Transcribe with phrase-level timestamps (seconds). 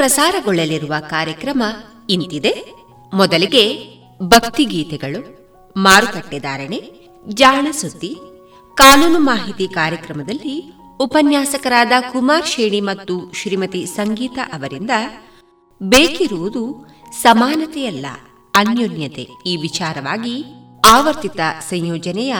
[0.00, 1.62] ಪ್ರಸಾರಗೊಳ್ಳಲಿರುವ ಕಾರ್ಯಕ್ರಮ
[2.10, 2.52] ಇಂತಿದೆ.
[3.12, 3.64] ಮೊದಲಿಗೆ
[4.22, 5.20] ಭಕ್ತಿಗೀತೆಗಳು
[5.76, 6.78] ಮಾರುಕಟ್ಟೆದಾರಣೆ
[7.28, 8.12] ಜಾಣ ಸುದ್ದಿ,
[8.76, 10.54] ಕಾನೂನು ಮಾಹಿತಿ ಕಾರ್ಯಕ್ರಮದಲ್ಲಿ
[11.00, 14.90] ಉಪನ್ಯಾಸಕರಾದ ಕುಮಾರ್ ಶೇಣಿ ಮತ್ತು ಶ್ರೀಮತಿ ಸಂಗೀತ ಅವರಿಂದ
[15.80, 16.64] ಬೇಕಿರುವುದು
[17.22, 18.06] ಸಮಾನತೆಯಲ್ಲ,
[18.54, 20.36] ಅನ್ಯೋನ್ಯತೆ ಈ ವಿಚಾರವಾಗಿ
[20.88, 22.34] ಆವರ್ತಿತ ಸಂಯೋಜನೆಯ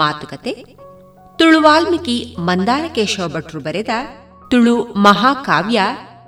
[0.00, 0.54] ಮಾತುಕತೆ.
[1.38, 3.92] ತುಳು ವಾಲ್ಮೀಕಿ ಮಂದಾರಕೇಶವ ಭಟ್ರು ಬರೆದ
[4.50, 5.80] ತುಳು ಮಹಾಕಾವ್ಯ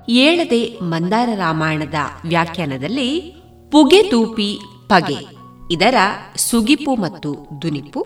[0.08, 1.94] ಏಳದೆ ಮಂದಾರ ರಾಮಾಯಣದ
[2.28, 3.08] ವ್ಯಾಖ್ಯಾನದಲ್ಲಿ
[3.72, 5.18] ಪುಗೆ ತೂಪಿ ಪಗೆ,
[5.70, 5.94] ಇದರ
[6.36, 8.02] ಸುಗಿಪು ಮತ್ತು ದುನಿಪು,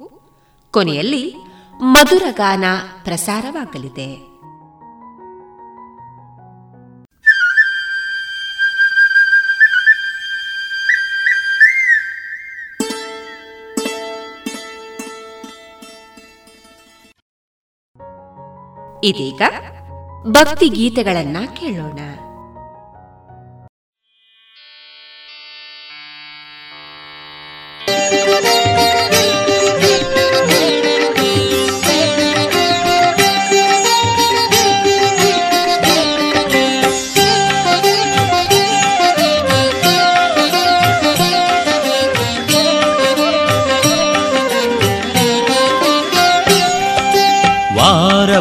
[0.70, 1.34] ಕೊನೆಯಲ್ಲಿ
[1.80, 2.64] ಮಧುರಗಾನ
[3.04, 4.30] ಪ್ರಸಾರವಾಗಲಿದೆ.
[19.04, 19.42] ಇದೀಗ
[20.26, 21.98] ಭಕ್ತಿ ಗೀತೆಗಳನ್ನ ಕೇಳೋಣ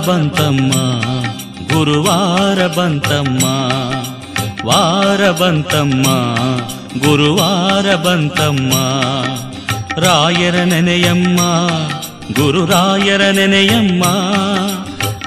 [0.07, 1.18] ಬಂತಮ್ಮ.
[1.79, 3.43] ಗುರುವಾರ ಬಂತಮ್ಮ
[4.67, 6.07] ವಾರ ಬಂತಮ್ಮ
[6.99, 8.73] ಗುರುವಾರ ಬಂತಮ್ಮ
[9.99, 11.39] ರಾಯರ ನೆನೆಯಮ್ಮ
[12.33, 14.03] ಗುರು ರಾಯರ ನೆನೆಯಮ್ಮ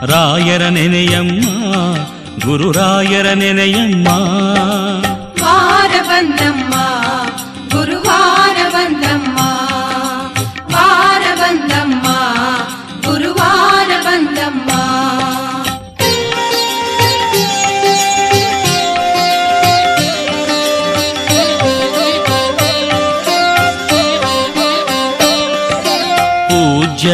[0.06, 1.46] ರಾಯರ ನೆನೆಯಮ್ಮ
[2.46, 4.08] ಗುರು ರಾಯರ ನೆನೆಯಮ್ಮ
[5.42, 6.74] ವಾರ ಬಂದಮ್ಮ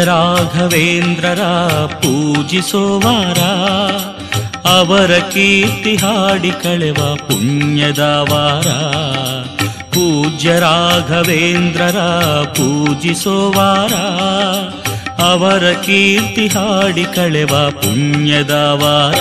[0.05, 1.43] ರಾಘವೇಂದ್ರರ
[1.87, 3.39] ಪೂಜಿಸೋವಾರ,
[4.69, 8.69] ಅವರ ಕೀರ್ತಿ ಹಾಡಿ ಕಳೆವ ಪುಣ್ಯದ ವಾರ.
[9.85, 11.99] ಪೂಜ್ಯ ರಾಘವೇಂದ್ರರ
[12.45, 13.95] ಪೂಜಿಸೋವಾರ,
[15.23, 19.15] ಅವರ ಕೀರ್ತಿ ಹಾಡಿ ಕಳೆವ ಪುಣ್ಯದ ವಾರ.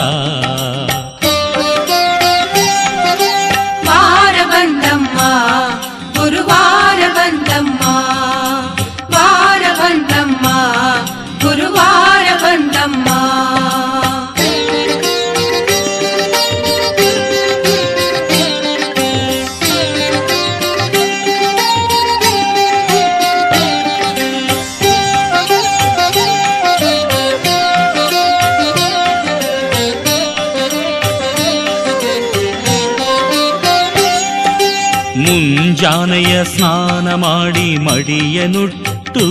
[36.44, 39.26] ಸ್ನಾನ ಮಾಡಿ ಮಡಿಯನುಟ್ಟು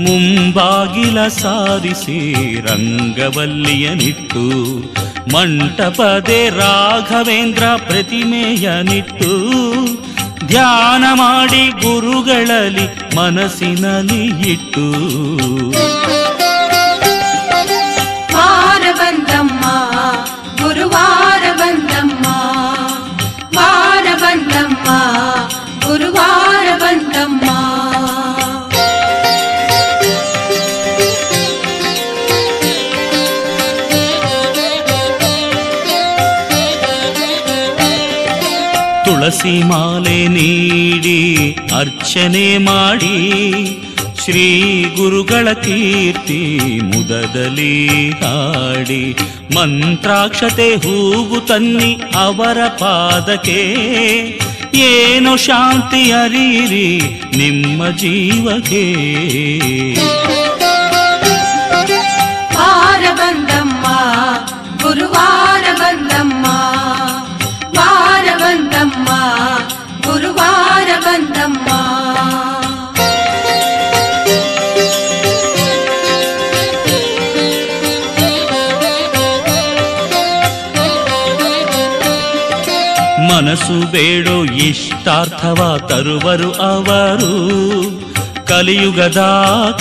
[0.00, 4.44] ಮುಂಬಾಗಿಲ ಸಾರಿಸಿ ರಂಗವಲ್ಲಿಯನಿಟ್ಟು
[5.34, 9.32] ಮಂಟಪದೆ ರಾಘವೇಂದ್ರ ಪ್ರತಿಮೆಯನಿಟ್ಟು
[10.46, 14.84] ಧ್ಯಾನ ಮಾಡಿ ಗುರುಗಳಲ್ಲಿ ಮನಸ್ಸಿನಲ್ಲಿ ಇಟ್ಟು.
[39.24, 43.14] ತುಳಸಿ ಮಾಲೆ ನೀಡಿ ಅರ್ಚನೆ ಮಾಡಿ
[44.24, 44.44] ಶ್ರೀ
[44.96, 46.40] ಗುರುಗಳ ಕೀರ್ತಿ
[46.82, 49.16] ಮುದದಲ್ಲಿ ಹಾಡಿ
[49.54, 53.60] ಮಂತ್ರಾಕ್ಷತೆ ಹೂಗು ತನ್ನಿ ಅವರ ಪಾದಕ್ಕೆ.
[54.74, 56.88] ಏನು ಶಾಂತಿ ಅರೀರಿ
[57.36, 58.84] ನಿಮ್ಮ ಜೀವಕ್ಕೆ.
[83.54, 87.50] ಮನಸ್ಸು ಬೇಡೋ ಇಷ್ಟಾರ್ಥವ ತರುವರು ಅವರು.
[88.46, 89.18] ಕಲಿಯುಗದ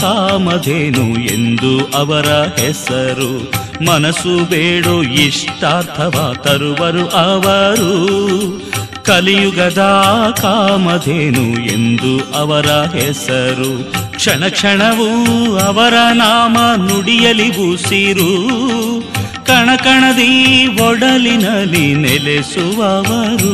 [0.01, 2.25] ಕಾಮಧೇನು ಎಂದು ಅವರ
[2.61, 3.51] ಹೆಸರು.
[3.85, 7.91] ಮನಸ್ಸು ಬೇಡೋ ಇಷ್ಟಾರ್ಥವ ತರುವರು ಅವರು.
[9.03, 9.81] ಕಲಿಯುಗದ
[10.41, 12.65] ಕಾಮಧೇನು ಎಂದು ಅವರ
[12.97, 13.91] ಹೆಸರು.
[14.15, 15.25] ಕ್ಷಣ ಕ್ಷಣವೂ
[15.57, 18.53] ಅವರ ನಾಮ ನುಡಿಯಲಿ ಉಸಿರು
[19.45, 23.53] ಕಣಕಣದಿ ಒಡಲಿನಲ್ಲಿ ನೆಲೆಸುವವರು.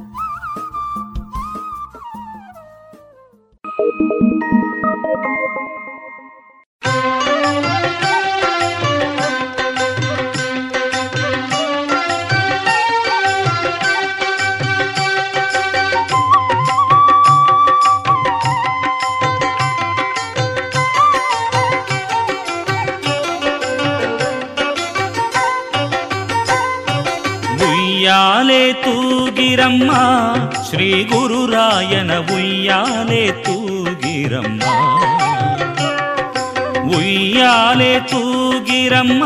[37.40, 39.24] ಉಯ್ಯಾಲೆ ತೂಗಿರಮ್ಮ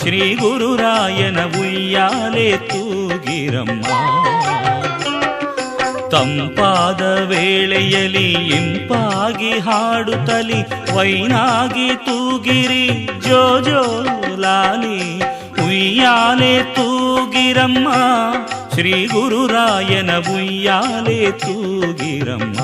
[0.00, 3.86] ಶ್ರೀ ಗುರುರಾಯನ ಉಯ್ಯಾಲೆ ತೂಗಿರಮ್ಮ
[6.14, 8.26] ತಂಪಾದ ವೇಳೆಯಲಿ
[8.58, 10.60] ಇಂಪಾಗಿ ಹಾಡುತ್ತಲಿ
[10.96, 12.84] ವೈನಾಗಿ ತೂಗಿರಿ
[13.28, 13.84] ಜೋ ಜೋ
[14.38, 14.98] ಲಾಲಿ
[15.66, 17.88] ಉಯ್ಯಾಲೆ ತೂಗಿರಮ್ಮ
[18.74, 22.58] ಶ್ರೀ ಗುರುರಾಯನ ಉಯ್ಯಾಲೆ ತೂಗಿರಮ್ಮ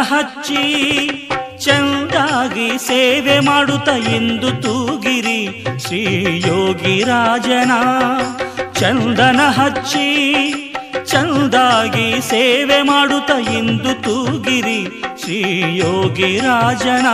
[0.00, 0.62] ಹಚ್ಚಿ
[1.58, 6.02] ಚಂದಾಗಿ ಸೇವೆ ಮಾಡುತ್ತ ಎಂದು ತೂಗಿರಿ ಶ್ರೀ
[6.46, 7.70] ಯೋಗಿ ರಾಜನ.
[8.80, 10.06] ಚಂದನ ಹಚ್ಚಿ
[11.06, 14.86] ಚಂದಾಗಿ ಸೇವೆ ಮಾಡುತ್ತ ಎಂದು ತೂಗಿರಿ
[15.22, 17.06] ಶ್ರೀ ಯೋಗಿ ರಾಜನ.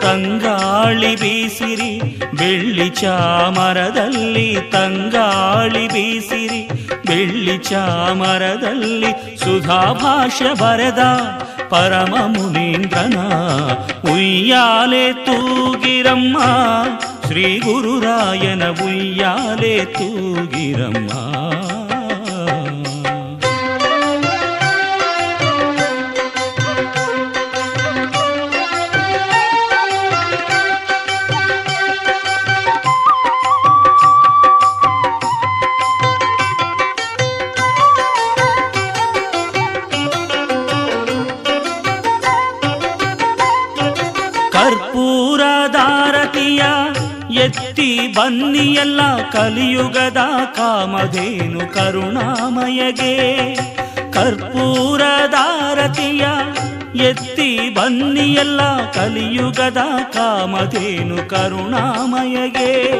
[0.00, 6.68] ತಂಗಾಳಿ ಬೀಸಿರಿ, ಬೆಳ್ಳಿ ಚಾಮರದಲ್ಲಿ ತಂಗಾಳಿ ಬೀಸಿರಿ,
[7.06, 10.98] ಬೆಳ್ಳಿ ಚಾಮರದಲ್ಲಿ ಸುಧಾಭಾಷ್ಯ ಬರೆದ
[11.72, 13.18] పరమమునీంద్రన?
[14.12, 16.38] ఉయ్యాలే తూగిరమ్మ.
[17.26, 21.32] శ్రీ గురురాయన ఉయ్యాలే తూగిరమ్మా.
[48.14, 50.16] ಬನ್ನಿಯಲ್ಲ ಕಲಿಯುಗದ
[50.56, 53.14] ಕಾಮಧೇನು ಕರುಣಾಮಯಗೆ.
[54.12, 56.26] ಕರ್ಪೂರದಾರತಿಯ
[57.04, 59.78] ಎತ್ತಿ ಬನ್ನಿಯಲ್ಲ ಕಲಿಯುಗದ
[60.12, 62.92] ಕಾಮಧೇನು ಕರುಣಾಮಯಗೆ.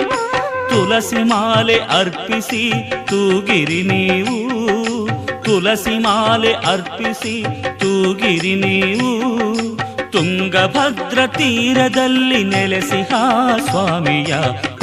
[0.70, 4.52] ತುಳಸಿ ಮಾಲೆ ಅರ್ಪಿಸಿ ತೂಗಿರಿ ನೀವು.
[5.44, 7.44] ತುಳಸಿ ಮಾಲೆ ಅರ್ಪಿಸಿ
[7.80, 9.71] ತೂಗಿರಿ ನೀವು.
[10.11, 13.11] ತುಂಗಭದ್ರ ತೀರದಲ್ಲಿ ನೆಲೆಸಿಹ
[13.65, 14.33] ಸ್ವಾಮಿಯ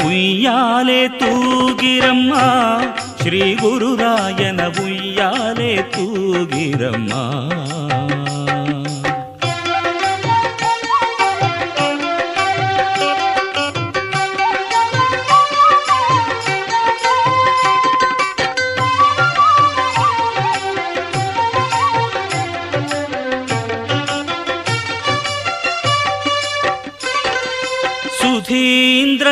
[0.06, 2.34] ಉಯ್ಯಾಲೆ ತೂಗಿರಮ್ಮ
[3.22, 7.12] ಶ್ರೀ ಗುರುರಾಯನ ಉಯ್ಯಾಲೆ ತೂಗಿರಮ್ಮ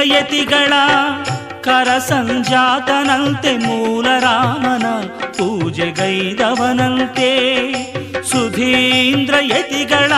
[0.08, 0.74] ಸುಧೀಂದ್ರಯತಿಗಳ
[1.62, 4.86] ಕರ ಸಂಜಾತನಂತೆ ಮೂಲ ರಾಮನ
[5.38, 7.30] ಪೂಜೆಗೈದವನಂತೆ
[8.24, 10.12] ಸುಧೀಂದ್ರಯತಿಗಳ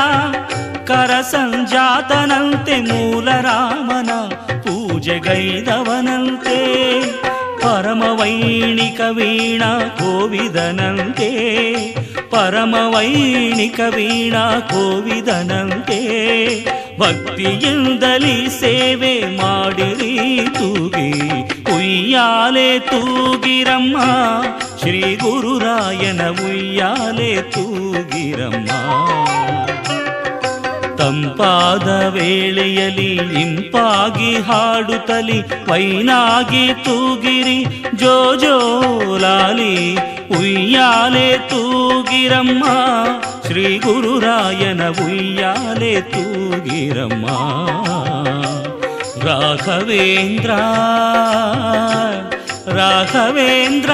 [0.86, 4.12] ಕರ ಸಂಜಾತನಂತೆ ಮೂಲ ರಾಮನ
[4.60, 6.58] ಪೂಜೆ ಪೂಜೆಗೈದವನಂತೆ
[7.62, 11.30] ಪರಮವೈಣಿಕ ವೀಣಾ ಕೋವಿದನಂತೆ
[12.30, 16.00] ಪರಮವೈಣಿಕ ವೀಣಾ ಕೋವಿದನಂತೆ
[17.00, 20.16] ಭಕ್ತಿಯಿಂದಲಿ ಸೇವೆ ಮಾಡಿರಿ
[20.58, 21.10] ತೂಗಿ
[21.76, 23.98] ಉಯ್ಯಾಲೆ ತೂಗಿರಮ್ಮ
[24.82, 28.72] ಶ್ರೀ ಗುರುರಾಯನ ಉಯ್ಯಾಲೆ ತೂಗಿರಮ್ಮ
[31.00, 35.40] ತಂಪಾದ ವೇಳೆಯಲಿ ಇಂಪಾಗಿ ಹಾಡುತ್ತಲಿ
[35.70, 37.60] ವೈನಾಗಿ ತೂಗಿರಿ
[37.96, 38.56] ಜೋ ಜೋ
[39.22, 39.76] ಲಾಲಿ
[40.40, 42.64] ಉಯ್ಯಾಲೆ ತೂಗಿರಮ್ಮ
[43.48, 47.26] ಶ್ರೀ ಗುರುರಾಯನ ಉಯ್ಯಾಲೆ ತೂಗಿರಮ್ಮ
[49.26, 50.52] ರಾಘವೇಂದ್ರ
[52.78, 53.94] ರಾಘವೇಂದ್ರ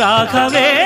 [0.00, 0.85] ರಾಘವೇಂದ್ರ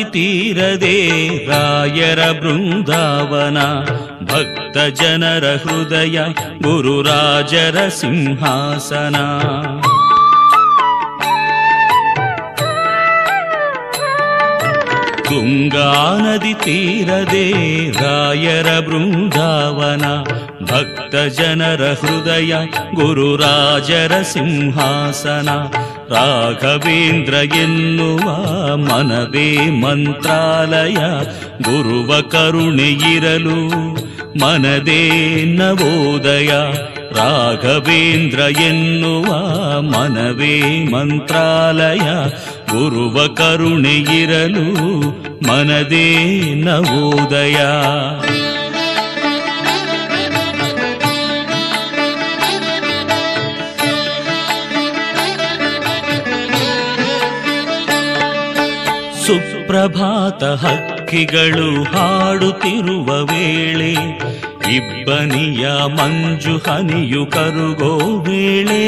[0.00, 0.94] ನದಿ ತೀರದೆ
[1.48, 3.58] ರಾಯರ ಬೃಂದಾವನ
[4.30, 6.16] ಭಕ್ತ ಜನರ ಹೃದಯ
[6.62, 9.16] ಗುರುರಾಜರ ಸಿಂಹಾಸನ
[15.28, 17.44] ತುಂಗಾ ನದಿ ತೀರದೆ
[17.96, 20.04] ರಾಯರ ಬೃಂದಾವನ
[20.62, 22.52] ಭಕ್ತ ಜನರ ಹೃದಯ
[22.94, 25.48] ಗುರುರಾಜರ ಸಿಂಹಾಸನ
[26.11, 28.29] ರಾಘವೇಂದ್ರ ಎನ್ನುವ
[28.75, 30.95] ಮನವೇ ಮಂತ್ರಾಲಯ,
[31.63, 33.69] ಗುರುವ ಕರುಣೆ ಇರಲು
[34.39, 35.09] ಮನದೇ
[35.45, 36.49] ನವೋದಯ.
[37.15, 39.33] ರಾಘವೇಂದ್ರ ಎನ್ನುವ
[39.81, 42.05] ಮನವೇ ಮಂತ್ರಾಲಯ,
[42.71, 44.73] ಗುರುವ ಕರುಣೆ ಇರಲು
[45.47, 46.15] ಮನದೇ
[46.55, 47.57] ನವೋದಯ.
[59.71, 63.91] ಸುಪ್ರಭಾತ ಹಕ್ಕಿಗಳು ಹಾಡುತ್ತಿರುವ ವೇಳೆ,
[64.75, 68.81] ಇಬ್ಬನಿಯ ಮಂಜು ಹನಿಯು ಕರುಗೋ ವೇಳೆ.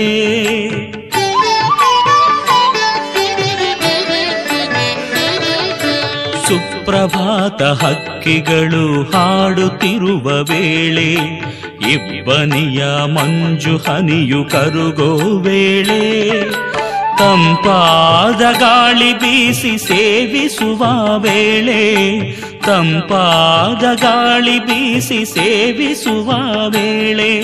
[6.48, 11.10] ಸುಪ್ರಭಾತ ಹಕ್ಕಿಗಳು ಹಾಡುತ್ತಿರುವ ವೇಳೆ,
[11.94, 16.02] ಇಬ್ಬನಿಯ ಮಂಜು ಹನಿಯು ಕರುಗೋ ವೇಳೆ.
[17.18, 20.84] ತಂಪಾದ ಗಾಳಿ ಬೀಸಿ ಸೇವಿಸುವ
[21.18, 22.22] ವೇಳೆ,
[22.66, 26.32] ತಂಪಾದ ಗಾಳಿ ಬೀಸಿ ಸೇವಿಸುವ
[26.68, 27.44] ವೇಳೆ,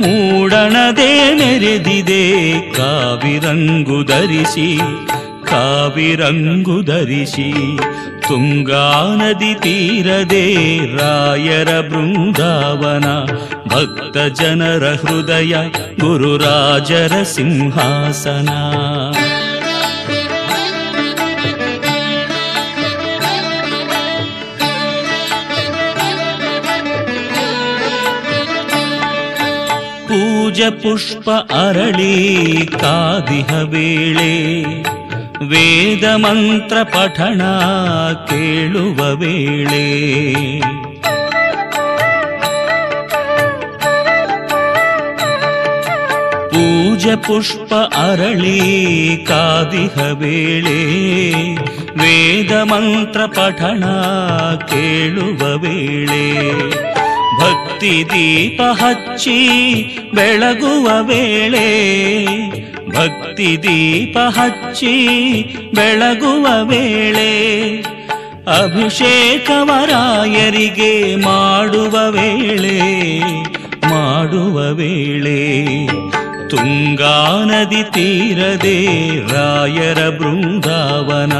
[0.00, 4.78] ಮೂಡಣದೆ ಮೆರೆದಿದೆ ಕಾವಿರಂಗು ಧರಿಸಿ
[5.44, 7.76] ಕಾವಿರಂಗು ಧರಿಸಿ,
[8.28, 10.54] ತುಂಗಾ ನದಿ ತೀರದೆ
[10.96, 13.04] ರಾಯರ ಬೃಂದಾವನ,
[13.68, 15.56] ಭಕ್ತ ಜನರ ಹೃದಯ
[16.00, 18.48] ಗುರುರಾಜರ ಸಿಂಹಾಸನ.
[30.56, 32.36] ಪೂಜ ಪುಷ್ಪ ಅರಳಿ
[32.80, 34.64] ಕಾದಿಹ ವೇಳೆ.
[35.44, 37.42] ವೇದ ಮಂತ್ರ ಪಠಣ
[38.26, 39.76] ಕೇಳುವ ವೇಳೆ.
[46.48, 50.82] ಪೂಜ ಪುಷ್ಪ ಅರಳಿ ಕಾದಿಹ ವೇಳೆ.
[51.98, 53.84] ವೇದ ಮಂತ್ರ ಪಠಣ
[54.56, 56.95] ಕೇಳುವ ವೇಳೆ.
[57.38, 59.38] ಭಕ್ತಿ ದೀಪ ಹಚ್ಚಿ
[60.14, 61.66] ಬೆಳಗುವ ವೇಳೆ
[62.88, 64.94] ಭಕ್ತಿ ದೀಪ ಹಚ್ಚಿ
[65.74, 67.30] ಬೆಳಗುವ ವೇಳೆ
[69.48, 70.92] ಅಭಿಷೇಕವರಾಯರಿಗೆ
[71.26, 72.76] ಮಾಡುವ ವೇಳೆ
[73.86, 75.38] ಮಾಡುವ ವೇಳೆ
[76.48, 78.78] ತುಂಗಾ ನದಿ ತೀರದೆ
[79.32, 81.34] ರಾಯರ ಬೃಂದಾವನ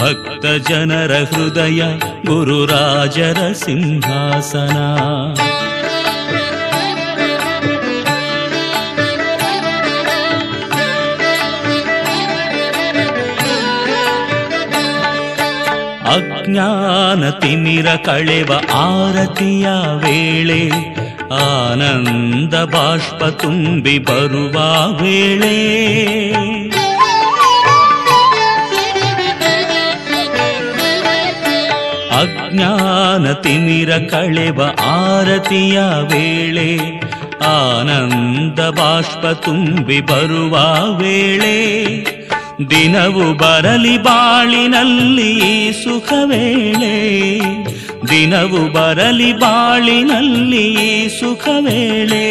[0.00, 1.82] ಭಕ್ತ ಜನರ ಹೃದಯ
[2.26, 4.76] ಗುರುರಾಜರ ಸಿಂಹಾಸನ.
[16.08, 20.62] ಅಜ್ಞಾನ ತಿಮಿರ ಕಳೆವ ಆರತಿಯ ವೇಳೆ,
[21.30, 24.56] ಆನಂದ ಬಾಷ್ಪ ತುಂಬಿ ಬರುವ
[25.02, 25.56] ವೇಳೆ
[32.18, 37.00] ಅಜ್ಞಾನ ತಿಮಿರ ಕಳೆವ ಆರತಿಯ ವೇಳೆ,
[37.44, 40.54] ಆನಂದ ಬಾಷ್ಪ ತುಂಬಿ ಬರುವ
[40.96, 41.56] ವೇಳೆ,
[42.70, 45.32] ದಿನವು ಬರಲಿ ಬಾಳಿನಲ್ಲಿ
[45.84, 46.94] ಸುಖ ವೇಳೆ,
[48.08, 50.66] ದಿನವು ಬರಲಿ ಬಾಳಿನಲ್ಲಿ
[51.20, 52.26] ಸುಖ ವೇಳೆ,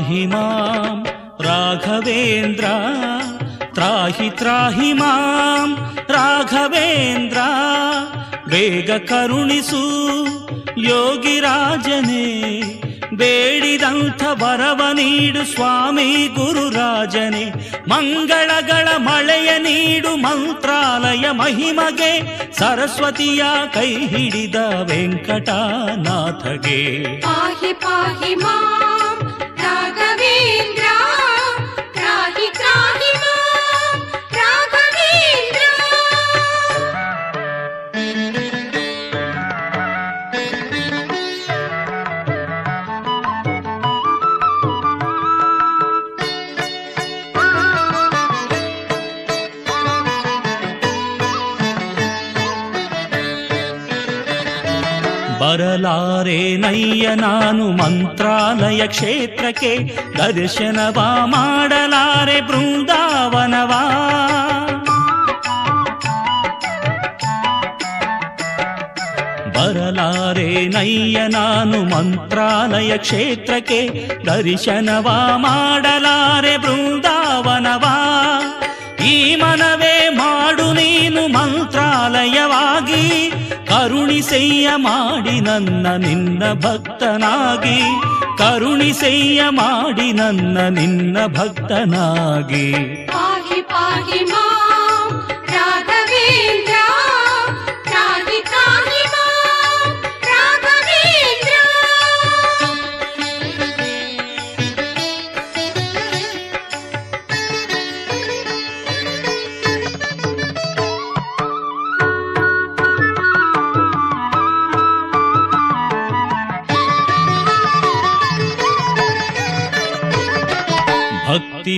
[0.00, 0.92] पाहि मां
[1.46, 2.66] राघवेन्द्र
[3.76, 5.64] त्राहि त्राहि मां
[6.10, 7.38] ರಾಘವೇಂದ್ರ
[8.50, 9.80] ಬೇಗ ಕರುಣಿಸು
[10.86, 12.26] ಯೋಗಿರಾಜನೇ
[13.20, 17.44] ಬೇಡಿದಂಥ ವರವ ನೀಡು ಸ್ವಾಮಿ ಗುರುರಾಜನೇ
[17.92, 22.12] ಮಂಗಳಗಳ ಮಳೆಯ ನೀಡು ಮಂತ್ರಾಲಯ ಮಹಿಮಗೆ
[22.60, 23.42] ಸರಸ್ವತಿಯ
[23.76, 24.60] ಕೈ ಹಿಡಿದ
[24.92, 26.80] ವೆಂಕಟನಾಥಗೆ
[27.26, 28.99] पाहि पाहि मां
[55.51, 63.81] ಬರಲಾರೆ ನಯ್ಯ ನಾನು ಮಂತ್ರಾಲಯ ಕ್ಷೇತ್ರಕ್ಕೆ ದರ್ಶನವ ಮಾಡಲಾರೆ ಬೃಂದಾವನವಾ.
[69.49, 77.97] ಬರಲಾರೆ ನಯ್ಯ ನಾನು ಮಂತ್ರಾಲಯ ಕ್ಷೇತ್ರಕ್ಕೆ ದರ್ಶನವ ಮಾಡಲಾರೆ ಬೃಂದಾವನವಾ.
[79.05, 83.33] ಈ ಮನವೇ ಮಾಡು ನೀನು ಮಂತ್ರಾಲಯವಾಗಿ
[83.71, 87.81] ಕರುಣಿಸೆಯ್ಯ ಮಾಡಿ ನನ್ನ ನಿನ್ನ ಭಕ್ತನಾಗಿ.
[88.37, 92.73] ಕರುಣಿಸೆಯ್ಯ ಮಾಡಿ ನನ್ನ ನಿನ್ನ ಭಕ್ತನಾಗಿ.
[93.07, 94.50] ಪಾಗಿ ಪಾಗಿ ಮಾ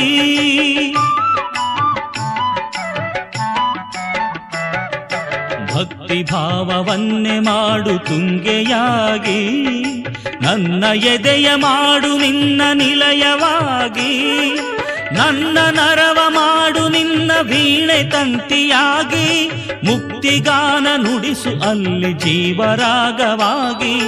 [5.75, 9.41] ಭಕ್ತಿ ಭಾವವನ್ನೇ ಮಾಡು ತುಂಗೆಯಾಗಿ,
[10.41, 14.41] ನನ್ನ ಎದೆಯ ಮಾಡು ನಿನ್ನ ನಿಲಯವಾಗಿ.
[15.17, 19.51] ನನ್ನ ನರವ ಮಾಡು ನಿನ್ನ ವೀಣೆ ತಂತಿಯಾಗಿ,
[19.85, 24.01] ಮುಕ್ತಿಗಾನ ನುಡಿಸು ಅಲ್ಲಿ ಜೀವರಾಗವಾಗಿ,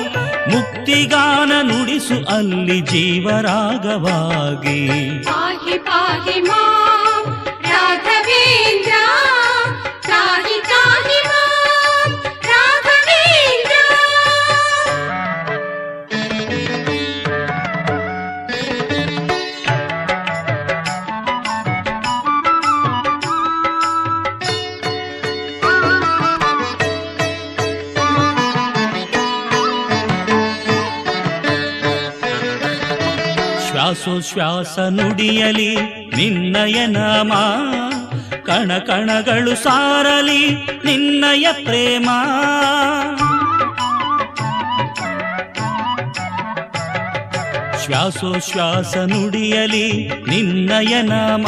[0.51, 4.89] ಮುಕ್ತಿಗಾನ ನುಡಿಸು ಅಲ್ಲಿ ಜೀವರಾಗವಾಗಿ.
[5.25, 6.86] ಪಾಹಿ ಪಾಹಿ ಮಾಂ
[33.87, 35.77] ಶ್ವಾಸೋಶ್ವಾಸ ನುಡಿಯಲಿ
[36.17, 37.33] ನಿನ್ನಯ ನಾಮ,
[38.45, 40.49] ಕಣ ಕಣಗಳು ಸಾರಲಿ
[40.85, 42.11] ನಿನ್ನಯ ಪ್ರೇಮ.
[47.85, 51.47] ಶ್ವಾಸೋಶ್ವಾಸ ನುಡಿಯಲಿ ನಿನ್ನಯ ನಾಮ,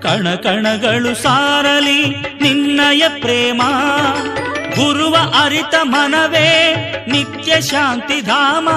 [0.00, 2.06] ಕಣ ಕಣಗಳು ಸಾರಲಿ
[2.42, 3.62] ನಿನ್ನಯ ಪ್ರೇಮ.
[4.70, 6.74] ಗುರುವ ಅರಿತ ಮನವೇ
[7.08, 8.68] ನಿತ್ಯ ಶಾಂತಿಧಾಮ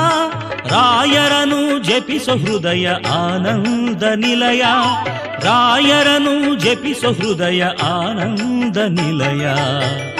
[0.71, 4.63] ರಾಯರನು ಜಪಿಸೋ ಹೃದಯ ಆನಂದ ನಿಲಯ
[5.45, 9.45] ರಾಯರನು ಜಪಿಸೋ ಹೃದಯ ಆನಂದ ನಿಲಯ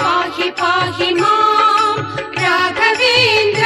[0.00, 1.96] ಪಾಹಿ ಪಾಹಿ ಮಾಂ
[2.42, 3.64] ರಾಘವೇಂದ್ರ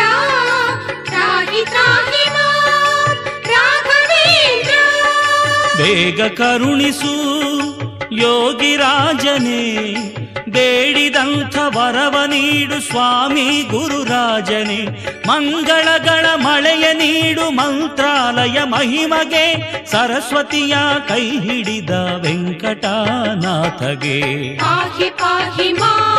[1.08, 3.16] ತ್ರಾಹಿ ತ್ರಾಹಿ ಮಾಂ
[3.52, 4.76] ರಾಘವೇಂದ್ರ
[5.80, 7.14] ಬೇಗ ಕರುಣಿಸು
[8.22, 9.62] ಯೋಗಿರಾಜನೇ
[10.50, 14.80] ಬೇಡಿದಂಥ ವರವ ನೀಡು ಸ್ವಾಮಿ ಗುರುರಾಜನೇ.
[15.26, 19.46] ಮಂಗಳಗಳ ಮಳೆಯ ನೀಡು ಮಂತ್ರಾಲಯ ಮಹಿಮಗೆ
[19.87, 20.76] ಸರಸ್ವತಿಯ
[21.08, 22.88] ಕೈ ಹಿಡಿದ ವೆಂಕಟನಾಥಗೆ.
[24.58, 26.18] ಪಾಹಿ ಪಾಹಿ ಮಾಂ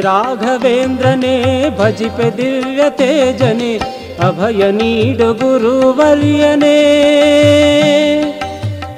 [0.00, 1.36] राघवेन्द्रने
[1.78, 3.78] भजिपे दिव्यते जने
[4.20, 6.76] अभयनीड गुरुवर्यने।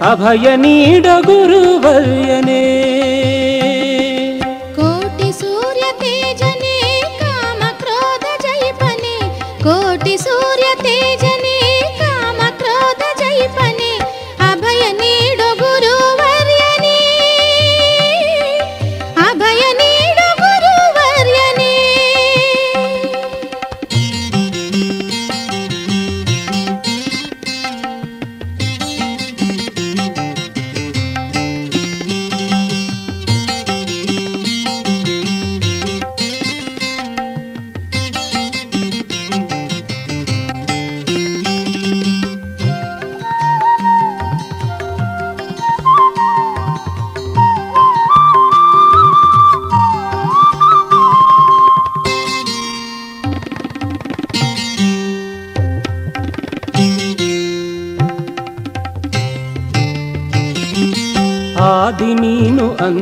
[0.02, 2.97] अभयनीड गुरुवर्यने।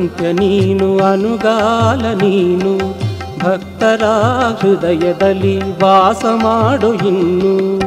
[0.07, 2.71] ಅಂತ್ಯ ನೀನು ಅನುಗಾಲ ನೀನು
[3.39, 4.03] ಭಕ್ತರ
[4.61, 7.86] ಹೃದಯದಲ್ಲಿ ವಾಸ ಮಾಡು ಇನ್ನು.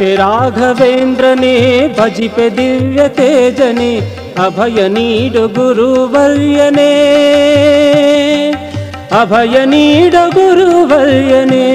[0.00, 1.56] राघवेन्द्रने
[1.98, 3.90] भजिपे दिव्यतेजने
[4.44, 6.92] अभयनीड गुरुवल्यने
[9.20, 11.66] अभयनीड गुरुवल्यने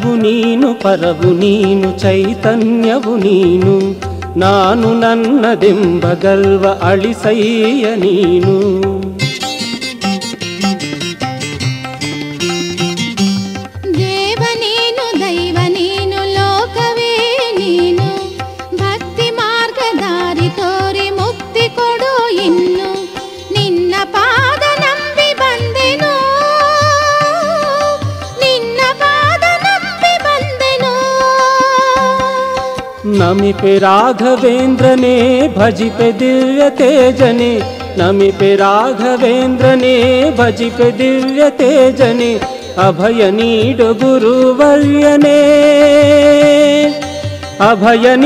[0.00, 3.72] ಇಹವು ನೀನು ಪರವು ನೀನು ಚೈತನ್ಯವು ನೀನು
[4.36, 8.54] ನಾನು ನನ್ನದೆಂಬ ಗರ್ವ ಅಳಿಸಯ್ಯ ನೀನು
[33.84, 35.16] राघवेन्द्रने
[35.56, 37.52] भजिपे दिव्यते जनि
[37.98, 39.94] नमिपे राघवेन्द्रने
[40.38, 42.32] भजिपे दिव्यते जनि
[42.86, 45.38] अभय नीड गुरुवल्यने
[47.70, 48.16] अभय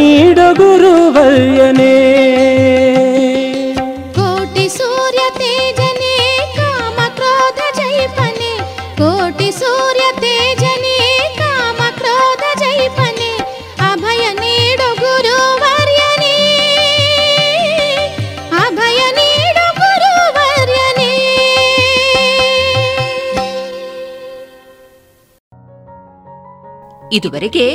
[27.17, 27.67] ಇದುವರೆಗೆ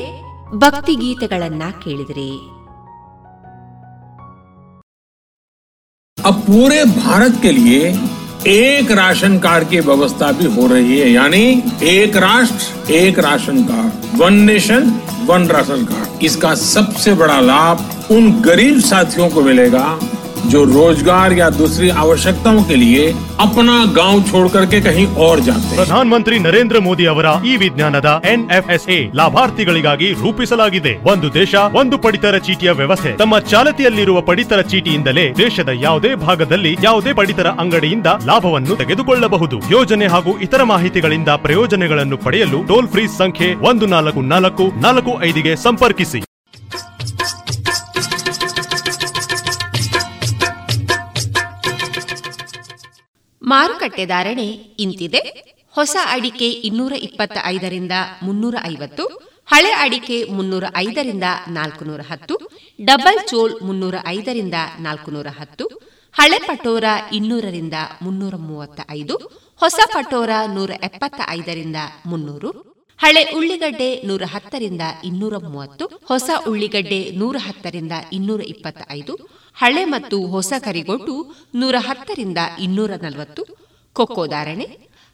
[0.65, 2.31] ಭಕ್ತಿ ಗೀತೆಗಳನ್ನ ಕೇಳಿದ್ರಿ
[6.19, 7.79] अब पूरे भारत के लिए
[8.53, 11.41] एक राशन कार्ड की व्यवस्था भी हो रही है यानी
[11.89, 13.91] एक राष्ट्र एक ration card
[14.21, 14.85] one nation
[15.27, 17.77] one ration card इसका सबसे बड़ा लाभ
[18.11, 19.87] उन गरीब साथियों को मिलेगा
[20.47, 23.03] जो रोजगार या दूसरी आवश्यकताओं के लिए
[23.41, 28.99] अपना गांव छोड़ करके कहीं और जाते हैं ಪ್ರಧಾನಮಂತ್ರಿ ನರೇಂದ್ರ ಮೋದಿ ಅವರ ಈ ವಿಜ್ಞಾನದ ಎನ್ಎಫ್ಎಸ್ಎ
[29.21, 36.73] ಲಾಭಾರ್ಥಿಗಳಿಗಾಗಿ ರೂಪಿಸಲಾಗಿದೆ ಒಂದು ದೇಶ ಒಂದು ಪಡಿತರ ಚೀಟಿಯ ವ್ಯವಸ್ಥೆ ತಮ್ಮ ಚಾಲತಿಯಲ್ಲಿರುವ ಪಡಿತರ ಚೀಟಿಯಿಂದಲೇ ದೇಶದ ಯಾವುದೇ ಭಾಗದಲ್ಲಿ
[36.83, 43.87] ಯಾವುದೇ ಪಡಿತರ ಅಂಗಡಿಯಿಂದ ಲಾಭವನ್ನು ತೆಗೆದುಕೊಳ್ಳಬಹುದು ಯೋಜನೆ ಹಾಗೂ ಇತರ ಮಾಹಿತಿಗಳಿಂದ ಪ್ರಯೋಜನಗಳನ್ನು ಪಡೆಯಲು ಟೋಲ್ ಫ್ರೀ ಸಂಖ್ಯೆ ಒಂದು
[43.87, 46.21] ನಾಲ್ಕು ನಾಲ್ಕು ನಾಲ್ಕು ಐದಿಗೆ ಸಂಪರ್ಕಿಸಿ
[53.52, 54.48] ಮಾರುಕಟ್ಟೆ ಧಾರಣೆ
[54.84, 55.22] ಇಂತಿದೆ.
[55.76, 59.04] ಹೊಸ ಅಡಿಕೆ ಇನ್ನೂರ ಇಪ್ಪತ್ತ ಐದರಿಂದ ಮುನ್ನೂರ ಐವತ್ತು,
[59.52, 62.36] ಹಳೆ ಅಡಿಕೆ ಮುನ್ನೂರ ಐದರಿಂದ ನಾಲ್ಕುನೂರ ಹತ್ತು,
[62.86, 65.66] ಡಬಲ್ ಚೋಲ್ ಮುನ್ನೂರ ಐದರಿಂದ ನಾಲ್ಕುನೂರ ಹತ್ತು,
[66.14, 66.84] ಹಳೆ ಪಟೋರ
[67.14, 69.16] ಇನ್ನೂರರಿಂದ ಮುನ್ನೂರ ಮೂವತ್ತ ಐದು,
[69.60, 71.76] ಹೊಸ ಪಟೋರ ನೂರ ಎಪ್ಪತ್ತ ಐದರಿಂದ
[72.06, 72.50] ಮುನ್ನೂರು,
[73.00, 79.16] ಹಳೆ ಉಳ್ಳಿಗಡ್ಡೆ ನೂರ ಹತ್ತರಿಂದ ಇನ್ನೂರ ಮೂವತ್ತು, ಹೊಸ ಉಳ್ಳಿಗಡ್ಡೆ ನೂರ ಹತ್ತರಿಂದ ಇನ್ನೂರ ಇಪ್ಪತ್ತ ಐದು
[79.58, 81.14] ಹಳೆ ಮತ್ತು ಹೊಸ ಕರಿಗೊಟ್ಟು
[81.56, 83.44] ನೂರ ಹತ್ತರಿಂದ ಇನ್ನೂರ ನಲವತ್ತು,
[83.96, 84.68] ಕೊಕ್ಕೋ ಧಾರಣೆ,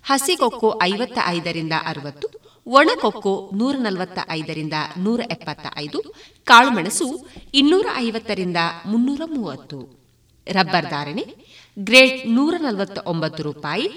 [0.06, 2.28] ಹಸಿ ಕೊಕ್ಕೋ ಐವತ್ತ ಐದರಿಂದ ಅರವತ್ತು
[2.68, 6.00] ಒಣಕೊಕ್ಕೋ ನೂರ ನಲವತ್ತ ಐದರಿಂದ ನೂರ ಎಪ್ಪತ್ತ ಐದು,
[6.48, 7.08] ಕಾಳುಮೆಣಸು
[7.54, 9.80] ಇನ್ನೂರ ಐವತ್ತರಿಂದ ಮುನ್ನೂರ ಮೂವತ್ತು.
[10.48, 11.26] ರಬ್ಬರ್ ಧಾರಣೆ
[11.80, 13.88] ಗ್ರೇಡ್ ನೂರ ನಲವತ್ತ ಒಂಬತ್ತು ರೂಪಾಯಿ,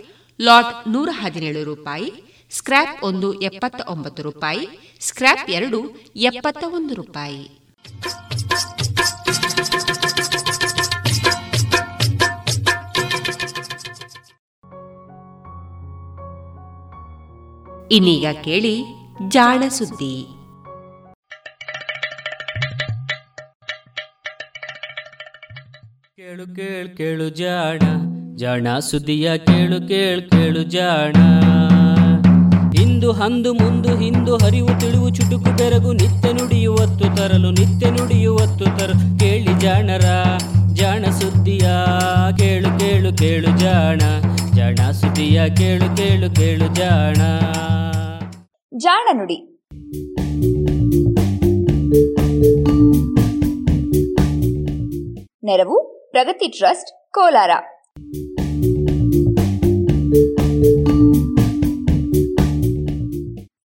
[0.41, 2.09] ಲಾಟ್ ನೂರ ಹದಿನೇಳು ರೂಪಾಯಿ,
[2.51, 4.65] ಸ್ಕ್ರ್ಯಾಪ್ ಒಂದು ಎಪ್ಪತ್ತ ಒಂಬತ್ತು ರೂಪಾಯಿ,
[5.01, 5.81] ಸ್ಕ್ರ್ಯಾಪ್ ಎರಡು
[6.17, 7.43] ಎಪ್ಪತ್ತ ಒಂದು ರೂಪಾಯಿ.
[17.91, 18.85] ಇನ್ನೀಗ ಕೇಳಿ
[19.29, 20.27] ಜಾಣ ಸುದ್ದಿ.
[26.17, 27.79] ಕೇಳು ಕೇಳು ಕೇಳು ಜಾಣ
[28.37, 31.15] ಜಾಣ ಸುದ್ದಿಯ ಕೇಳು ಕೇಳು ಕೇಳು ಜಾಣ.
[32.83, 39.61] ಇಂದು ಹಂದು ಮುಂದು ಹಿಂದು ಹರಿವು ತಿಳಿವು ಚುಟುಕು ಬೆರಗು ನಿತ್ಯ ನುಡಿಯುವತ್ತು ತರಲು ನಿತ್ಯ ನುಡಿಯುವತ್ತು ತರಲು ಕೇಳಿ
[39.61, 40.05] ಜಾಣರ.
[40.77, 41.69] ಜಾಣ ಸುದ್ದಿಯ
[42.39, 43.99] ಕೇಳು ಕೇಳು ಕೇಳು ಜಾಣ
[44.55, 47.15] ಜಾಣ ಸುದ್ದಿಯ ಕೇಳು ಕೇಳು ಕೇಳು ಜಾಣ.
[48.77, 49.63] ಜಾಣ ನುಡಿ.
[55.45, 57.51] ನೆರವು ಪ್ರಗತಿ ಟ್ರಸ್ಟ್, ಕೋಲಾರ.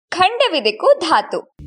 [0.08, 1.59] ಖಂಡವಿದೆಕು ಧಾತು.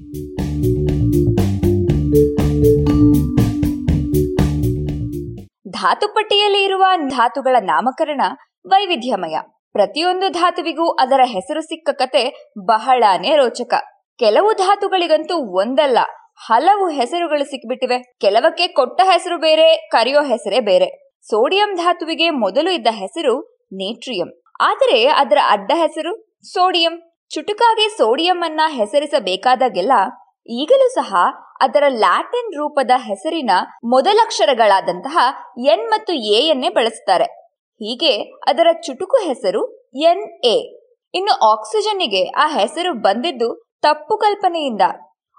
[5.84, 8.21] ಧಾತು ಪಟ್ಟಿಯಲ್ಲಿ ಇರುವ ಧಾತುಗಳ ನಾಮಕರಣ
[8.67, 9.38] ವೈವಿಧ್ಯಮಯ.
[9.71, 13.73] ಪ್ರತಿಯೊಂದು ಧಾತುವಿಗೂ ಅದರ ಹೆಸರು ಸಿಕ್ಕ ಕತೆ ಬಹಳಾನೇ ರೋಚಕ.
[14.19, 15.99] ಕೆಲವು ಧಾತುಗಳಿಗಂತೂ ಒಂದಲ್ಲ,
[16.47, 17.97] ಹಲವು ಹೆಸರುಗಳು ಸಿಕ್ಬಿಟ್ಟಿವೆ.
[18.21, 20.89] ಕೆಲವಕ್ಕೆ ಕೊಟ್ಟ ಹೆಸರು ಬೇರೆ, ಕರೆಯೋ ಹೆಸರೇ ಬೇರೆ.
[21.21, 23.36] ಸೋಡಿಯಂ ಧಾತುವಿಗೆ ಮೊದಲು ಇದ್ದ ಹೆಸರು
[23.73, 24.29] ನೇಟ್ರಿಯಂ.
[24.61, 26.13] ಆದರೆ ಅದರ ಅಡ್ಡ ಹೆಸರು
[26.53, 26.95] ಸೋಡಿಯಂ.
[27.29, 29.93] ಚುಟುಕಾಗಿ ಸೋಡಿಯಂ ಅನ್ನ ಹೆಸರಿಸಬೇಕಾದಾಗೆಲ್ಲ
[30.47, 31.15] ಈಗಲೂ ಸಹ
[31.61, 33.51] ಅದರ ಲ್ಯಾಟಿನ್ ರೂಪದ ಹೆಸರಿನ
[33.83, 35.17] ಮೊದಲಕ್ಷರಗಳಾದಂತಹ
[35.57, 37.23] ಎನ್ ಮತ್ತು ಎಯನ್ನೇ ಬಳಸ್ತಾರೆ.
[37.81, 40.57] ಹೀಗೆ ಅದರ ಚುಟುಕು ಹೆಸರು ಎನ್ ಎ.
[41.13, 44.81] ಇನ್ನು ಆಕ್ಸಿಜನ್ನಿಗೆ ಆ ಹೆಸರು ಬಂದಿದ್ದು ತಪ್ಪು ಕಲ್ಪನೆಯಿಂದ.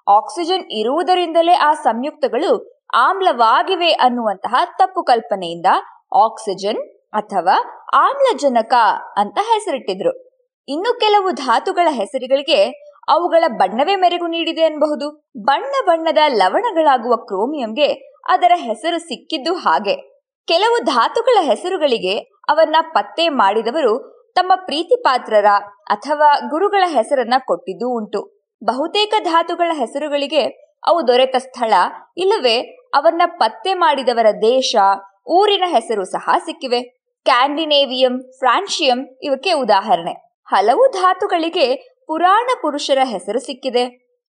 [0.09, 5.67] ಆಕ್ಸಿಜನ್ ಇರುವುದರಿಂದಲೇ ಆ ಸಂಯುಕ್ತಗಳು ಆಮ್ಲವಾಗಿವೆ ಅನ್ನುವಂತಹ ತಪ್ಪು ಕಲ್ಪನೆಯಿಂದ
[6.13, 6.79] ಆಕ್ಸಿಜನ್
[7.13, 7.57] ಅಥವಾ
[7.95, 8.75] ಆಮ್ಲಜನಕ
[9.17, 10.13] ಅಂತ ಹೆಸರಿಟ್ಟಿದ್ರು.
[10.69, 15.31] ಇನ್ನು ಕೆಲವು ಧಾತುಗಳ ಹೆಸರುಗಳಿಗೆ ಅವುಗಳ ಬಣ್ಣವೇ ಮೆರುಗು ನೀಡಿದೆ ಎನ್ನಬಹುದು.
[15.37, 17.93] ಬಣ್ಣ ಬಣ್ಣದ ಲವಣಗಳಾಗುವ ಕ್ರೋಮಿಯಂಗೆ
[18.29, 19.97] ಅದರ ಹೆಸರು ಸಿಕ್ಕಿದ್ದು ಹಾಗೆ.
[20.47, 25.47] ಕೆಲವು ಧಾತುಗಳ ಹೆಸರುಗಳಿಗೆ ಅವನ್ನ ಪತ್ತೆ ಮಾಡಿದವರು ತಮ್ಮ ಪ್ರೀತಿ ಪಾತ್ರರ
[25.87, 28.49] ಅಥವಾ ಗುರುಗಳ ಹೆಸರನ್ನ ಕೊಟ್ಟಿದ್ದೂ ಉಂಟು.
[28.65, 30.43] ಬಹುತೇಕ ಧಾತುಗಳ ಹೆಸರುಗಳಿಗೆ
[30.87, 31.73] ಅವು ದೊರೆತ ಸ್ಥಳ,
[32.17, 32.61] ಇಲ್ಲವೇ
[32.95, 34.77] ಅವನ್ನ ಪತ್ತೆ ಮಾಡಿದವರ ದೇಶ,
[35.31, 36.83] ಊರಿನ ಹೆಸರು ಸಹ ಸಿಕ್ಕಿವೆ.
[37.25, 40.13] ಕ್ಯಾಂಡಿನೇವಿಯಂ ಫ್ರಾನ್ಶಿಯಂ ಇವಕ್ಕೆ ಉದಾಹರಣೆ.
[40.49, 43.89] ಹಲವು ಧಾತುಗಳಿಗೆ ಪುರಾಣ ಪುರುಷರ ಹೆಸರು ಸಿಕ್ಕಿದೆ.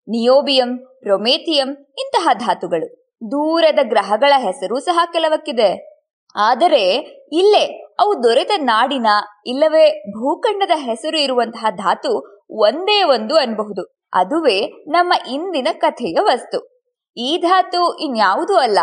[0.08, 3.04] ನಿಯೋಬಿಯಂ, ಪ್ರೊಮೇಥಿಯಂ ಇಂತಹ ಧಾತುಗಳು.
[3.32, 5.94] ದೂರದ ಗ್ರಹಗಳ ಹೆಸರು ಸಹ ಕೆಲವಕ್ಕಿದೆ.
[6.36, 6.96] ಆದರೆ
[7.32, 9.08] ಇಲ್ಲೇ ಅವು ದೊರೆತ ನಾಡಿನ
[9.46, 13.96] ಇಲ್ಲವೇ ಭೂಖಂಡದ ಹೆಸರು ಇರುವಂತಹ ಧಾತು ಒಂದೇ ಒಂದು ಅನ್ಬಹುದು.
[14.14, 16.86] ಅದುವೇ ನಮ್ಮ ಇಂದಿನ ಕಥೆಯ ವಸ್ತು.
[17.18, 18.80] ಈ ಧಾತು ಇನ್ಯಾವುದೂ ಅಲ್ಲ.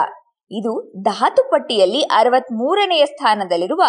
[0.50, 3.82] ಇದು ಧಾತು ಪಟ್ಟಿಯಲ್ಲಿ ಅರವತ್ ಮೂರನೆಯ ಸ್ಥಾನದಲ್ಲಿರುವ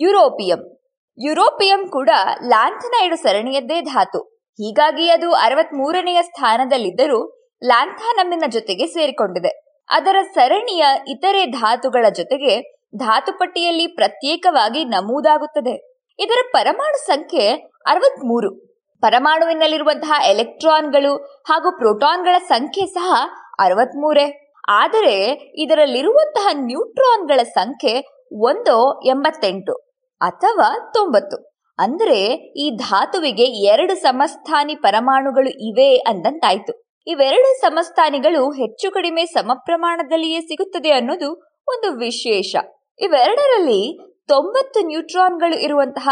[0.00, 0.76] ಯುರೋಪಿಯಂ.
[1.18, 2.10] ಯುರೋಪಿಯಂ ಕೂಡ
[2.46, 4.35] ಲ್ಯಾಂಥನೈಡು ಸರಣಿಯದ್ದೇ ಧಾತು.
[4.58, 7.28] ಹೀಗಾಗಿ ಅದು ಅರವತ್ ಮೂರನೆಯ ಸ್ಥಾನದಲ್ಲಿದ್ದರೂ
[7.64, 9.82] ಲ್ಯಾಂಥಾನಮ್ಮಿನ ಜೊತೆಗೆ ಸೇರಿಕೊಂಡಿದೆ.
[9.90, 12.60] ಅದರ ಸರಣಿಯ ಇತರೆ ಧಾತುಗಳ ಜೊತೆಗೆ
[12.96, 16.04] ಧಾತುಪಟ್ಟಿಯಲ್ಲಿ ಪ್ರತ್ಯೇಕವಾಗಿ ನಮೂದಾಗುತ್ತದೆ.
[16.18, 17.50] ಇದರ ಪರಮಾಣು ಸಂಖ್ಯೆ
[17.86, 18.66] ಅರವತ್ಮೂರು.
[19.00, 23.16] ಪರಮಾಣುವಿನಲ್ಲಿರುವಂತಹ ಎಲೆಕ್ಟ್ರಾನ್ಗಳು ಹಾಗೂ ಪ್ರೋಟಾನ್ಗಳ ಸಂಖ್ಯೆ ಸಹ
[23.58, 24.52] ಅರವತ್ಮೂರೇ.
[24.68, 25.32] ಆದರೆ
[25.62, 29.74] ಇದರಲ್ಲಿರುವಂತಹ ನ್ಯೂಟ್ರಾನ್ಗಳ ಸಂಖ್ಯೆ ಒಂದು ಎಂಬತ್ತೆಂಟು
[30.20, 31.55] ಅಥವಾ ತೊಂಬತ್ತು.
[31.78, 32.18] ಅಂದ್ರೆ
[32.56, 36.72] ಈ ಧಾತುವಿಗೆ ಎರಡು ಸಮಸ್ಥಾನಿ ಪರಮಾಣುಗಳು ಇವೆ ಅಂದಂತಾಯ್ತು.
[37.06, 41.28] ಇವೆರಡು ಸಮಸ್ಥಾನಿಗಳು ಹೆಚ್ಚು ಕಡಿಮೆ ಸಮ ಪ್ರಮಾಣದಲ್ಲಿಯೇ ಸಿಗುತ್ತದೆ ಅನ್ನೋದು
[41.68, 42.54] ಒಂದು ವಿಶೇಷ.
[43.00, 43.82] ಇವೆರಡರಲ್ಲಿ
[44.28, 46.08] ತೊಂಬತ್ತು ನ್ಯೂಟ್ರಾನ್ಗಳು ಇರುವಂತಹ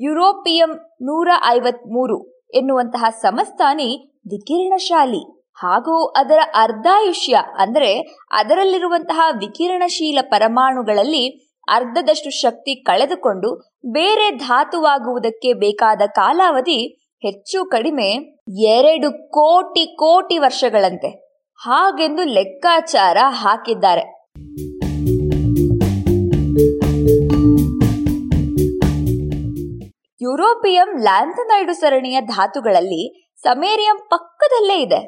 [0.00, 2.18] ಯುರೋಪಿಯಂ ನೂರ ಐವತ್ಮೂರು
[2.54, 3.88] ಎನ್ನುವಂತಹ ಸಮಸ್ಥಾನಿ
[4.26, 5.22] ವಿಕಿರಣಶಾಲಿ,
[5.58, 7.90] ಹಾಗೂ ಅದರ ಅರ್ಧಾಯುಷ್ಯ ಅಂದರೆ
[8.30, 11.24] ಅದರಲ್ಲಿರುವಂತಹ ವಿಕಿರಣಶೀಲ ಪರಮಾಣುಗಳಲ್ಲಿ
[11.68, 18.08] ಅರ್ಧದಷ್ಟು ಶಕ್ತಿ ಕಳೆದುಕೊಂಡು ಬೇರೆ ಧಾತುವಾಗುವುದಕ್ಕೆ ಬೇಕಾದ ಕಾಲಾವಧಿ ಹೆಚ್ಚು ಕಡಿಮೆ
[18.62, 21.08] ಎರಡು ಕೋಟಿ ಕೋಟಿ ವರ್ಷಗಳಂತೆ.
[21.56, 24.00] ಹಾಗೆಂದು ಲೆಕ್ಕಾಚಾರ ಹಾಕಿದ್ದಾರೆ.
[30.22, 35.00] ಯುರೋಪಿಯಂ ಲ್ಯಾಂಥನೈಡು ಸರಣಿಯ ಧಾತುಗಳಲ್ಲಿ ಸಮೇರಿಯಂ ಪಕ್ಕದಲ್ಲೇ ಇದೆ.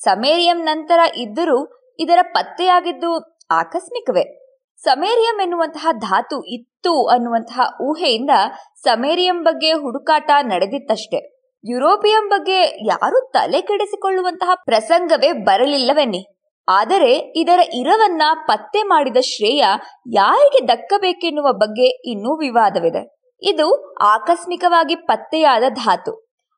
[0.00, 1.58] ಸಮೇರಿಯಂ ನಂತರ ಇದ್ದರೂ
[1.98, 4.45] ಇದರ ಪತ್ತೆಯಾಗಿದ್ದು ಆಕಸ್ಮಿಕವೇ.
[4.82, 8.30] ಸಮೇರಿಯಂ ಎನ್ನುವಂತಹ ಧಾತು ಇತ್ತು ಅನ್ನುವಂತಹ ಊಹೆಯಿಂದ
[8.76, 11.36] ಸಮೇರಿಯಂ ಬಗ್ಗೆ ಹುಡುಕಾಟ ನಡೆದಿತ್ತಷ್ಟೆ.
[11.68, 16.26] ಯುರೋಪಿಯಂ ಬಗ್ಗೆ ಯಾರು ತಲೆ ಕೆಡಿಸಿಕೊಳ್ಳುವಂತಹ ಪ್ರಸಂಗವೇ ಬರಲಿಲ್ಲವೆನ್ನಿ.
[16.68, 19.64] ಆದರೆ ಇದರ ಇರವನ್ನ ಪತ್ತೆ ಮಾಡಿದ ಶ್ರೇಯ
[20.12, 23.16] ಯಾರಿಗೆ ದಕ್ಕಬೇಕೆನ್ನುವ ಬಗ್ಗೆ ಇನ್ನೂ ವಿವಾದವಿದೆ.
[23.42, 26.12] ಇದು ಆಕಸ್ಮಿಕವಾಗಿ ಪತ್ತೆಯಾದ ಧಾತು.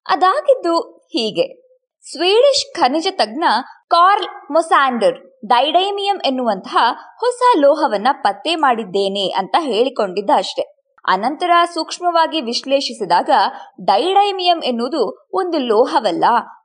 [0.08, 0.80] ಅದಾಗಿದ್ದು
[1.12, 1.67] ಹೀಗೆ.
[2.12, 3.44] ಸ್ವೀಡಿಷ್ ಖನಿಜ ತಜ್ಞ
[3.90, 6.76] ಕಾರ್ಲ್ ಮೊಸಾಂಡರ್ ಡೈಡೈಮಿಯಂ ಎನ್ನುವಂತಹ
[7.18, 10.62] ಹೊಸ ಲೋಹವನ್ನ ಪತ್ತೆ ಮಾಡಿದ್ದೇನೆ ಅಂತ ಹೇಳಿಕೊಂಡಿದ್ದ ಅಷ್ಟೆ.
[11.08, 13.30] ಅನಂತರ ಸೂಕ್ಷ್ಮವಾಗಿ ವಿಶ್ಲೇಷಿಸಿದಾಗ
[13.84, 16.24] ಡೈಡೈಮಿಯಂ ಎನ್ನುವುದು ಒಂದು ಲೋಹವಲ್ಲ,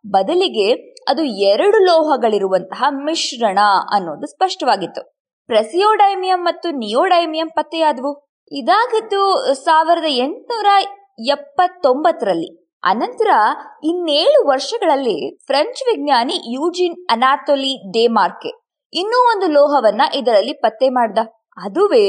[0.10, 3.60] ಬದಲಿಗೆ ಅದು ಎರಡು ಲೋಹಗಳಿರುವಂತಹ ಮಿಶ್ರಣ
[3.92, 5.14] ಅನ್ನೋದು ಸ್ಪಷ್ಟವಾಗಿತ್ತು.
[5.46, 8.40] ಪ್ರೆಸಿಯೋಡೈಮಿಯಂ ಮತ್ತು ನಿಯೋಡೈಮಿಯಂ ಪತ್ತೆಯಾದವು.
[8.52, 10.68] ಇದಾಗದ್ದು ಸಾವಿರದ ಎಂಟುನೂರ
[11.20, 13.32] ಎಪ್ಪತ್ತೊಂಬತ್ತರಲ್ಲಿ ಅನಂತರ
[13.84, 18.52] ಇನ್ನೇಳು ವರ್ಷಗಳಲ್ಲಿ ಫ್ರೆಂಚ್ ವಿಜ್ಞಾನಿ ಯೂಜಿನ್ ಅನಾಥೊಲಿ ಡೆಮಾರ್ಕೆ
[18.94, 21.20] ಇನ್ನೂ ಒಂದು ಲೋಹವನ್ನ ಇದರಲ್ಲಿ ಪತ್ತೆ ಮಾಡ್ದ.
[21.58, 22.08] ಅದುವೇ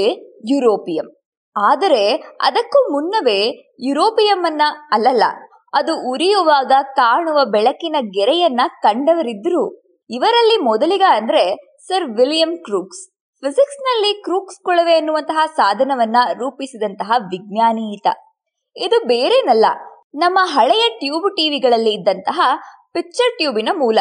[0.50, 1.08] ಯುರೋಪಿಯಂ.
[1.56, 2.04] ಆದರೆ
[2.40, 3.40] ಅದಕ್ಕೂ ಮುನ್ನವೇ
[3.88, 4.62] ಯುರೋಪಿಯಂ ಅನ್ನ
[4.92, 5.24] ಅಲ್ಲಲ್ಲ,
[5.72, 9.62] ಅದು ಉರಿಯುವಾಗ ಕಾಣುವ ಬೆಳಕಿನ ಗೆರೆಯನ್ನ ಕಂಡವರಿದ್ರು
[10.10, 11.44] ಇವರಲ್ಲಿ ಮೊದಲಿಗ ಅಂದ್ರೆ
[11.86, 13.02] ಸರ್ ವಿಲಿಯಂ ಕ್ರೂಕ್ಸ್.
[13.42, 17.88] ಫಿಸಿಕ್ಸ್ನಲ್ಲಿ ಕ್ರೂಕ್ಸ್ ಕೊಳವೆ ಎನ್ನುವಂತಹ ಸಾಧನವನ್ನ ರೂಪಿಸಿದಂತಹ ವಿಜ್ಞಾನಿ
[18.76, 19.66] ಇದು ಬೇರೇನಲ್ಲ
[20.14, 22.40] ನಮ್ಮ ಹಳೆಯ ಟ್ಯೂಬ್ ಟಿವಿಗಳಲ್ಲಿ ಇದ್ದಂತಹ
[22.92, 23.98] ಪಿಕ್ಚರ್ ಟ್ಯೂಬಿನ ಮೂಲ.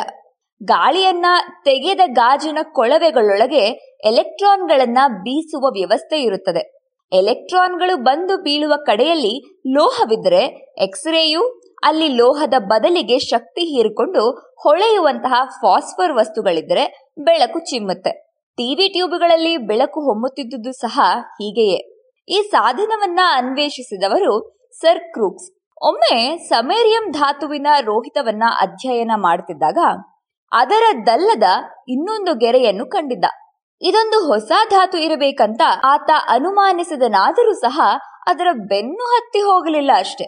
[0.64, 1.26] ಗಾಳಿಯನ್ನ
[1.66, 3.64] ತೆಗೆದ ಗಾಜಿನ ಕೊಳವೆಗಳೊಳಗೆ
[4.06, 6.78] ಎಲೆಕ್ಟ್ರಾನ್ಗಳನ್ನ ಬೀಸುವ ವ್ಯವಸ್ಥೆ ಇರುತ್ತದೆ.
[7.12, 14.30] ಎಲೆಕ್ಟ್ರಾನ್ಗಳು ಬಂದು ಬೀಳುವ ಕಡೆಯಲ್ಲಿ ಲೋಹವಿದ್ದರೆ ಎಕ್ಸ್ರೇಯು ಅಲ್ಲಿ ಲೋಹದ ಬದಲಿಗೆ ಶಕ್ತಿ ಹೀರಿಕೊಂಡು
[14.64, 18.12] ಹೊಳೆಯುವಂತಹ ಫಾಸ್ಫರ್ ವಸ್ತುಗಳಿದ್ರೆ ಬೆಳಕು ಚಿಮ್ಮುತ್ತೆ.
[18.58, 21.00] ಟಿವಿ ಟ್ಯೂಬ್ಗಳಲ್ಲಿ ಬೆಳಕು ಹೊಮ್ಮುತ್ತಿದ್ದುದು ಸಹ
[21.34, 22.06] ಹೀಗೆಯೇ.
[22.30, 25.53] ಈ ಸಾಧನವನ್ನ ಅನ್ವೇಷಿಸಿದವರು ಸರ್ ಕ್ರೂಕ್ಸ್.
[25.84, 29.78] ಒಮ್ಮೆ ಸಮೇರಿಯಂ ಧಾತುವಿನ ರೋಹಿತವನ್ನ ಅಧ್ಯಯನ ಮಾಡುತ್ತಿದ್ದಾಗ
[30.52, 31.44] ಅದರ ದಲ್ಲದ
[31.88, 33.26] ಇನ್ನೊಂದು ಗೆರೆಯನ್ನು ಕಂಡಿದ್ದ.
[33.82, 37.82] ಇದೊಂದು ಹೊಸ ಧಾತು ಇರಬೇಕಂತ ಆತ ಅನುಮಾನಿಸಿದನಾದರೂ ಸಹ
[38.28, 40.24] ಅದರ ಬೆನ್ನು ಹತ್ತಿ ಹೋಗಲಿಲ್ಲ ಅಷ್ಟೇ.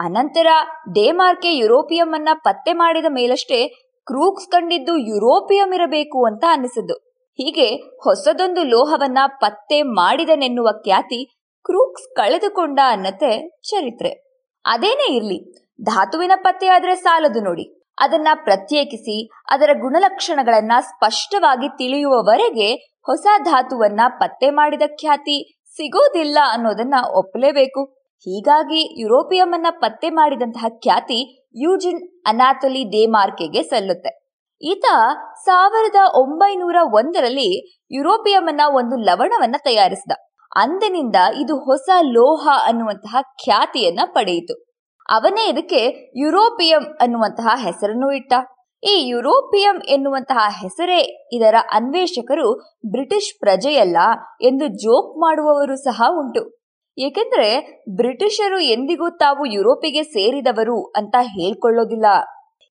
[0.00, 0.46] ಅನಂತರ
[0.94, 3.68] ಡೇಮಾರ್ಕೆ ಯುರೋಪಿಯಂ ಅನ್ನ ಪತ್ತೆ ಮಾಡಿದ ಮೇಲಷ್ಟೇ
[4.06, 6.94] ಕ್ರೂಕ್ಸ್ ಕಂಡಿದ್ದು ಯುರೋಪಿಯಂ ಇರಬೇಕು ಅಂತ ಅನ್ನಿಸಿದ್ದು.
[7.32, 11.24] ಹೀಗೆ ಹೊಸದೊಂದು ಲೋಹವನ್ನ ಪತ್ತೆ ಮಾಡಿದನೆನ್ನುವ ಖ್ಯಾತಿ
[11.64, 14.27] ಕ್ರೂಕ್ಸ್ ಕಳೆದುಕೊಂಡ ಅನ್ನತೆ ಚರಿತ್ರೆ.
[14.64, 17.86] ಅದೇನೇ ಇರಲಿ, ಧಾತುವಿನ ಪತ್ತೆಯಾದ್ರೆ ಸಾಲದು ನೋಡಿ.
[17.98, 22.74] ಅದನ್ನ ಪ್ರತ್ಯೇಕಿಸಿ, ಅದರ ಗುಣಲಕ್ಷಣಗಳನ್ನ ಸ್ಪಷ್ಟವಾಗಿ ತಿಳಿಯುವವರೆಗೆ
[23.06, 27.84] ಹೊಸ ಧಾತುವನ್ನ ಪತ್ತೆ ಮಾಡಿದ ಖ್ಯಾತಿ ಸಿಗೋದಿಲ್ಲ ಅನ್ನೋದನ್ನ ಒಪ್ಪಲೇಬೇಕು.
[28.10, 34.28] ಹೀಗಾಗಿ ಯುರೋಪಿಯಂ ಅನ್ನ ಪತ್ತೆ ಮಾಡಿದಂತಹ ಖ್ಯಾತಿ ಯೂಜಿನ್ ಅನಾಥಲಿ ದೇಮಾರ್ಕೆಗೆ ಸಲ್ಲುತ್ತೆ.
[34.62, 34.84] ಈತ
[35.44, 40.12] ಸಾವಿರದ ಒಂಬೈನೂರ ಒಂದರಲ್ಲಿ ಯುರೋಪಿಯಂ ಅನ್ನ ಒಂದು ಲವಣವನ್ನ ತಯಾರಿಸಿದ.
[40.56, 44.68] ಅಂದಿನಿಂದ ಇದು ಹೊಸ ಲೋಹ ಅನ್ನುವಂತಹ ಖ್ಯಾತಿಯನ್ನ ಪಡೆಯಿತು.
[45.08, 48.32] ಅವನೇ ಇದಕ್ಕೆ ಯುರೋಪಿಯಂ ಅನ್ನುವಂತಹ ಹೆಸರನ್ನು ಇಟ್ಟ.
[48.84, 53.96] ಈ ಯುರೋಪಿಯಂ ಎನ್ನುವಂತಹ ಹೆಸರೇ ಇದರ ಅನ್ವೇಷಕರು ಬ್ರಿಟಿಷ್ ಪ್ರಜೆಯಲ್ಲ
[54.42, 56.58] ಎಂದು ಜೋಕ್ ಮಾಡುವವರು ಸಹ ಉಂಟು.
[56.98, 62.06] ಏಕೆಂದ್ರೆ ಬ್ರಿಟಿಷರು ಎಂದಿಗೂ ತಾವು ಯುರೋಪಿಗೆ ಸೇರಿದವರು ಅಂತ ಹೇಳ್ಕೊಳ್ಳೋದಿಲ್ಲ.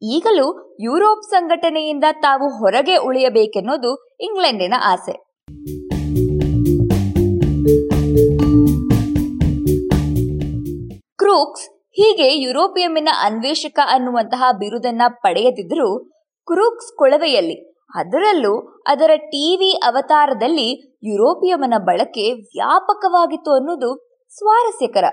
[0.04, 5.38] ಈಗಲೂ ಯುರೋಪ್ ಸಂಘಟನೆಯಿಂದ ತಾವು ಹೊರಗೆ ಉಳಿಯಬೇಕೆನ್ನೋದು ಇಂಗ್ಲೆಂಡಿನ ಆಸೆ.
[11.20, 16.00] ಕ್ರೂಕ್ಸ್ ಹೀಗೆ ಯುರೋಪಿಯಂನ ಅನ್ವೇಷಕ ಅನ್ನುವಂತಹ ಬಿರುದನ್ನ ಪಡೆಯದಿದ್ದರೂ
[16.48, 23.90] ಕ್ರೂಕ್ಸ್ ಕೊಳವೆಯಲ್ಲಿ, ಅದರಲ್ಲೂ ಅದರ ಟಿವಿ ಅವತಾರದಲ್ಲಿ ಯುರೋಪಿಯಮನ ಬಳಕೆ ವ್ಯಾಪಕವಾಗಿತ್ತು ಅನ್ನೋದು
[24.38, 25.06] ಸ್ವಾರಸ್ಯಕರ.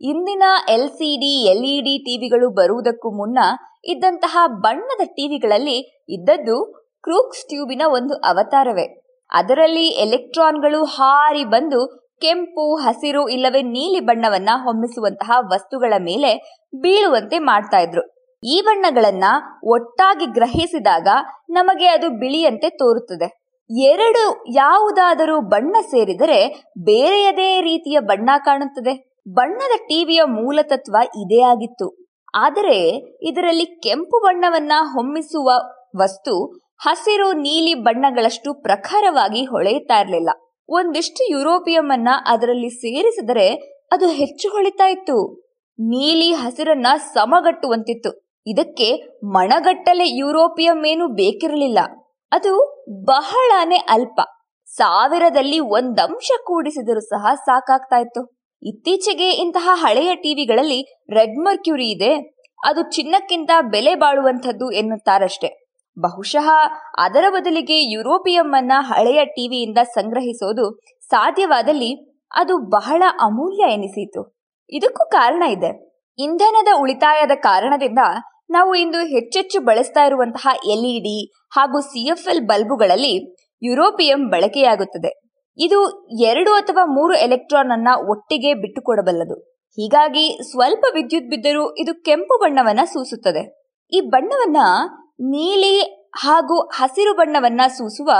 [0.00, 3.38] ಇಂದಿನ ಎಲ್ ಸಿ ಡಿ ಎಲ್ಇಡಿ ಟಿವಿಗಳು ಬರುವುದಕ್ಕೂ ಮುನ್ನ
[3.84, 9.02] ಇದ್ದಂತಹ ಬಣ್ಣದ ಟಿವಿಗಳಲ್ಲಿ ಇದ್ದದ್ದು ಕ್ರೂಕ್ಸ್ ಟ್ಯೂಬಿನ ಒಂದು ಅವತಾರವೇ.
[9.30, 18.02] ಅದರಲ್ಲಿ ಎಲೆಕ್ಟ್ರಾನ್ಗಳು ಹಾರಿ ಬಂದು ಕೆಂಪು, ಹಸಿರು ಇಲ್ಲವೇ ನೀಲಿ ಬಣ್ಣವನ್ನ ಹೊಮ್ಮಿಸುವಂತಹ ವಸ್ತುಗಳ ಮೇಲೆ ಬೀಳುವಂತೆ ಮಾಡ್ತಾ ಇದ್ರು.
[18.44, 19.24] ಈ ಬಣ್ಣಗಳನ್ನ
[19.64, 21.08] ಒಟ್ಟಾಗಿ ಗ್ರಹಿಸಿದಾಗ
[21.50, 23.40] ನಮಗೆ ಅದು ಬಿಳಿಯಂತೆ ತೋರುತ್ತದೆ.
[23.70, 29.14] ಎರಡು ಯಾವುದಾದರೂ ಬಣ್ಣ ಸೇರಿದರೆ ಬೇರೆಯದೇ ರೀತಿಯ ಬಣ್ಣ ಕಾಣುತ್ತದೆ.
[29.28, 32.06] ಬಣ್ಣದ ಟಿವಿಯ ಮೂಲತತ್ವ ಇದೇ ಆಗಿತ್ತು.
[32.34, 32.78] ಆದರೆ
[33.22, 35.50] ಇದರಲ್ಲಿ ಕೆಂಪು ಬಣ್ಣವನ್ನ ಹೊಮ್ಮಿಸುವ
[35.96, 36.34] ವಸ್ತು
[36.78, 40.30] ಹಸಿರು, ನೀಲಿ ಬಣ್ಣಗಳಷ್ಟು ಪ್ರಖರವಾಗಿ ಹೊಳೆಯುತ್ತಾ ಇರಲಿಲ್ಲ.
[40.72, 43.54] ಒಂದಿಷ್ಟು ಯುರೋಪಿಯಂ ಅನ್ನ ಅದರಲ್ಲಿ ಸೇರಿಸಿದರೆ
[43.92, 45.42] ಅದು ಹೆಚ್ಚು ಹೊಳಿತಾ ಇತ್ತು
[45.80, 48.42] ನೀಲಿ ಹಸಿರನ್ನ ಸಮಗಟ್ಟುವಂತಿತ್ತು.
[48.46, 51.78] ಇದಕ್ಕೆ ಮಣಗಟ್ಟಲೆ ಯುರೋಪಿಯಂ ಏನು ಬೇಕಿರಲಿಲ್ಲ.
[52.32, 54.20] ಅದು ಬಹಳಾನೇ ಅಲ್ಪ.
[54.66, 62.34] ಸಾವಿರದಲ್ಲಿ ಒಂದಂಶ ಕೂಡಿಸಿದರೂ ಸಹ ಸಾಕಾಗ್ತಾ ಇತ್ತು ಇತ್ತೀಚೆಗೆ ಇಂತಹ ಹಳೆಯ ಟಿವಿಗಳಲ್ಲಿ ರೆಡ್ ಮರ್ಕ್ಯೂರಿ ಇದೆ.
[62.64, 65.69] ಅದು ಚಿನ್ನಕ್ಕಿಂತ ಬೆಲೆ ಬಾಳುವಂಥದ್ದು ಎನ್ನುತ್ತಾರಷ್ಟೆ.
[66.00, 66.48] ಬಹುಶಃ
[66.98, 70.78] ಅದರ ಬದಲಿಗೆ ಯುರೋಪಿಯಂ ಅನ್ನ ಹಳೆಯ ಟಿವಿಯಿಂದ ಸಂಗ್ರಹಿಸೋದು
[71.10, 74.40] ಸಾಧ್ಯವಾದಲ್ಲಿ ಅದು ಬಹಳ ಅಮೂಲ್ಯ ಎನಿಸಿತು.
[74.70, 75.90] ಇದಕ್ಕೂ ಕಾರಣ ಇದೆ.
[76.18, 77.98] ಇಂಧನದ ಉಳಿತಾಯದ ಕಾರಣದಿಂದ
[78.50, 85.20] ನಾವು ಇಂದು ಹೆಚ್ಚೆಚ್ಚು ಬಳಸ್ತಾ ಇರುವಂತಹ ಎಲ್ಇಡಿ ಹಾಗೂ ಸಿಎಫ್ಎಲ್ ಬಲ್ಬುಗಳಲ್ಲಿ ಯುರೋಪಿಯಂ ಬಳಕೆಯಾಗುತ್ತದೆ.
[85.58, 89.34] ಇದು ಎರಡು ಅಥವಾ ಮೂರು ಎಲೆಕ್ಟ್ರಾನ್ ಅನ್ನ ಒಟ್ಟಿಗೆ ಬಿಟ್ಟುಕೊಡಬಲ್ಲದು.
[89.60, 93.60] ಹೀಗಾಗಿ ಸ್ವಲ್ಪ ವಿದ್ಯುತ್ ಬಿದ್ದರೂ ಇದು ಕೆಂಪು ಬಣ್ಣವನ್ನ ಸೂಸುತ್ತದೆ.
[93.92, 94.56] ಈ ಬಣ್ಣವನ್ನ
[95.20, 98.10] ನೀಲಿ ಹಾಗೂ ಹಸಿರು ಬಣ್ಣವನ್ನ ಸೂಸುವ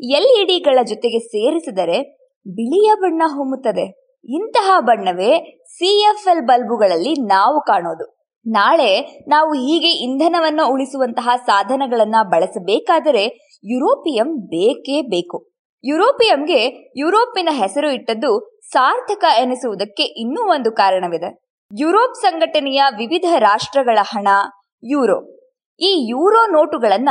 [0.00, 2.02] ಎಲ್ಇಡಿಗಳ ಜೊತೆಗೆ ಸೇರಿಸಿದರೆ
[2.46, 4.14] ಬಿಳಿಯ ಬಣ್ಣ ಹೊಮ್ಮುತ್ತದೆ.
[4.24, 8.34] ಇಂತಹ ಬಣ್ಣವೇ ಸಿ ಎಫ್ ಎಲ್ ಬಲ್ಬುಗಳಲ್ಲಿ ನಾವು ಕಾಣೋದು.
[8.46, 13.24] ನಾಳೆ ನಾವು ಹೀಗೆ ಇಂಧನವನ್ನು ಉಳಿಸುವಂತಹ ಸಾಧನಗಳನ್ನ ಬಳಸಬೇಕಾದರೆ
[13.64, 15.50] ಯುರೋಪಿಯಂ ಬೇಕೇ ಬೇಕು.
[15.84, 21.38] ಯುರೋಪಿಯಂಗೆ ಯುರೋಪಿನ ಹೆಸರು ಇಟ್ಟದ್ದು ಸಾರ್ಥಕ ಎನಿಸುವುದಕ್ಕೆ ಇನ್ನೂ ಒಂದು ಕಾರಣವಿದೆ.
[21.80, 24.28] ಯುರೋಪ್ ಸಂಘಟನೆಯ ವಿವಿಧ ರಾಷ್ಟ್ರಗಳ ಹಣ,
[24.84, 25.37] ಯೂರೋ.
[25.80, 27.08] ಈ ಯೂರೋ ನೋಟುಗಳನ್ನ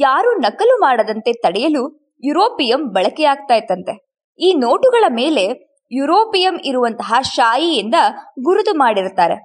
[0.00, 1.82] ಯಾರು ನಕಲು ಮಾಡದಂತೆ ತಡೆಯಲು
[2.24, 3.94] ಯುರೋಪಿಯಂ ಬಳಕೆಯಾಗ್ತಾ ಇತ್ತಂತೆ
[4.38, 5.44] ಈ ನೋಟುಗಳ ಮೇಲೆ
[5.92, 7.94] ಯುರೋಪಿಯಂ ಇರುವಂತಹ ಶಾಯಿಯಿಂದ
[8.44, 9.36] ಗುರುತು ಮಾಡಿರುತ್ತಾರೆ.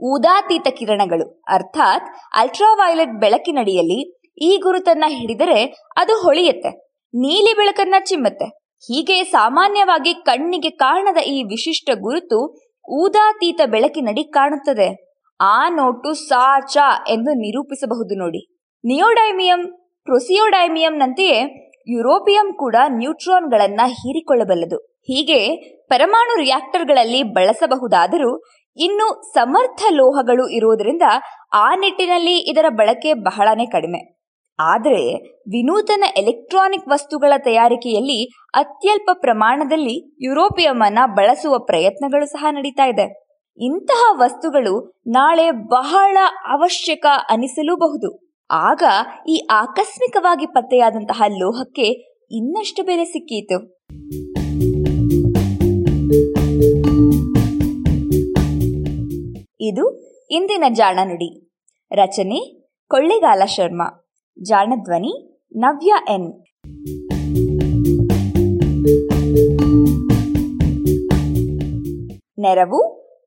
[0.00, 2.06] ಊದಾತೀತ ಕಿರಣಗಳು, ಅರ್ಥಾತ್
[2.36, 4.00] ಅಲ್ಟ್ರಾವೈಲೆಟ್ ಬೆಳಕಿನಡಿಯಲ್ಲಿ
[4.42, 5.58] ಈ ಗುರುತನ್ನ ಹಿಡಿದರೆ
[5.96, 6.70] ಅದು ಹೊಳೆಯುತ್ತೆ,
[7.14, 8.46] ನೀಲಿ ಬೆಳಕನ್ನ ಚಿಮ್ಮತ್ತೆ.
[8.82, 12.38] ಹೀಗೆ ಸಾಮಾನ್ಯವಾಗಿ ಕಣ್ಣಿಗೆ ಕಾಣದ ಈ ವಿಶಿಷ್ಟ ಗುರುತು
[12.88, 15.07] ಊದಾತೀತ ಬೆಳಕಿನಡಿ ಕಾಣುತ್ತದೆ.
[15.40, 16.76] ಆ ನೋಟು ಸಾಚ
[17.08, 18.54] ಎಂದು ನಿರೂಪಿಸಬಹುದು ನೋಡಿ.
[18.84, 19.72] ನಿಯೋಡೈಮಿಯಂ,
[20.04, 24.76] ಪ್ರೊಸಿಯೋಡೈಮಿಯಂನಂತೆಯೇ ಯುರೋಪಿಯಂ ಕೂಡ ನ್ಯೂಟ್ರಾನ್ಗಳನ್ನು ಹೀರಿಕೊಳ್ಳಬಲ್ಲದು.
[24.76, 28.38] ಹೀಗೆ ಪರಮಾಣು ರಿಯಾಕ್ಟರ್ಗಳಲ್ಲಿ ಬಳಸಬಹುದಾದರೂ
[28.76, 31.02] ಇನ್ನು ಸಮರ್ಥ ಲೋಹಗಳು ಇರುವುದರಿಂದ
[31.52, 34.18] ಆ ನಿಟ್ಟಿನಲ್ಲಿ ಇದರ ಬಳಕೆ ಬಹಳನೇ ಕಡಿಮೆ.
[34.60, 38.24] ಆದರೆ ವಿನೂತನ ಎಲೆಕ್ಟ್ರಾನಿಕ್ ವಸ್ತುಗಳ ತಯಾರಿಕೆಯಲ್ಲಿ
[38.54, 43.27] ಅತ್ಯಲ್ಪ ಪ್ರಮಾಣದಲ್ಲಿ ಯುರೋಪಿಯಂ ಅನ್ನ ಬಳಸುವ ಪ್ರಯತ್ನಗಳು ಸಹ ನಡೀತಾ ಇದೆ.
[43.60, 46.16] ಇಂತಹ ವಸ್ತುಗಳು ನಾಳೆ ಬಹಳ
[46.48, 48.38] ಅವಶ್ಯಕ ಅನಿಸಲೂಬಹುದು.
[48.50, 48.82] ಆಗ
[49.28, 51.82] ಈ ಆಕಸ್ಮಿಕವಾಗಿ ಪತ್ತೆಯಾದಂತಹ ಲೋಹಕ್ಕೆ
[52.30, 53.78] ಇನ್ನಷ್ಟು ಬೆಲೆ ಸಿಕ್ಕೀತು.
[59.60, 61.50] ಇದು ಇಂದಿನ ಜಾಣ ನುಡಿ
[61.92, 64.08] ರಚನೆ ಕೊಳ್ಳೆಗಾಲ ಶರ್ಮಾ.
[64.42, 66.32] ಜಾಣಧ್ವನಿ ನವ್ಯ ಎನ್.
[72.38, 72.97] ನೆರವು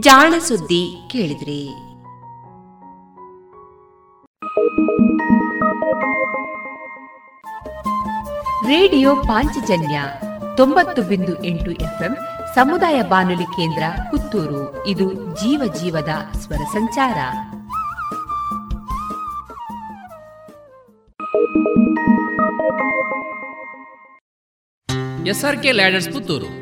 [0.00, 1.68] ಜಾಣ ಸುದ್ದಿ ಕೇಳಿದ್ರಿ.
[8.66, 10.02] ರೇಡಿಯೋ ಪಾಂಚಜನ್ಯ
[10.56, 12.16] ತೊಂಬತ್ತು ಬಿಂದು ಎಂಟು ಎಫ್ಎಂ
[12.54, 14.86] ಸಮುದಾಯ ಬಾನುಲಿ ಕೇಂದ್ರ ಪುತ್ತೂರು.
[14.86, 17.16] ಇದು ಜೀವ ಜೀವದ ಸ್ವರ ಸಂಚಾರ.
[25.26, 26.61] SRK ladders Puttur.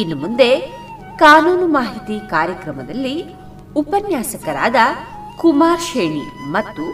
[0.00, 0.50] ಇನ್ನು ಮುಂದೆ
[1.22, 3.14] ಕಾನೂನು ಮಾಹಿತಿ ಕಾರ್ಯಕ್ರಮದಲ್ಲಿ
[3.80, 4.76] ಉಪನ್ಯಾಸಕರಾದ
[5.40, 6.24] ಕುಮಾರ್ ಶೇಣಿ
[6.56, 6.84] ಮತ್ತು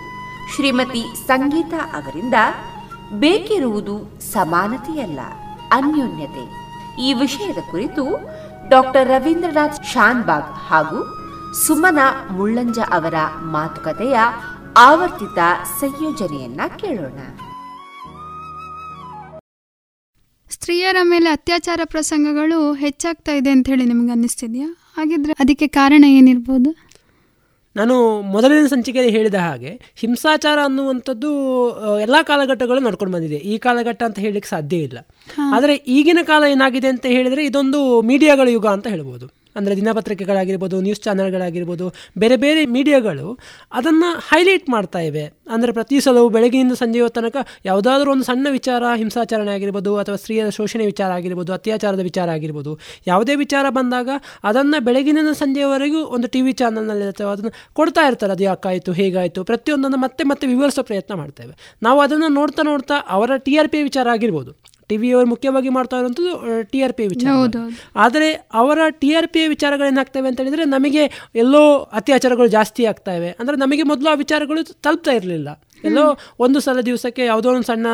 [0.52, 2.36] ಶ್ರೀಮತಿ ಸಂಗೀತಾ ಅವರಿಂದ
[3.22, 3.96] ಬೇಕಿರುವುದು
[4.32, 5.20] ಸಮಾನತೆಯಲ್ಲ,
[5.78, 6.44] ಅನ್ಯೋನ್ಯತೆ.
[7.06, 8.04] ಈ ವಿಷಯದ ಕುರಿತು
[8.72, 11.00] ಡಾಕ್ಟರ್ ರವೀಂದ್ರನಾಥ್ ಶಾನ್ಬಾಗ್ ಹಾಗೂ
[11.64, 12.00] ಸುಮನ
[12.36, 13.16] ಮುಳ್ಳಂಜ ಅವರ
[13.56, 14.16] ಮಾತುಕತೆಯ
[14.88, 15.38] ಆವರ್ತಿತ
[15.80, 17.18] ಸಂಯೋಜನೆಯನ್ನ ಕೇಳೋಣ.
[20.66, 24.66] ಸ್ತ್ರೀಯರ ಮೇಲೆ ಅತ್ಯಾಚಾರ ಪ್ರಸಂಗಗಳು ಹೆಚ್ಚಾಗ್ತಾ ಇದೆ ಅಂತ ಹೇಳಿ ನಿಮ್ಗೆ ಅನ್ನಿಸ್ತಿದ್ಯಾ?
[24.96, 26.70] ಹಾಗಿದ್ರೆ ಅದಕ್ಕೆ ಕಾರಣ ಏನಿರ್ಬೋದು?
[27.76, 31.30] ನಾನು ಮೊದಲಿನ ಸಂಚಿಕೆಯಲ್ಲಿ ಹೇಳಿದ ಹಾಗೆ ಹಿಂಸಾಚಾರ ಅನ್ನುವಂಥದ್ದು
[32.00, 33.36] ಎಲ್ಲ ಕಾಲಘಟ್ಟಗಳು ನಡ್ಕೊಂಡು ಬಂದಿದೆ.
[33.36, 34.98] ಈ ಕಾಲಘಟ್ಟ ಅಂತ ಹೇಳಲಿಕ್ಕೆ ಸಾಧ್ಯ ಇಲ್ಲ.
[35.54, 39.28] ಆದರೆ ಈಗಿನ ಕಾಲ ಏನಾಗಿದೆ ಅಂತ ಹೇಳಿದರೆ ಇದೊಂದು ಮೀಡಿಯಾಗಳ ಯುಗ ಅಂತ ಹೇಳ್ಬೋದು.
[39.58, 41.86] ಅಂದರೆ ದಿನಪತ್ರಿಕೆಗಳಾಗಿರ್ಬೋದು ನ್ಯೂಸ್ ಚಾನಲ್ಗಳಾಗಿರ್ಬೋದು
[42.22, 43.26] ಬೇರೆ ಬೇರೆ ಮೀಡಿಯಾಗಳು
[43.78, 45.24] ಅದನ್ನು ಹೈಲೈಟ್ ಮಾಡ್ತಾ ಇವೆ.
[45.54, 47.36] ಅಂದರೆ ಪ್ರತಿ ಸಲವು ಬೆಳಗಿನಿಂದ ಸಂಜೆಯ ತನಕ
[47.70, 52.72] ಯಾವುದಾದ್ರೂ ಒಂದು ಸಣ್ಣ ವಿಚಾರ, ಹಿಂಸಾಚರಣೆ ಆಗಿರ್ಬೋದು ಅಥವಾ ಸ್ತ್ರೀಯರ ಶೋಷಣೆ ವಿಚಾರ ಆಗಿರ್ಬೋದು, ಅತ್ಯಾಚಾರದ ವಿಚಾರ ಆಗಿರ್ಬೋದು,
[53.10, 54.08] ಯಾವುದೇ ವಿಚಾರ ಬಂದಾಗ
[54.50, 58.32] ಅದನ್ನು ಬೆಳಗಿನಿಂದ ಸಂಜೆಯವರೆಗೂ ಒಂದು ಟಿ ವಿ ಚಾನಲ್ನಲ್ಲಿ ಅಥವಾ ಅದನ್ನು ಕೊಡ್ತಾ ಇರ್ತಾರೆ.
[58.36, 61.52] ಅದು ಯಾಕಾಯಿತು, ಹೇಗಾಯಿತು, ಪ್ರತಿಯೊಂದನ್ನು ಮತ್ತೆ ಮತ್ತೆ ವಿವರಿಸೋ ಪ್ರಯತ್ನ ಮಾಡ್ತೇವೆ
[61.88, 64.52] ನಾವು ಅದನ್ನು ನೋಡ್ತಾ ನೋಡ್ತಾ ಅವರ ಟಿ ಆರ್ ಪಿ ವಿಚಾರ ಆಗಿರ್ಬೋದು.
[64.88, 67.30] ಟಿ ವಿಯವರು ಮುಖ್ಯವಾಗಿ ಮಾಡ್ತಾ ಇರುವಂಥದ್ದು ಟಿ ಆರ್ ಪಿ ವಿಚಾರ
[67.96, 73.30] ಆದರೆ ಅವರ ಟಿ ಆರ್ ಪಿ ವಿಚಾರಗಳೇನಾಗ್ತವೆ ಅಂತ ಹೇಳಿದರೆ ನಮಗೆ ಎಲ್ಲೋ ಅತ್ಯಾಚಾರಗಳು ಜಾಸ್ತಿ ಆಗ್ತಾ ಇವೆ.
[73.40, 75.48] ಅಂದರೆ ನಮಗೆ ಮೊದಲು ಆ ವಿಚಾರಗಳು ತಲುಪ್ತಾ ಇರಲಿಲ್ಲ.
[75.84, 77.86] ಎಲ್ಲೋ ಒಂದು ಸಲ ದಿವಸಕ್ಕೆ ಯಾವುದೋ ಒಂದು ಸಣ್ಣ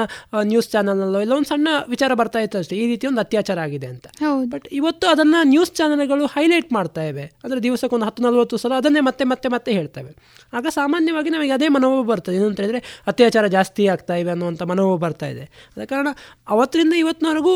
[0.43, 2.77] ನ್ಯೂಸ್ ಚಾನಲ್ನಲ್ಲೋ ಎಲ್ಲೋ ಒಂದು ಸಣ್ಣ ವಿಚಾರ ಬರ್ತಾ ಇತ್ತು ಅಷ್ಟೇ.
[2.77, 4.07] ಈ ರೀತಿ ಒಂದು ಅತ್ಯಾಚಾರ ಆಗಿದೆ ಅಂತ.
[4.53, 7.25] ಬಟ್ ಇವತ್ತು ಅದನ್ನು ನ್ಯೂಸ್ ಚಾನಲ್ಗಳು ಹೈಲೈಟ್ ಮಾಡ್ತಾ ಇವೆ.
[7.45, 10.13] ಅಂದರೆ ದಿವಸಕ್ಕೆ ಒಂದು ಹತ್ತು ನಲ್ವತ್ತು ಸಲ ಅದನ್ನೇ ಮತ್ತೆ ಮತ್ತೆ ಮತ್ತೆ ಹೇಳ್ತವೆ.
[10.53, 12.37] ಆಗ ಸಾಮಾನ್ಯವಾಗಿ ನಮಗೆ ಅದೇ ಮನೋಭಾವ ಬರ್ತದೆ.
[12.37, 15.45] ಏನಂತ ಹೇಳಿದ್ರೆ ಅತ್ಯಾಚಾರ ಜಾಸ್ತಿ ಆಗ್ತಾ ಇವೆ ಅನ್ನುವಂಥ ಮನೋಭಾವ ಬರ್ತಾ ಇದೆ.
[15.77, 16.09] ಅದ ಕಾರಣ
[16.49, 17.55] ಅವತ್ತರಿಂದ ಇವತ್ತಿನವರೆಗೂ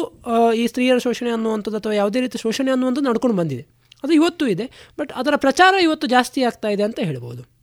[0.53, 3.67] ಈ ಸ್ತ್ರೀಯರ ಶೋಷಣೆ ಅನ್ನುವಂಥದ್ದು ಅಥವಾ ಯಾವುದೇ ರೀತಿ ಶೋಷಣೆ ಅನ್ನುವಂಥದ್ದು ನಡ್ಕೊಂಡು ಬಂದಿದೆ.
[4.05, 4.65] ಅದು ಇವತ್ತು ಇದೆ.
[4.99, 7.56] ಬಟ್ ಅದರ ಪ್ರಚಾರ ಇವತ್ತು ಜಾಸ್ತಿ ಆಗ್ತಾ ಇದೆ ಅಂತ ಹೇಳ್ಬೋದು.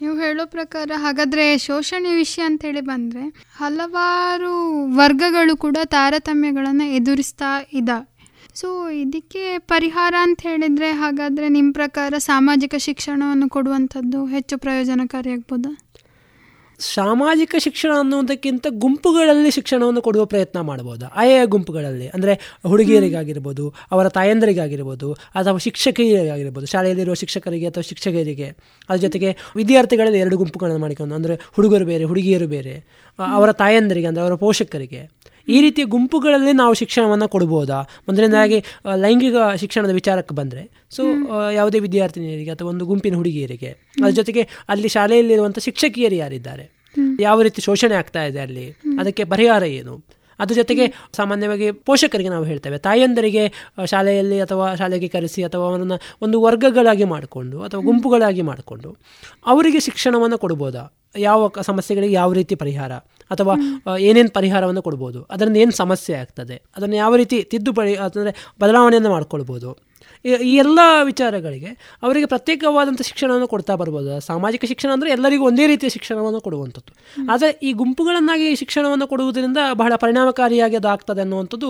[0.00, 3.24] ನೀವು ಹೇಳೋ ಪ್ರಕಾರ, ಹಾಗಾದರೆ ಶೋಷಣೆ ವಿಷಯ ಅಂತೇಳಿ ಬಂದರೆ,
[3.56, 4.52] ಹಲವಾರು
[4.96, 8.08] ವರ್ಗಗಳು ಕೂಡ ತಾರತಮ್ಯಗಳನ್ನು ಎದುರಿಸ್ತಾ ಇದ್ದಾವೆ
[8.54, 15.72] ಸೊ ಇದಕ್ಕೆ ಪರಿಹಾರ ಅಂತ ಹೇಳಿದರೆ ಹಾಗಾದರೆ ನಿಮ್ಮ ಪ್ರಕಾರ ಸಾಮಾಜಿಕ ಶಿಕ್ಷಣವನ್ನು ಕೊಡುವಂಥದ್ದು ಹೆಚ್ಚು ಪ್ರಯೋಜನಕಾರಿಯಾಗ್ಬೋದಾ
[16.80, 22.08] ಸಾಮಾಜಿಕ ಶಿಕ್ಷಣ ಅನ್ನುವುದಕ್ಕಿಂತ ಗುಂಪುಗಳಲ್ಲಿ ಶಿಕ್ಷಣವನ್ನು ಕೊಡುವ ಪ್ರಯತ್ನ ಮಾಡ್ಬೋದು ಆಯಾ ಗುಂಪುಗಳಲ್ಲಿ.
[22.08, 22.34] ಅಂದರೆ
[22.66, 28.48] ಹುಡುಗಿಯರಿಗಾಗಿರ್ಬೋದು, ಅವರ ತಾಯಂದರಿಗಾಗಿರ್ಬೋದು, ಅಥವಾ ಶಿಕ್ಷಕಿಯರಿಗಾಗಿರ್ಬೋದು, ಶಾಲೆಯಲ್ಲಿರುವ ಶಿಕ್ಷಕರಿಗೆ ಅಥವಾ ಶಿಕ್ಷಕರಿಗೆ.
[28.88, 32.74] ಅದ್ರ ಜೊತೆಗೆ ವಿದ್ಯಾರ್ಥಿಗಳಲ್ಲಿ ಎರಡು ಗುಂಪುಗಳನ್ನು ಮಾಡಿಕೊಂಡು, ಅಂದರೆ ಹುಡುಗರು ಬೇರೆ, ಹುಡುಗಿಯರು ಬೇರೆ
[33.18, 35.02] ಅವರ ತಾಯಂದರಿಗೆ, ಅಂದರೆ ಅವರ ಪೋಷಕರಿಗೆ.
[35.48, 37.80] ಈ ರೀತಿಯ ಗುಂಪುಗಳಲ್ಲಿ ನಾವು ಶಿಕ್ಷಣವನ್ನು ಕೊಡ್ಬೋದಾ?
[38.08, 38.64] ಮೊದಲನೇದಾಗಿ
[38.96, 41.02] ಲೈಂಗಿಕ ಶಿಕ್ಷಣದ ವಿಚಾರಕ್ಕೆ ಬಂದರೆ ಸೊ
[41.52, 43.70] ಯಾವುದೇ ವಿದ್ಯಾರ್ಥಿನಿಯರಿಗೆ ಅಥವಾ ಒಂದು ಗುಂಪಿನ ಹುಡುಗಿಯರಿಗೆ
[44.02, 46.64] ಅದ್ರ ಜೊತೆಗೆ ಅಲ್ಲಿ ಶಾಲೆಯಲ್ಲಿರುವಂಥ ಶಿಕ್ಷಕಿಯರು ಯಾರಿದ್ದಾರೆ?
[47.20, 48.66] ಯಾವ ರೀತಿ ಶೋಷಣೆ ಆಗ್ತಾ ಇದೆ ಅಲ್ಲಿ?
[49.00, 50.13] ಅದಕ್ಕೆ ಪರಿಹಾರ ಏನು?
[50.40, 50.84] ಅದ್ರ ಜೊತೆಗೆ
[51.18, 52.78] ಸಾಮಾನ್ಯವಾಗಿ ಪೋಷಕರಿಗೆ ನಾವು ಹೇಳ್ತೇವೆ.
[52.78, 53.44] ತಾಯಂದರಿಗೆ
[53.92, 58.90] ಶಾಲೆಯಲ್ಲಿ ಅಥವಾ ಶಾಲೆಗೆ ಕರೆಸಿ ಅಥವಾ ಅವರನ್ನು ಒಂದು ವರ್ಗಗಳಾಗಿ ಮಾಡಿಕೊಂಡು ಅಥವಾ ಗುಂಪುಗಳಾಗಿ ಮಾಡಿಕೊಂಡು
[59.46, 60.84] ಅವರಿಗೆ ಶಿಕ್ಷಣವನ್ನು ಕೊಡ್ಬೋದಾ?
[61.28, 62.92] ಯಾವ ಸಮಸ್ಯೆಗಳಿಗೆ ಯಾವ ರೀತಿ ಪರಿಹಾರ?
[63.32, 63.54] ಅಥವಾ
[64.08, 65.20] ಏನೇನು ಪರಿಹಾರವನ್ನು ಕೊಡ್ಬೋದು?
[65.34, 66.56] ಅದರಿಂದ ಏನು ಸಮಸ್ಯೆ ಆಗ್ತದೆ?
[66.76, 69.70] ಅದನ್ನು ಯಾವ ರೀತಿ ತಿದ್ದುಪಡಿ ಅಂದರೆ ಬದಲಾವಣೆಯನ್ನು ಮಾಡ್ಕೊಳ್ಬೋದು?
[70.24, 71.70] ಈ ಎಲ್ಲ ವಿಚಾರಗಳಿಗೆ
[72.02, 74.12] ಅವರಿಗೆ ಪ್ರತ್ಯೇಕವಾದಂಥ ಶಿಕ್ಷಣವನ್ನು ಕೊಡ್ತಾ ಬರ್ಬೋದು.
[74.20, 76.92] ಸಾಮಾಜಿಕ ಶಿಕ್ಷಣ ಅಂದರೆ ಎಲ್ಲರಿಗೂ ಒಂದೇ ರೀತಿಯ ಶಿಕ್ಷಣವನ್ನು ಕೊಡುವಂಥದ್ದು.
[77.30, 81.68] ಆದರೆ ಈ ಗುಂಪುಗಳನ್ನಾಗಿ ಶಿಕ್ಷಣವನ್ನು ಕೊಡುವುದರಿಂದ ಬಹಳ ಪರಿಣಾಮಕಾರಿಯಾಗಿ ಅದಾಗ್ತದೆ ಆಗ್ತದೆ ಅನ್ನುವಂಥದ್ದು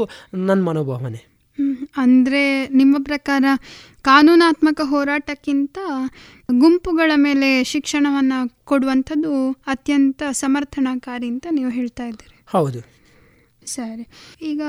[0.49, 1.21] ನನ್ನ ಮನೋಭಾವನೆ.
[1.97, 2.43] ಅಂದರೆ
[2.81, 3.45] ನಿಮ್ಮ ಪ್ರಕಾರ
[4.03, 5.79] ಕಾನೂನಾತ್ಮಕ ಹೋರಾಟಕ್ಕಿಂತ
[6.63, 9.35] ಗುಂಪುಗಳ ಮೇಲೆ ಶಿಕ್ಷಣವನ್ನು ಕೊಡುವಂಥದ್ದು
[9.67, 12.35] ಅತ್ಯಂತ ಸಮರ್ಥನಕಾರಿ ಅಂತ ನೀವು ಹೇಳ್ತಾ ಇದ್ದೀರಿ.
[12.47, 12.81] ಹೌದು.
[13.67, 14.09] ಸರಿ.
[14.43, 14.61] ಈಗ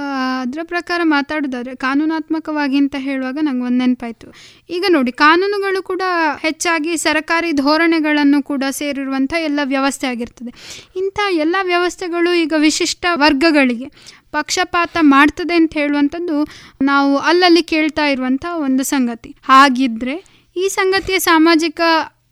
[0.42, 4.34] ಅದರ ಪ್ರಕಾರ ಮಾತಾಡೋದಾದ್ರೆ ಕಾನೂನಾತ್ಮಕವಾಗಿ ಅಂತ ಹೇಳುವಾಗ ನಂಗೆ ಒಂದು ನೆನಪಾಯಿತು.
[4.70, 6.02] ಈಗ ನೋಡಿ, ಕಾನೂನುಗಳು ಕೂಡ
[6.40, 10.54] ಹೆಚ್ಚಾಗಿ ಸರ್ಕಾರಿ ಧೋರಣೆಗಳನ್ನು ಕೂಡ ಸೇರಿರುವಂಥ ಎಲ್ಲ ವ್ಯವಸ್ಥೆ ಆಗಿರ್ತದೆ.
[10.96, 13.90] ಇಂಥ ಎಲ್ಲ ವ್ಯವಸ್ಥೆಗಳು ಈಗ ವಿಶಿಷ್ಟ ವರ್ಗಗಳಿಗೆ
[14.32, 16.48] ಪಕ್ಷಪಾತ ಮಾಡ್ತದೆ ಅಂತ ಹೇಳುವಂಥದ್ದು
[16.82, 19.36] ನಾವು ಅಲ್ಲಲ್ಲಿ ಕೇಳ್ತಾ ಇರುವಂಥ ಒಂದು ಸಂಗತಿ.
[19.44, 20.26] ಹಾಗಿದ್ದರೆ
[20.58, 21.82] ಈ ಸಂಗತಿಯ ಸಾಮಾಜಿಕ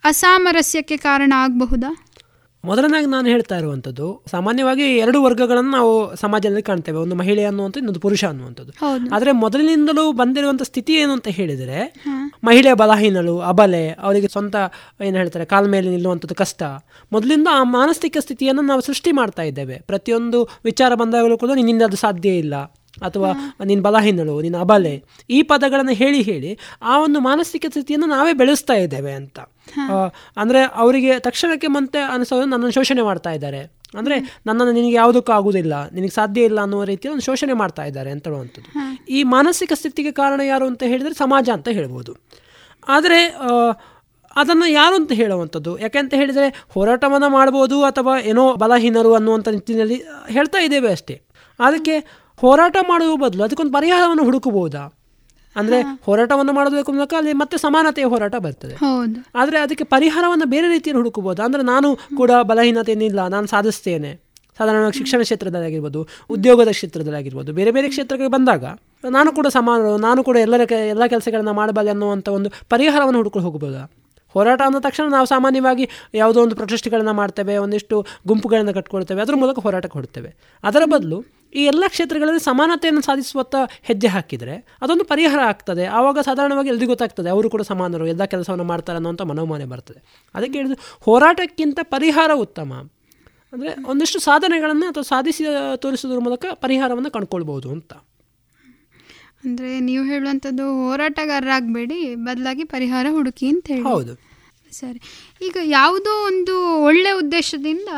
[0.03, 2.03] ಅಸಾಮರಸ್ಯಕ್ಕೆ ಕಾರಣ ಆಗಬಹುದಾ?
[2.64, 6.97] ಮೊದಲನಾಗಿ ನಾನು ಹೇಳ್ತಾ ಇರುವಂಥದ್ದು ಸಾಮಾನ್ಯವಾಗಿ ಎರಡು ವರ್ಗಗಳನ್ನು ನಾವು ಸಮಾಜದಲ್ಲಿ ಕಾಣ್ತೇವೆ.
[6.97, 8.74] ಒಂದು ಮಹಿಳೆ ಅನ್ನುವಂಥ ಇನ್ನೊಂದು ಪುರುಷ ಅನ್ನುವಂಥದ್ದು.
[9.16, 11.80] ಆದರೆ ಮೊದಲಿನಿಂದಲೂ ಬಂದಿರುವಂಥ ಸ್ಥಿತಿ ಏನು ಅಂತ ಹೇಳಿದರೆ
[12.43, 14.55] ಮಹಿಳೆ ಬಲಹೀನಳು ಅಬಲೆ ಅವರಿಗೆ ಸ್ವಂತ
[15.05, 16.64] ಏನು ಹೇಳ್ತಾರೆ ಕಾಲ ಮೇಲೆ ನಿಲ್ಲುವಂಥದ್ದು ಕಷ್ಟ.
[17.11, 19.78] ಮೊದಲಿಂದ ಆ ಮಾನಸಿಕ ಸ್ಥಿತಿಯನ್ನು ನಾವು ಸೃಷ್ಟಿ ಮಾಡ್ತಾ ಇದ್ದೇವೆ.
[19.88, 22.55] ಪ್ರತಿಯೊಂದು ವಿಚಾರ ಬಂದಾಗಲೂ ಕೂಡ ನಿನ್ನಿಂದ ಅದು ಸಾಧ್ಯ ಇಲ್ಲ.
[23.08, 23.30] ಅಥವಾ
[23.70, 24.96] ನಿನ್ನ ಬಲಹೀನಳು ನಿನ್ನ ಅಬಲೆ
[25.36, 26.52] ಈ ಪದಗಳನ್ನು ಹೇಳಿ ಹೇಳಿ
[26.91, 29.39] ಆ ಒಂದು ಮಾನಸಿಕ ಸ್ಥಿತಿಯನ್ನು ನಾವೇ ಬೆಳೆಸ್ತಾ ಇದ್ದೇವೆ ಅಂತ.
[30.41, 33.62] ಅಂದರೆ ಅವರಿಗೆ ತಕ್ಷಣಕ್ಕೆ ಮತ್ತೆ ಅನಿಸೋದು ನನ್ನನ್ನು ಶೋಷಣೆ ಮಾಡ್ತಾ ಇದ್ದಾರೆ.
[34.00, 34.16] ಅಂದರೆ
[34.48, 38.70] ನನ್ನನ್ನು ನಿನಗೆ ಯಾವುದಕ್ಕೂ ಆಗುವುದಿಲ್ಲ ನಿನಗೆ ಸಾಧ್ಯ ಇಲ್ಲ ಅನ್ನುವ ರೀತಿಯಲ್ಲಿ ಶೋಷಣೆ ಮಾಡ್ತಾ ಇದ್ದಾರೆ ಅಂತ ಹೇಳುವಂಥದ್ದು.
[39.18, 42.14] ಈ ಮಾನಸಿಕ ಸ್ಥಿತಿಗೆ ಕಾರಣ ಯಾರು ಅಂತ ಹೇಳಿದರೆ ಸಮಾಜ ಅಂತ ಹೇಳ್ಬೋದು.
[42.88, 43.20] ಆದರೆ
[44.41, 45.72] ಅದನ್ನು ಯಾರು ಅಂತ ಹೇಳುವಂಥದ್ದು?
[45.84, 49.98] ಯಾಕೆಂತ ಹೇಳಿದರೆ ಹೋರಾಟವನ್ನು ಮಾಡ್ಬೋದು ಅಥವಾ ಏನೋ ಬಲಹೀನರು ಅನ್ನುವಂಥ ನಿಟ್ಟಿನಲ್ಲಿ
[50.36, 51.16] ಹೇಳ್ತಾ ಇದ್ದೇವೆ ಅಷ್ಟೇ.
[51.60, 51.96] ಅದಕ್ಕೆ
[52.40, 54.84] ಹೋರಾಟ ಮಾಡುವ ಬದಲು ಅದಕ್ಕೊಂದು ಪರಿಹಾರವನ್ನು ಹುಡುಕಬಹುದಾ?
[55.56, 58.76] ಅಂದ್ರೆ ಹೋರಾಟವನ್ನು ಮಾಡೋದಕ್ಕೆ ಮೂಲಕ ಅಲ್ಲಿ ಮತ್ತೆ ಸಮಾನತೆಯ ಹೋರಾಟ ಬರ್ತದೆ.
[59.36, 61.42] ಆದರೆ ಅದಕ್ಕೆ ಪರಿಹಾರವನ್ನು ಬೇರೆ ರೀತಿಯಲ್ಲಿ ಹುಡುಕಬಹುದು?
[61.44, 64.12] ಅಂದ್ರೆ ನಾನು ಕೂಡ ಬಲಹೀನತೆಯನ್ನಿಲ್ಲ ನಾನು ಸಾಧಿಸ್ತೇನೆ.
[64.60, 68.66] ಸಾಧಾರಣವಾಗಿ ಶಿಕ್ಷಣ ಕ್ಷೇತ್ರದಲ್ಲಾಗಿರ್ಬೋದು ಉದ್ಯೋಗದ ಕ್ಷೇತ್ರದಲ್ಲಾಗಿರ್ಬೋದು ಬೇರೆ ಬೇರೆ ಕ್ಷೇತ್ರಗಳಿಗೆ ಬಂದಾಗ
[69.10, 73.84] ನಾನು ಕೂಡ ಸಮಾನ ನಾನು ಕೂಡ ಎಲ್ಲರ ಎಲ್ಲ ಕೆಲಸಗಳನ್ನು ಮಾಡಬಲ್ಲೆ ಅನ್ನುವಂಥ ಒಂದು ಪರಿಹಾರವನ್ನು ಹುಡುಕೊಂಡು ಹೋಗ್ಬೋದಾ
[74.36, 79.98] ಹೋರಾಟ ಅಂದ ತಕ್ಷಣ ನಾವು ಸಾಮಾನ್ಯವಾಗಿ ಯಾವುದೋ ಒಂದು ಪ್ರೊಟೆಸ್ಟ್ಗಳನ್ನು ಮಾಡ್ತೇವೆ ಒಂದಿಷ್ಟು ಗುಂಪುಗಳನ್ನು ಕಟ್ಕೊಳ್ತೇವೆ ಅದರ ಮೂಲಕ ಹೋರಾಟಕ್ಕೆ
[79.98, 81.20] ಹೊಡ್ತೇವೆ ಅದರ ಬದಲು
[81.54, 85.86] ಈ ಎಲ್ಲ ಕ್ಷೇತ್ರಗಳಲ್ಲಿ ಸಮಾನತೆಯನ್ನು ಸಾಧಿಸುವತ್ತ ಹೆಜ್ಜೆ ಹಾಕಿದರೆ ಅದೊಂದು ಪರಿಹಾರ ಆಗ್ತದೆ.
[85.86, 89.99] ಆವಾಗ ಸಾಧಾರಣವಾಗಿ ಎಲ್ರಿಗೂ ಗೊತ್ತಾಗ್ತದೆ ಅವರು ಕೂಡ ಸಮಾನರು ಎಲ್ಲ ಕೆಲಸವನ್ನು ಮಾಡ್ತಾರೆ ಅನ್ನೋಂಥ ಮನೋಮಾನೆ ಬರ್ತದೆ.
[90.36, 92.74] ಅದಕ್ಕೆ ಹೇಳಿದ್ರು ಹೋರಾಟಕ್ಕಿಂತ ಪರಿಹಾರ ಉತ್ತಮ.
[93.54, 95.43] ಅಂದರೆ ಒಂದಿಷ್ಟು ಸಾಧನೆಗಳನ್ನು ಅಥವಾ ಸಾಧಿಸಿ
[95.76, 97.93] ತೋರಿಸೋದ್ರ ಮೂಲಕ ಪರಿಹಾರವನ್ನು ಕಂಡುಕೊಳ್ಬೋದು ಅಂತ.
[99.45, 103.84] ಅಂದರೆ ನೀವು ಹೇಳುವಂಥದ್ದು ಹೋರಾಟಗಾರರಾಗಬೇಡಿ ಬದಲಾಗಿ ಪರಿಹಾರ ಹುಡುಕಿ ಅಂತ ಹೇಳಿ.
[103.84, 104.14] ಹೌದು.
[104.72, 104.99] ಸರಿ.
[105.45, 107.89] ಈಗ ಯಾವುದೋ ಒಂದು ಒಳ್ಳೆಯ ಉದ್ದೇಶದಿಂದ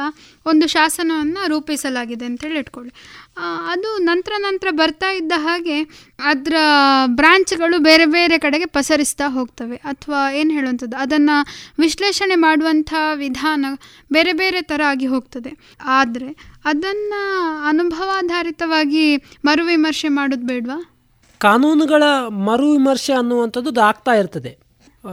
[0.45, 2.93] ಒಂದು ಶಾಸನವನ್ನು ರೂಪಿಸಲಾಗಿದೆ ಅಂತೇಳಿ ಇಟ್ಕೊಳ್ಳಿ
[3.37, 5.83] ಅದು ನಂತರ ನಂತರ ಬರ್ತಾ ಇದ್ದ ಹಾಗೆ
[6.19, 6.53] ಅದರ
[7.05, 9.75] ಬ್ರಾಂಚ್ಗಳು ಬೇರೆ ಬೇರೆ ಕಡೆಗೆ ಪಸರಿಸ್ತಾ ಹೋಗ್ತವೆ.
[9.75, 11.45] ಅಥವಾ ಏನು ಹೇಳುವಂಥದ್ದು, ಅದನ್ನು
[11.79, 13.65] ವಿಶ್ಲೇಷಣೆ ಮಾಡುವಂಥ ವಿಧಾನ
[14.11, 15.57] ಬೇರೆ ಬೇರೆ ಥರ ಆಗಿ ಹೋಗ್ತದೆ.
[15.83, 17.21] ಆದರೆ ಅದನ್ನು
[17.69, 20.91] ಅನುಭವಾಧಾರಿತವಾಗಿ ಮರುವಿಮರ್ಶೆ ಮಾಡೋದು ಬೇಡವಾ?
[21.37, 24.64] ಕಾನೂನುಗಳ ಮರುವಿಮರ್ಶೆ ಅನ್ನುವಂಥದ್ದು ಆಗ್ತಾ ಇರ್ತದೆ.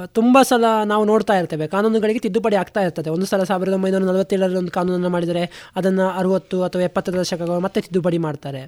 [0.07, 1.67] ತುಂಬ ಸಲ ನಾವು ನೋಡ್ತಾ ಇರ್ತೇವೆ.
[1.67, 3.11] ಕಾನೂನುಗಳಿಗೆ ತಿದ್ದುಪಡಿ ಆಗ್ತಾ ಇರ್ತದೆ.
[3.11, 8.19] ಒಂದು ಸಲ ಸಾವಿರದ ಒಂಬೈನೂರ ನಲವತ್ತೇಳರಲ್ಲಿ ಒಂದು ಕಾನೂನನ್ನು ಮಾಡಿದರೆ ಅದನ್ನು ಅರುವತ್ತು ಅಥವಾ ಎಪ್ಪತ್ತರ ದಶಕಗಳು ಮತ್ತೆ ತಿದ್ದುಪಡಿ
[8.19, 8.63] ಮಾಡ್ತಾರೆ.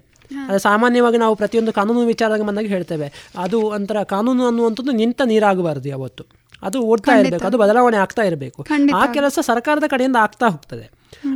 [0.48, 3.12] ಅದು ಸಾಮಾನ್ಯವಾಗಿ ನಾವು ಪ್ರತಿಯೊಂದು ಕಾನೂನು ವಿಚಾರದಾಗ ಬಂದಾಗ ಹೇಳ್ತೇವೆ.
[3.38, 6.24] ಅದು ಒಂಥರ ಕಾನೂನು ಅನ್ನುವಂಥದ್ದು ನಿಂತ ನೀರಾಗಬಾರ್ದು ಯಾವತ್ತು.
[6.62, 7.46] ಅದು ಓಡ್ತಾ ಇರಬೇಕು.
[7.46, 8.66] ಅದು ಬದಲಾವಣೆ ಆಗ್ತಾ ಇರಬೇಕು.
[8.94, 10.90] ಆ ಕೆಲಸ ಸರ್ಕಾರದ ಕಡೆಯಿಂದ ಆಗ್ತಾ ಹೋಗ್ತದೆ.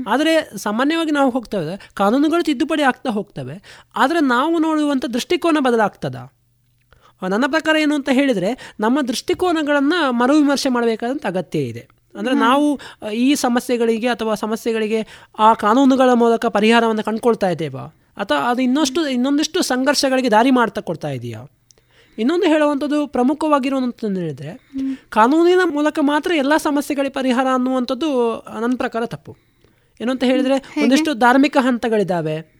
[0.07, 3.87] ಆದರೆ ಸಾಮಾನ್ಯವಾಗಿ ನಾವು ಹೋಗ್ತೇವೆ ಕಾನೂನುಗಳು ತಿದ್ದುಪಡಿ ಆಗ್ತಾ ಹೋಗ್ತವೆ.
[3.97, 6.17] ಆದರೆ ನಾವು ನೋಡುವಂಥ ದೃಷ್ಟಿಕೋನ ಬದಲಾಗ್ತದ.
[7.23, 8.51] ನನ್ನ ಪ್ರಕಾರ ಏನು ಅಂತ ಹೇಳಿದರೆ
[8.81, 11.89] ನಮ್ಮ ದೃಷ್ಟಿಕೋನಗಳನ್ನು ಮರುವಿಮರ್ಶೆ ಮಾಡಬೇಕಾದಂಥ ಅಗತ್ಯ ಇದೆ.
[12.15, 12.81] ಅಂದರೆ ನಾವು
[13.13, 15.01] ಈ ಸಮಸ್ಯೆಗಳಿಗೆ ಅಥವಾ ಸಮಸ್ಯೆಗಳಿಗೆ
[15.39, 17.85] ಆ ಕಾನೂನುಗಳ ಮೂಲಕ ಪರಿಹಾರವನ್ನು ಕಂಡುಕೊಳ್ತಾ ಇದ್ದೇವಾ.
[18.17, 21.41] ಅಥವಾ ಅದು ಇನ್ನಷ್ಟು ಇನ್ನೊಂದಿಷ್ಟು ಸಂಘರ್ಷಗಳಿಗೆ ದಾರಿ ಮಾಡ್ತಾ ಕೊಡ್ತಾ ಇದೆಯಾ.
[22.19, 24.53] ಇನ್ನೊಂದು ಹೇಳುವಂಥದ್ದು ಪ್ರಮುಖವಾಗಿರುವಂಥದ್ದು ಹೇಳಿದರೆ
[25.11, 28.09] ಕಾನೂನಿನ ಮೂಲಕ ಮಾತ್ರ ಎಲ್ಲ ಸಮಸ್ಯೆಗಳಿಗೆ ಪರಿಹಾರ ಅನ್ನುವಂಥದ್ದು
[28.61, 29.33] ನನ್ನ ಪ್ರಕಾರ ತಪ್ಪು.
[30.01, 32.58] ಏನು ಅಂತ ಹೇಳಿದರೆ ಒಂದಿಷ್ಟು ಧಾರ್ಮಿಕ ಹಂತಗಳಿದ್ದಾವೆ.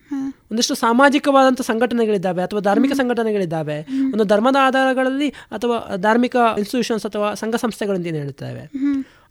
[0.51, 3.77] ಒಂದಿಷ್ಟು ಸಾಮಾಜಿಕವಾದಂಥ ಸಂಘಟನೆಗಳಿದ್ದಾವೆ ಅಥವಾ ಧಾರ್ಮಿಕ ಸಂಘಟನೆಗಳಿದ್ದಾವೆ.
[4.13, 8.63] ಒಂದು ಧರ್ಮದ ಆಧಾರಗಳಲ್ಲಿ ಅಥವಾ ಧಾರ್ಮಿಕ ಇನ್ಸ್ಟಿಟ್ಯೂಷನ್ಸ್ ಅಥವಾ ಸಂಘ ಸಂಸ್ಥೆಗಳಿಂದ ಏನು ಹೇಳ್ತೇವೆ.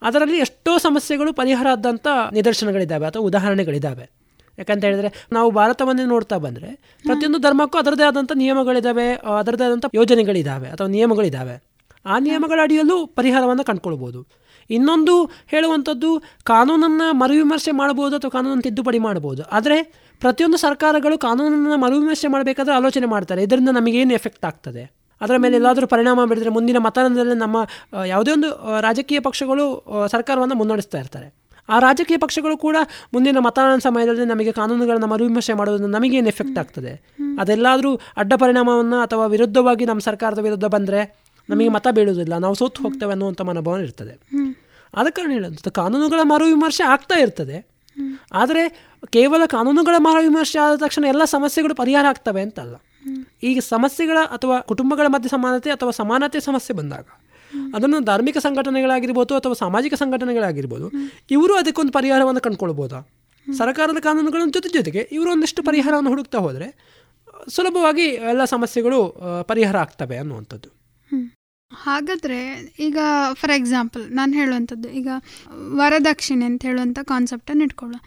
[0.02, 4.10] ಅದರಲ್ಲಿ ಎಷ್ಟೋ ಸಮಸ್ಯೆಗಳು ಪರಿಹಾರ ಆದಂಥ ನಿದರ್ಶನಗಳಿದ್ದಾವೆ ಅಥವಾ ಉದಾಹರಣೆಗಳಿದ್ದಾವೆ.
[4.58, 6.70] ಯಾಕಂತ ಹೇಳಿದ್ರೆ ನಾವು ಭಾರತವನ್ನೇ ನೋಡ್ತಾ ಬಂದರೆ
[7.04, 11.56] ಪ್ರತಿಯೊಂದು ಧರ್ಮಕ್ಕೂ ಅದರದೇ ಆದಂಥ ನಿಯಮಗಳಿದ್ದಾವೆ ಅದರದೇ ಆದಂಥ ಯೋಜನೆಗಳಿದ್ದಾವೆ ಅಥವಾ ನಿಯಮಗಳಿದ್ದಾವೆ
[12.06, 14.20] ಆ ನಿಯಮಗಳ ಅಡಿಯಲ್ಲೂ ಪರಿಹಾರವನ್ನು ಕಂಡುಕೊಳ್ಬೋದು.
[14.70, 15.14] ಇನ್ನೊಂದು
[15.46, 16.10] ಹೇಳುವಂಥದ್ದು
[16.44, 19.42] ಕಾನೂನನ್ನು ಮರುವಿಮರ್ಶೆ ಮಾಡ್ಬೋದು ಅಥವಾ ಕಾನೂನನ್ನು ತಿದ್ದುಪಡಿ ಮಾಡ್ಬೋದು.
[19.42, 23.42] ಆದರೆ ಪ್ರತಿಯೊಂದು ಸರ್ಕಾರಗಳು ಕಾನೂನನ್ನು ಮರುವಿಮರ್ಶೆ ಮಾಡಬೇಕಾದ್ರೆ ಆಲೋಚನೆ ಮಾಡ್ತಾರೆ.
[23.42, 24.82] ಇದರಿಂದ ನಮಗೇನು ಎಫೆಕ್ಟ್ ಆಗ್ತದೆ?
[25.20, 27.56] ಅದರ ಮೇಲೆ ಎಲ್ಲಾದರೂ ಪರಿಣಾಮ ಬೀಳಿದ್ರೆ ಮುಂದಿನ ಮತದಾನದಲ್ಲಿ ನಮ್ಮ
[28.06, 28.48] ಯಾವುದೇ ಒಂದು
[28.80, 29.64] ರಾಜಕೀಯ ಪಕ್ಷಗಳು
[30.10, 31.28] ಸರ್ಕಾರವನ್ನು ಮುನ್ನಡೆಸ್ತಾ ಇರ್ತಾರೆ.
[31.68, 32.76] ಆ ರಾಜಕೀಯ ಪಕ್ಷಗಳು ಕೂಡ
[33.12, 36.92] ಮುಂದಿನ ಮತದಾನ ಸಮಯದಲ್ಲಿ ನಮಗೆ ಕಾನೂನುಗಳನ್ನು ಮರುವಿಮರ್ಶೆ ಮಾಡೋದ್ರಿಂದ ನಮಗೇನು ಎಫೆಕ್ಟ್ ಆಗ್ತದೆ?
[37.40, 41.00] ಅದೆಲ್ಲಾದರೂ ಅಡ್ಡ ಪರಿಣಾಮವನ್ನು ಅಥವಾ ವಿರುದ್ಧವಾಗಿ ನಮ್ಮ ಸರ್ಕಾರದ ವಿರುದ್ಧ ಬಂದರೆ
[41.48, 42.38] ನಮಗೆ ಮತ ಬೀಳುವುದಿಲ್ಲ.
[42.38, 44.14] ನಾವು ಸೋತು ಹೋಗ್ತೇವೆ ಅನ್ನುವಂಥ ಮನೋಭಾವನೆ ಇರ್ತದೆ.
[44.94, 47.58] ಆದ ಕಾರಣ ಹೇಳೋದು ಕಾನೂನುಗಳ ಮರುವಿಮರ್ಶೆ ಆಗ್ತಾ ಇರ್ತದೆ.
[48.32, 48.62] ಆದರೆ
[49.06, 52.74] ಕೇವಲ ಕಾನೂನುಗಳ ಮರುವಿಮರ್ಶೆ ಆದ ತಕ್ಷಣ ಎಲ್ಲ ಸಮಸ್ಯೆಗಳು ಪರಿಹಾರ ಆಗ್ತವೆ ಅಂತಲ್ಲ.
[53.42, 57.06] ಈಗ ಸಮಸ್ಯೆಗಳ ಅಥವಾ ಕುಟುಂಬಗಳ ಮಧ್ಯೆ ಸಮಾನತೆ ಅಥವಾ ಸಮಾನತೆ ಸಮಸ್ಯೆ ಬಂದಾಗ
[57.74, 60.92] ಅದನ್ನು ಧಾರ್ಮಿಕ ಸಂಘಟನೆಗಳಾಗಿರ್ಬೋದು ಅಥವಾ ಸಾಮಾಜಿಕ ಸಂಘಟನೆಗಳಾಗಿರ್ಬೋದು
[61.30, 63.00] ಇವರು ಅದಕ್ಕೊಂದು ಪರಿಹಾರವನ್ನು ಕಂಡುಕೊಳ್ಬೋದಾ?
[63.46, 66.68] ಸರ್ಕಾರದ ಕಾನೂನುಗಳ ಜೊತೆ ಜೊತೆಗೆ ಇವರು ಒಂದಿಷ್ಟು ಪರಿಹಾರವನ್ನು ಹುಡುಕ್ತಾ ಹೋದರೆ
[67.50, 68.98] ಸುಲಭವಾಗಿ ಎಲ್ಲ ಸಮಸ್ಯೆಗಳು
[69.42, 70.68] ಪರಿಹಾರ ಆಗ್ತವೆ ಅನ್ನುವಂಥದ್ದು.
[71.70, 72.38] ಹಾಗಾದರೆ
[72.78, 72.98] ಈಗ
[73.32, 75.08] ಫಾರ್ ಎಕ್ಸಾಂಪಲ್ ನಾನು ಹೇಳುವಂಥದ್ದು, ಈಗ
[75.76, 77.98] ವರದಕ್ಷಿಣೆ ಅಂತ ಹೇಳುವಂಥ ಕಾನ್ಸೆಪ್ಟನ್ನು ಇಟ್ಕೊಳ್ಳೋ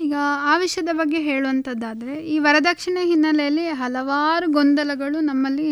[0.00, 5.68] ಈಗ ಆ ವಿಷಯದ ಬಗ್ಗೆ ಹೇಳುವಂಥದ್ದಾದರೆ, ಈ ವರದಕ್ಷಿಣೆ ಹಿನ್ನೆಲೆಯಲ್ಲಿ ಹಲವಾರು ಗೊಂದಲಗಳು ನಮ್ಮಲ್ಲಿ,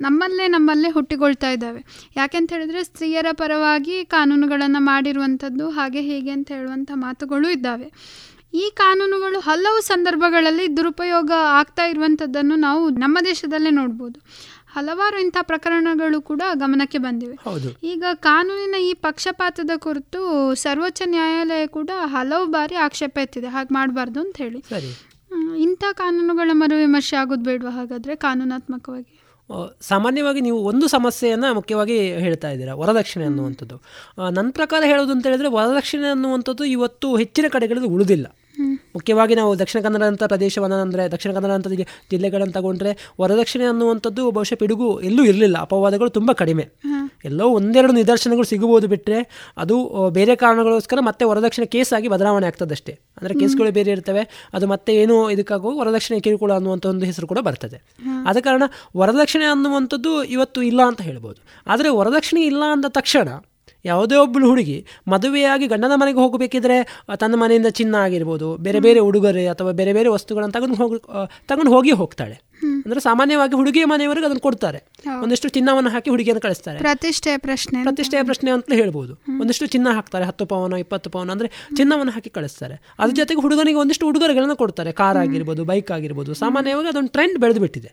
[0.00, 1.80] ನಮ್ಮಲ್ಲೇ ನಮ್ಮಲ್ಲೇ ಹುಟ್ಟಿಕೊಳ್ತಾ ಇದ್ದಾವೆ.
[2.16, 7.88] ಯಾಕೆಂತ ಹೇಳಿದ್ರೆ, ಸ್ತ್ರೀಯರ ಪರವಾಗಿ ಕಾನೂನುಗಳನ್ನು ಮಾಡಿರುವಂಥದ್ದು, ಹಾಗೆ ಹೀಗೆ ಅಂತ ಹೇಳುವಂಥ ಮಾತುಗಳು ಇದ್ದಾವೆ.
[8.54, 11.30] ಈ ಕಾನೂನುಗಳು ಹಲವು ಸಂದರ್ಭಗಳಲ್ಲಿ ದುರುಪಯೋಗ
[11.60, 14.18] ಆಗ್ತಾ ಇರುವಂಥದ್ದನ್ನು ನಾವು ನಮ್ಮ ದೇಶದಲ್ಲೇ ನೋಡ್ಬೋದು.
[14.74, 17.36] ಹಲವಾರು ಇಂಥ ಪ್ರಕರಣಗಳು ಕೂಡ ಗಮನಕ್ಕೆ ಬಂದಿವೆ.
[17.44, 17.68] ಹೌದು.
[17.82, 23.46] ಈಗ ಕಾನೂನಿನ ಈ ಪಕ್ಷಪಾತದ ಕುರಿತು ಸರ್ವೋಚ್ಚ ನ್ಯಾಯಾಲಯ ಕೂಡ ಹಲವು ಬಾರಿ ಆಕ್ಷೇಪ ಎತ್ತಿದೆ.
[23.46, 24.62] ಹಾಗೆ ಮಾಡಬಾರ್ದು ಅಂತ ಹೇಳಿ.
[25.58, 29.20] ಇಂಥ ಕಾನೂನುಗಳ ಮರುವಿಮರ್ಶೆ ಆಗೋದು ಬೇಡವಾ ಹಾಗಾದರೆ ಕಾನೂನಾತ್ಮಕವಾಗಿ?
[29.80, 33.76] ಸಾಮಾನ್ಯವಾಗಿ ನೀವು ಒಂದು ಸಮಸ್ಯೆಯನ್ನು ಮುಖ್ಯವಾಗಿ ಹೇಳ್ತಾ ಇದ್ದೀರಾ ವರದಕ್ಷಿಣೆ ಅನ್ನುವಂಥದ್ದು.
[34.30, 38.26] ನನ್ನ ಪ್ರಕಾರ ಹೇಳೋದು ಅಂತ ಹೇಳಿದ್ರೆ ವರದಕ್ಷಿಣೆ ಅನ್ನುವಂಥದ್ದು ಇವತ್ತು ಹೆಚ್ಚಿನ ಕಡೆಗಳಲ್ಲಿ ಉಳಿದಿಲ್ಲ.
[38.96, 41.68] ಮುಖ್ಯವಾಗಿ ನಾವು ದಕ್ಷಿಣ ಕನ್ನಡ ಅಂತ ಪ್ರದೇಶವನ್ನು ಅಂದರೆ ದಕ್ಷಿಣ ಕನ್ನಡ ಅಂತ
[42.12, 42.90] ಜಿಲ್ಲೆಗಳನ್ನು ತಗೊಂಡ್ರೆ
[43.20, 45.56] ವರದಕ್ಷಿಣೆ ಅನ್ನುವಂಥದ್ದು ಬಹುಶಃ ಪಿಡುಗು ಎಲ್ಲೂ ಇರಲಿಲ್ಲ.
[45.66, 46.64] ಅಪವಾದಗಳು ತುಂಬ ಕಡಿಮೆ.
[47.24, 49.18] ಎಲ್ಲೋ ಒಂದೆರಡು ನಿದರ್ಶನಗಳು ಸಿಗಬಹುದು ಬಿಟ್ಟರೆ
[49.58, 49.76] ಅದು
[50.10, 54.22] ಬೇರೆ ಕಾರಣಗಳಿಗೋಸ್ಕರ ಮತ್ತೆ ವರದಕ್ಷಿಣೆ ಕೇಸ್ ಆಗಿ ಬದಲಾವಣೆ ಆಗ್ತದಷ್ಟೇ ಅಂದರೆ ಕೇಸ್ಗಳು ಬೇರೆ ಇರ್ತವೆ.
[54.52, 57.80] ಅದು ಮತ್ತೆ ಏನೋ ಇದಕ್ಕಾಗುವ ವರದಕ್ಷಿಣೆ ಕಿರುಕುಳ ಅನ್ನುವಂಥ ಒಂದು ಹೆಸರು ಕೂಡ ಬರ್ತದೆ.
[58.28, 58.62] ಆದ ಕಾರಣ
[58.96, 61.40] ವರದಕ್ಷಿಣೆ ಅನ್ನುವಂಥದ್ದು ಇವತ್ತು ಇಲ್ಲ ಅಂತ ಹೇಳ್ಬೋದು.
[61.66, 63.28] ಆದರೆ ವರದಕ್ಷಿಣೆ ಇಲ್ಲ ಅಂದ ತಕ್ಷಣ
[63.84, 66.76] ಯಾವುದೇ ಒಬ್ಬಳು ಹುಡುಗಿ ಮದುವೆಯಾಗಿ ಗಂಡನ ಮನೆಗೆ ಹೋಗಬೇಕಿದ್ರೆ
[67.20, 70.98] ತನ್ನ ಮನೆಯಿಂದ ಚಿನ್ನ ಆಗಿರ್ಬೋದು ಬೇರೆ ಬೇರೆ ಉಡುಗೊರೆ ಅಥವಾ ಬೇರೆ ಬೇರೆ ವಸ್ತುಗಳನ್ನು ತಗೊಂಡು ಹೋಗಿ
[71.48, 72.36] ತಗೊಂಡು ಹೋಗಿ ಹೋಗ್ತಾಳೆ.
[72.62, 74.78] ಅಂದರೆ ಸಾಮಾನ್ಯವಾಗಿ ಹುಡುಗಿಯ ಮನೆಯವರಿಗೆ ಅದನ್ನು ಕೊಡ್ತಾರೆ.
[75.22, 76.78] ಒಂದಿಷ್ಟು ಚಿನ್ನವನ್ನು ಹಾಕಿ ಹುಡುಗಿಯನ್ನು ಕಳಿಸ್ತಾರೆ.
[76.78, 79.12] ಪ್ರತಿಷ್ಠೆಯ ಪ್ರಶ್ನೆ ಪ್ರತಿಷ್ಠೆಯ ಪ್ರಶ್ನೆ ಅಂತಲೇ ಹೇಳ್ಬೋದು.
[79.40, 82.76] ಒಂದಿಷ್ಟು ಚಿನ್ನ ಹಾಕ್ತಾರೆ ಹತ್ತು ಪವನ ಇಪ್ಪತ್ತು ಪವನ ಅಂದ್ರೆ ಚಿನ್ನವನ್ನು ಹಾಕಿ ಕಳಿಸ್ತಾರೆ.
[82.98, 84.92] ಅದ್ರ ಜೊತೆಗೆ ಹುಡುಗನಿಗೆ ಒಂದಿಷ್ಟು ಉಡುಗೊರೆಗಳನ್ನು ಕೊಡ್ತಾರೆ.
[85.02, 86.34] ಕಾರ್ ಆಗಿರ್ಬೋದು ಬೈಕ್ ಆಗಿರ್ಬೋದು.
[86.42, 87.92] ಸಾಮಾನ್ಯವಾಗಿ ಅದೊಂದು ಟ್ರೆಂಡ್ ಬೆಳೆದು ಬಿಟ್ಟಿದೆ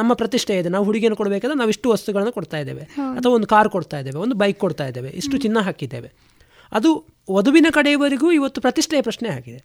[0.00, 0.68] ನಮ್ಮ ಪ್ರತಿಷ್ಠೆ ಇದೆ.
[0.74, 2.84] ನಾವು ಹುಡುಗಿಯನ್ನು ಕೊಡಬೇಕಾದ್ರೆ ನಾವು ಇಷ್ಟು ವಸ್ತುಗಳನ್ನು ಕೊಡ್ತಾ ಇದ್ದೇವೆ.
[3.18, 6.10] ಅಥವಾ ಒಂದು ಕಾರ್ ಕೊಡ್ತಾ ಇದ್ದೇವೆ ಒಂದು ಬೈಕ್ ಕೊಡ್ತಾ ಇದ್ದೇವೆ ಇಷ್ಟು ಚಿನ್ನ ಹಾಕಿದ್ದೇವೆ.
[6.72, 6.90] ಅದು
[7.32, 9.60] ವಧುವಿನ ಕಡೆಯವರೆಗೂ ಇವತ್ತು ಪ್ರತಿಷ್ಠೆಯ ಪ್ರಶ್ನೆ ಆಗಿದೆ.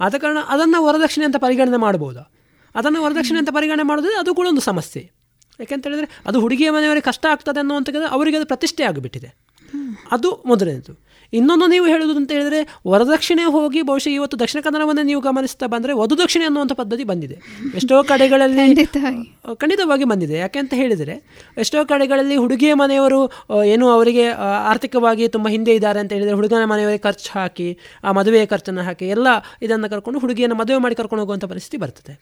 [0.00, 2.22] ಆದ ಕಾರಣ ಅದನ್ನು ವರದಕ್ಷಿಣೆ ಅಂತ ಪರಿಗಣನೆ ಮಾಡ್ಬೋದಾ
[2.74, 4.18] ಅದನ್ನು ವರದಕ್ಷಿಣೆ ಅಂತ ಪರಿಗಣನೆ ಮಾಡೋದು?
[4.18, 5.10] ಅದು ಕೂಡ ಒಂದು ಸಮಸ್ಯೆ.
[5.60, 9.34] ಯಾಕೆಂತ ಹೇಳಿದ್ರೆ ಅದು ಹುಡುಗಿಯ ಮನೆಯವರಿಗೆ ಕಷ್ಟ ಆಗ್ತದೆ ಅನ್ನುವಂಥದ್ದು ಅವರಿಗೆ ಅದು ಪ್ರತಿಷ್ಠೆ ಆಗಿಬಿಟ್ಟಿದೆ.
[10.12, 11.12] ಅದು ಮೊದಲನೇದು.
[11.34, 16.44] ಇನ್ನೊಂದು ನೀವು ಹೇಳುವುದು ಅಂತ ಹೇಳಿದ್ರೆ ವರದಕ್ಷಿಣೆ ಹೋಗಿ ಬಹುಶಃ ಇವತ್ತು ದಕ್ಷಿಣ ಕನ್ನಡವನ್ನೇ ನೀವು ಗಮನಿಸ್ತಾ ಬಂದರೆ ವಧುದಕ್ಷಿಣೆ
[16.44, 17.38] ಅನ್ನುವಂಥ ಪದ್ಧತಿ ಬಂದಿದೆ.
[17.74, 18.86] ಎಷ್ಟೋ ಕಡೆಗಳಲ್ಲಿ
[19.54, 20.04] ಖಂಡಿತವಾಗಿ.
[20.04, 20.38] ಬಂದಿದೆ.
[20.38, 21.24] ಯಾಕೆ ಅಂತ ಹೇಳಿದರೆ
[21.58, 23.32] ಎಷ್ಟೋ ಕಡೆಗಳಲ್ಲಿ ಹುಡುಗಿಯ ಮನೆಯವರು
[23.64, 24.28] ಏನು ಅವರಿಗೆ
[24.64, 29.26] ಆರ್ಥಿಕವಾಗಿ ತುಂಬ ಹಿಂದೆ ಇದ್ದಾರೆ ಅಂತ ಹೇಳಿದರೆ ಹುಡುಗನ ಮನೆಯವರಿಗೆ ಖರ್ಚು ಹಾಕಿ ಆ ಮದುವೆಯ ಖರ್ಚನ್ನು ಹಾಕಿ ಎಲ್ಲ
[29.62, 32.20] ಇದನ್ನು ಕರ್ಕೊಂಡು ಹುಡುಗಿಯನ್ನು ಮದುವೆ ಮಾಡಿ ಕರ್ಕೊಂಡು ಹೋಗುವಂಥ ಪರಿಸ್ಥಿತಿ ಬರ್ತದೆ.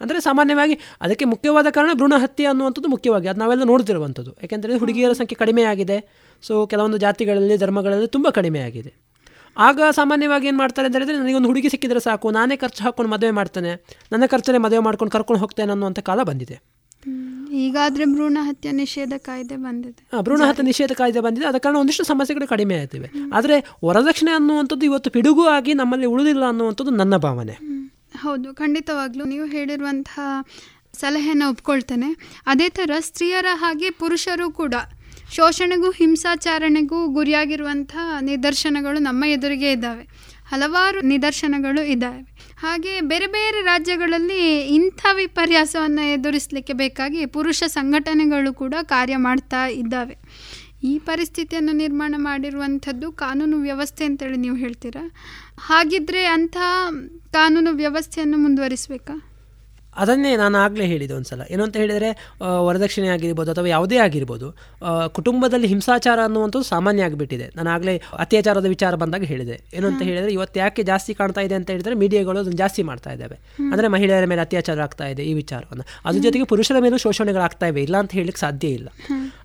[0.00, 3.28] ಅಂದರೆ ಸಾಮಾನ್ಯವಾಗಿ ಅದಕ್ಕೆ ಮುಖ್ಯವಾದ ಕಾರಣ ಭ್ರೂಣ ಹತ್ಯೆ ಅನ್ನುವಂಥದ್ದು ಮುಖ್ಯವಾಗಿ.
[3.28, 5.98] ಅದು ನಾವೆಲ್ಲ ನೋಡ್ತಿರುವಂಥದ್ದು ಯಾಕೆಂದರೆ ಹುಡುಗಿಯರ ಸಂಖ್ಯೆ ಕಡಿಮೆ ಆಗಿದೆ.
[6.42, 8.92] ಸೊ ಕೆಲವೊಂದು ಜಾತಿಗಳಲ್ಲಿ ಧರ್ಮಗಳಲ್ಲಿ ತುಂಬ ಕಡಿಮೆ ಆಗಿದೆ.
[9.56, 13.72] ಆಗ ಸಾಮಾನ್ಯವಾಗಿ ಏನು ಮಾಡ್ತಾರೆ ಅಂತ ನನಗೆ ನನಗೊಂದು ಹುಡುಗಿ ಸಿಕ್ಕಿದ್ರೆ ಸಾಕು ನಾನೇ ಖರ್ಚು ಹಾಕ್ಕೊಂಡು ಮದುವೆ ಮಾಡ್ತೇನೆ.
[14.12, 16.58] ನನ್ನ ಖರ್ಚಲ್ಲೇ ಮದುವೆ ಮಾಡ್ಕೊಂಡು ಕರ್ಕೊಂಡು ಹೋಗ್ತೇನೆ ಅನ್ನುವಂಥ ಕಾಲ ಬಂದಿದೆ.
[17.52, 20.00] ಈಗಾದರೆ ಭ್ರೂಣ ಹತ್ಯೆ ನಿಷೇಧ ಕಾಯ್ದೆ ಬಂದಿದೆ.
[20.12, 21.46] ಹಾಂ ಭ್ರೂಣ ಹತ್ಯೆ ನಿಷೇಧ ಕಾಯ್ದೆ ಬಂದಿದೆ.
[21.46, 26.90] ಅದ ಕಾರಣ ಒಂದಿಷ್ಟು ಸಮಸ್ಯೆಗಳು ಕಡಿಮೆ ಆಗ್ತಿವೆ ಆದರೆ ವರದಕ್ಷಿಣೆ ಅನ್ನುವಂಥದ್ದು ಇವತ್ತು ಪಿಡುಗು ಆಗಿ ನಮ್ಮಲ್ಲಿ ಉಳಿದಿಲ್ಲ ಅನ್ನುವಂಥದ್ದು
[26.90, 27.56] ನನ್ನ ಭಾವನೆ.
[28.22, 29.24] ಹೌದು, ಖಂಡಿತವಾಗ್ಲೂ.
[29.24, 30.20] ನೀವು ಹೇಳಿರುವಂತಹ
[31.00, 32.10] ಸಲಹೆಯನ್ನು ಒಪ್ಕೊಳ್ತೇನೆ.
[32.46, 34.74] ಅದೇ ಥರ ಸ್ತ್ರೀಯರ ಹಾಗೆ ಪುರುಷರು ಕೂಡ
[35.36, 40.04] ಶೋಷಣೆಗೂ ಹಿಂಸಾಚಾರಣೆಗೂ ಗುರಿಯಾಗಿರುವಂಥ ನಿದರ್ಶನಗಳು ನಮ್ಮ ಎದುರಿಗೆ ಇದ್ದಾವೆ.
[40.50, 42.20] ಹಲವಾರು ನಿದರ್ಶನಗಳು ಇದ್ದಾವೆ.
[42.60, 44.38] ಹಾಗೆ ಬೇರೆ ಬೇರೆ ರಾಜ್ಯಗಳಲ್ಲಿ
[44.76, 50.16] ಇಂಥ ವಿಪರ್ಯಾಸವನ್ನು ಎದುರಿಸಲಿಕ್ಕೆ ಬೇಕಾಗಿ ಪುರುಷ ಸಂಘಟನೆಗಳು ಕೂಡ ಕಾರ್ಯ ಮಾಡ್ತಾ ಇದ್ದಾವೆ.
[50.84, 55.04] ಈ ಪರಿಸ್ಥಿತಿಯನ್ನು ನಿರ್ಮಾಣ ಮಾಡಿರುವಂಥದ್ದು ಕಾನೂನು ವ್ಯವಸ್ಥೆ ಅಂತೇಳಿ ನೀವು ಹೇಳ್ತೀರಾ?
[55.66, 56.56] ಹಾಗಿದ್ರೆ ಅಂಥ
[57.36, 59.16] ಕಾನೂನು ವ್ಯವಸ್ಥೆಯನ್ನು ಮುಂದುವರಿಸಬೇಕಾ?
[60.02, 61.42] ಅದನ್ನೇ ನಾನು ಆಗಲೇ ಹೇಳಿದೆ ಒಂದ್ಸಲ.
[61.52, 62.08] ಏನು ಅಂತ ಹೇಳಿದರೆ
[62.66, 64.48] ವರದಕ್ಷಿಣೆ ಆಗಿರ್ಬೋದು ಅಥವಾ ಯಾವುದೇ ಆಗಿರ್ಬೋದು
[65.16, 67.46] ಕುಟುಂಬದಲ್ಲಿ ಹಿಂಸಾಚಾರ ಅನ್ನುವಂಥದ್ದು ಸಾಮಾನ್ಯ ಆಗಿಬಿಟ್ಟಿದೆ.
[67.56, 69.56] ನಾನು ಆಗಲೇ ಅತ್ಯಾಚಾರದ ವಿಚಾರ ಬಂದಾಗ ಹೇಳಿದೆ.
[69.76, 73.38] ಏನು ಅಂತ ಹೇಳಿದರೆ ಇವತ್ತು ಯಾಕೆ ಜಾಸ್ತಿ ಕಾಣ್ತಾ ಇದೆ ಅಂತ ಹೇಳಿದರೆ ಮೀಡಿಯಾಗಳು ಅದನ್ನು ಜಾಸ್ತಿ ಮಾಡ್ತಾ ಇದ್ದಾವೆ.
[73.72, 75.86] ಅಂದರೆ ಮಹಿಳೆಯರ ಮೇಲೆ ಅತ್ಯಾಚಾರ ಆಗ್ತಾ ಇದೆ ಈ ವಿಚಾರವನ್ನು.
[76.08, 77.82] ಅದ್ರ ಜೊತೆಗೆ ಪುರುಷರ ಮೇಲೂ ಶೋಷಣೆಗಳಾಗ್ತಾ ಇವೆ.
[77.88, 78.88] ಇಲ್ಲ ಅಂತ ಹೇಳಲಿಕ್ಕೆ ಸಾಧ್ಯ ಇಲ್ಲ.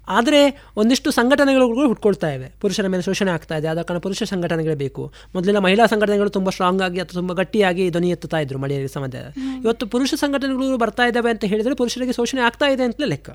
[0.07, 0.39] ಆದರೆ
[0.77, 2.47] ಒಂದಿಷ್ಟು ಸಂಘಟನೆಗಳು ಕೂಡ ಹುಟ್ಕೊಳ್ತಾ ಇವೆ.
[2.61, 3.67] ಪುರುಷರ ಮೇಲೆ ಶೋಷಣೆ ಆಗ್ತಾ ಇದೆ.
[3.67, 5.13] ಆದ ಕಾರಣ ಪುರುಷ ಸಂಘಟನೆಗಳೇ ಬೇಕು.
[5.35, 9.15] ಮೊದಲೆಲ್ಲ ಮಹಿಳಾ ಸಂಘಟನೆಗಳು ತುಂಬ ಸ್ಟ್ರಾಂಗ್ ಆಗಿ ಅಥವಾ ತುಂಬ ಗಟ್ಟಿಯಾಗಿ ಧ್ವನಿ ಎತ್ತುತ್ತಾ ಇದ್ರು ಮಹಿಳೆಯರಿಗೆ ಸಮಾಜ
[9.63, 13.29] ಇವತ್ತು ಪುರುಷ ಸಂಘಟನೆಗಳು ಬರ್ತಾ ಇದ್ದಾವೆ ಅಂತ ಹೇಳಿದರೆ ಪುರುಷರಿಗೆ ಶೋಷಣೆ ಆಗ್ತಾ ಇದೆ ಅಂತಲೇ ಲೆಕ್ಕ.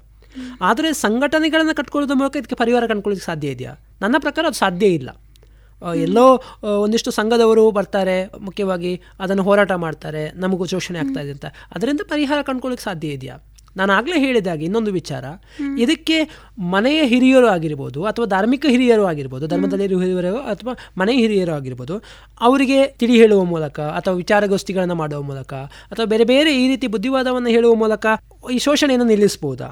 [0.60, 3.72] ಆದರೆ ಸಂಘಟನೆಗಳನ್ನು ಕಟ್ಕೊಳ್ಳೋದ್ರ ಮೂಲಕ ಇದಕ್ಕೆ ಪರಿಹಾರ ಕಂಡುಕೊಳ್ಳೋದಕ್ಕೆ ಸಾಧ್ಯ ಇದೆಯಾ?
[4.00, 5.10] ನನ್ನ ಪ್ರಕಾರ ಅದು ಸಾಧ್ಯ ಇಲ್ಲ.
[5.82, 6.42] ಎಲ್ಲೋ
[6.82, 11.46] ಒಂದಿಷ್ಟು ಸಂಘದವರು ಬರ್ತಾರೆ ಮುಖ್ಯವಾಗಿ ಅದನ್ನು ಹೋರಾಟ ಮಾಡ್ತಾರೆ ನಮಗೂ ಶೋಷಣೆ ಆಗ್ತಾ ಇದೆ ಅಂತ.
[11.74, 13.36] ಅದರಿಂದ ಪರಿಹಾರ ಕಂಡುಕೊಳ್ಳೋಕೆ ಸಾಧ್ಯ ಇದೆಯಾ?
[13.76, 15.24] ನಾನು ಆಗಲೇ ಹೇಳಿದಾಗೆ ಇನ್ನೊಂದು ವಿಚಾರ.
[15.78, 16.18] ಇದಕ್ಕೆ
[16.58, 22.02] ಮನೆಯ ಹಿರಿಯರು ಆಗಿರ್ಬೋದು ಅಥವಾ ಧಾರ್ಮಿಕ ಹಿರಿಯರು ಆಗಿರ್ಬೋದು ಧರ್ಮದಲ್ಲಿ ಹಿರಿಯರು ಅಥವಾ ಮನೆಯ ಹಿರಿಯರು ಆಗಿರ್ಬೋದು
[22.40, 25.54] ಅವರಿಗೆ ತಿಳಿ ಹೇಳುವ ಮೂಲಕ ಅಥವಾ ವಿಚಾರಗೋಷ್ಠಿಗಳನ್ನು ಮಾಡುವ ಮೂಲಕ
[25.92, 28.06] ಅಥವಾ ಬೇರೆ ಬೇರೆ ಈ ರೀತಿ ಬುದ್ಧಿವಾದವನ್ನು ಹೇಳುವ ಮೂಲಕ
[28.52, 29.68] ಈ ಶೋಷಣೆಯನ್ನು ನಿಲ್ಲಿಸ್ಬೋದಾ?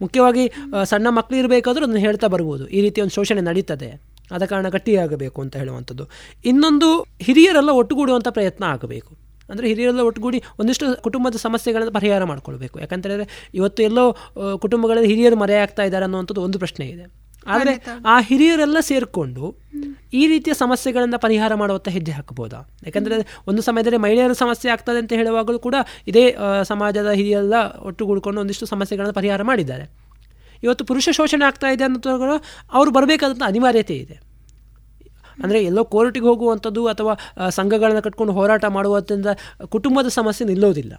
[0.00, 0.52] ಮುಖ್ಯವಾಗಿ
[0.84, 2.68] ಸಣ್ಣ ಮಕ್ಕಳು ಇರಬೇಕಾದ್ರೂ ಅದನ್ನು ಹೇಳ್ತಾ ಬರ್ಬೋದು.
[2.68, 4.12] ಈ ರೀತಿ ಒಂದು ಶೋಷಣೆ ನಡೀತದೆ.
[4.32, 6.08] ಆದ ಕಾರಣ ಗಟ್ಟಿಯಾಗಬೇಕು ಅಂತ ಹೇಳುವಂಥದ್ದು.
[6.44, 9.21] ಇನ್ನೊಂದು ಹಿರಿಯರೆಲ್ಲ ಒಟ್ಟುಗೂಡುವಂಥ ಪ್ರಯತ್ನ ಆಗಬೇಕು.
[9.52, 12.76] ಅಂದರೆ ಹಿರಿಯರೆಲ್ಲ ಒಟ್ಟುಗೂಡಿ ಒಂದಿಷ್ಟು ಕುಟುಂಬದ ಸಮಸ್ಯೆಗಳನ್ನು ಪರಿಹಾರ ಮಾಡಿಕೊಳ್ಬೇಕು.
[12.84, 13.26] ಯಾಕಂತೇಳಿದ್ರೆ
[13.60, 14.04] ಇವತ್ತು ಎಲ್ಲೋ
[14.64, 17.04] ಕುಟುಂಬಗಳಲ್ಲಿ ಹಿರಿಯರು ಮರೆಯಾಗ್ತಾ ಇದ್ದಾರೆ ಅನ್ನುವಂಥದ್ದು ಒಂದು ಪ್ರಶ್ನೆ ಇದೆ.
[17.52, 17.72] ಆದರೆ
[18.12, 19.44] ಆ ಹಿರಿಯರೆಲ್ಲ ಸೇರಿಕೊಂಡು
[20.20, 22.58] ಈ ರೀತಿಯ ಸಮಸ್ಯೆಗಳನ್ನು ಪರಿಹಾರ ಮಾಡುವಂಥ ಹೆಜ್ಜೆ ಹಾಕಬಹುದಾ?
[22.86, 23.16] ಯಾಕಂದರೆ
[23.50, 25.76] ಒಂದು ಸಮಯದಲ್ಲಿ ಮಹಿಳೆಯರ ಸಮಸ್ಯೆ ಆಗ್ತದೆ ಅಂತ ಹೇಳುವಾಗಲೂ ಕೂಡ
[26.10, 26.24] ಇದೇ
[26.70, 29.86] ಸಮಾಜದ ಹಿರಿಯರೆಲ್ಲ ಒಟ್ಟುಗೂಡಿಕೊಂಡು ಒಂದಿಷ್ಟು ಸಮಸ್ಯೆಗಳನ್ನು ಪರಿಹಾರ ಮಾಡಿದ್ದಾರೆ.
[30.66, 32.36] ಇವತ್ತು ಪುರುಷ ಶೋಷಣೆ ಆಗ್ತಾ ಇದೆ ಅನ್ನೋದು
[32.78, 34.16] ಅವರು ಬರಬೇಕಾದಂಥ ಅನಿವಾರ್ಯತೆ ಇದೆ.
[35.42, 37.14] ಅಂದರೆ ಎಲ್ಲೋ ಕೋರ್ಟಿಗೆ ಹೋಗುವಂಥದ್ದು ಅಥವಾ
[37.48, 39.26] ಸಂಘಗಳನ್ನ ಕಟ್ಕೊಂಡು ಹೋರಾಟ ಮಾಡುವುದರಿಂದ
[39.76, 40.94] ಕುಟುಂಬದ ಸಮಸ್ಯೆ ನಿಲ್ಲೋದಿಲ್ಲ.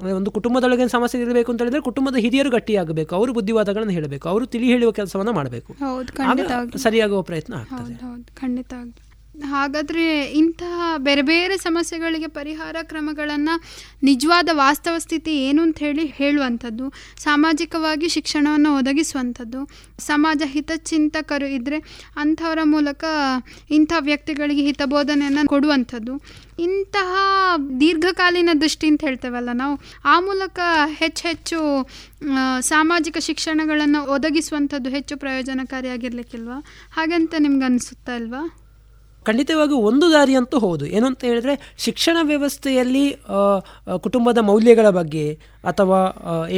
[0.00, 4.66] ಅಂದರೆ ಒಂದು ಕುಟುಂಬದೊಳಗಿನ ಸಮಸ್ಯೆ ಇರಬೇಕು ಅಂತ ಹೇಳಿದ್ರೆ ಕುಟುಂಬದ ಹಿರಿಯರು ಗಟ್ಟಿಯಾಗಬೇಕು ಅವರು ಬುದ್ಧಿವಾದಗಳನ್ನು ಹೇಳಬೇಕು ಅವರು ತಿಳಿ
[4.66, 5.72] ಹೇಳುವ ಕೆಲಸವನ್ನು ಮಾಡಬೇಕು.
[6.86, 7.94] ಸರಿಯಾಗುವ ಪ್ರಯತ್ನ ಆಗ್ತದೆ.
[8.42, 13.62] ಖಂಡಿತವಾಗ್ಲೂ ಹಾಗಾದರೆ ಇಂತಹ ಬೇರೆ ಬೇರೆ ಸಮಸ್ಯೆಗಳಿಗೆ ಪರಿಹಾರ ಕ್ರಮಗಳನ್ನು
[14.02, 21.78] ನಿಜವಾದ ವಾಸ್ತವ ಸ್ಥಿತಿ ಏನು ಅಂತ ಹೇಳಿ ಹೇಳುವಂಥದ್ದು, ಸಾಮಾಜಿಕವಾಗಿ ಶಿಕ್ಷಣವನ್ನು ಒದಗಿಸುವಂಥದ್ದು, ಸಮಾಜ ಹಿತಚಿಂತಕರು ಇದ್ದರೆ
[22.16, 23.04] ಅಂಥವರ ಮೂಲಕ
[23.70, 26.22] ಇಂಥ ವ್ಯಕ್ತಿಗಳಿಗೆ ಹಿತಬೋಧನೆಯನ್ನು ಕೊಡುವಂಥದ್ದು.
[26.58, 27.16] ಇಂತಹ
[27.80, 31.88] ದೀರ್ಘಕಾಲೀನ ದೃಷ್ಟಿ ಅಂತ ಹೇಳ್ತೇವಲ್ಲ ನಾವು, ಆ ಮೂಲಕ ಹೆಚ್ಚು ಹೆಚ್ಚು
[32.60, 36.64] ಸಾಮಾಜಿಕ ಶಿಕ್ಷಣಗಳನ್ನು ಒದಗಿಸುವಂಥದ್ದು ಹೆಚ್ಚು ಪ್ರಯೋಜನಕಾರಿಯಾಗಿರ್ಲಿಕ್ಕಿಲ್ವಾ?
[36.92, 38.69] ಹಾಗಂತ ನಿಮ್ಗೆ ಅನಿಸುತ್ತಾ ಇಲ್ವಾ?
[39.28, 40.84] ಖಂಡಿತವಾಗಿ ಒಂದು ದಾರಿ ಅಂತೂ ಹೌದು.
[40.96, 41.54] ಏನು ಅಂತ ಹೇಳಿದ್ರೆ
[41.84, 43.04] ಶಿಕ್ಷಣ ವ್ಯವಸ್ಥೆಯಲ್ಲಿ
[44.04, 45.24] ಕುಟುಂಬದ ಮೌಲ್ಯಗಳ ಬಗ್ಗೆ
[45.70, 45.98] ಅಥವಾ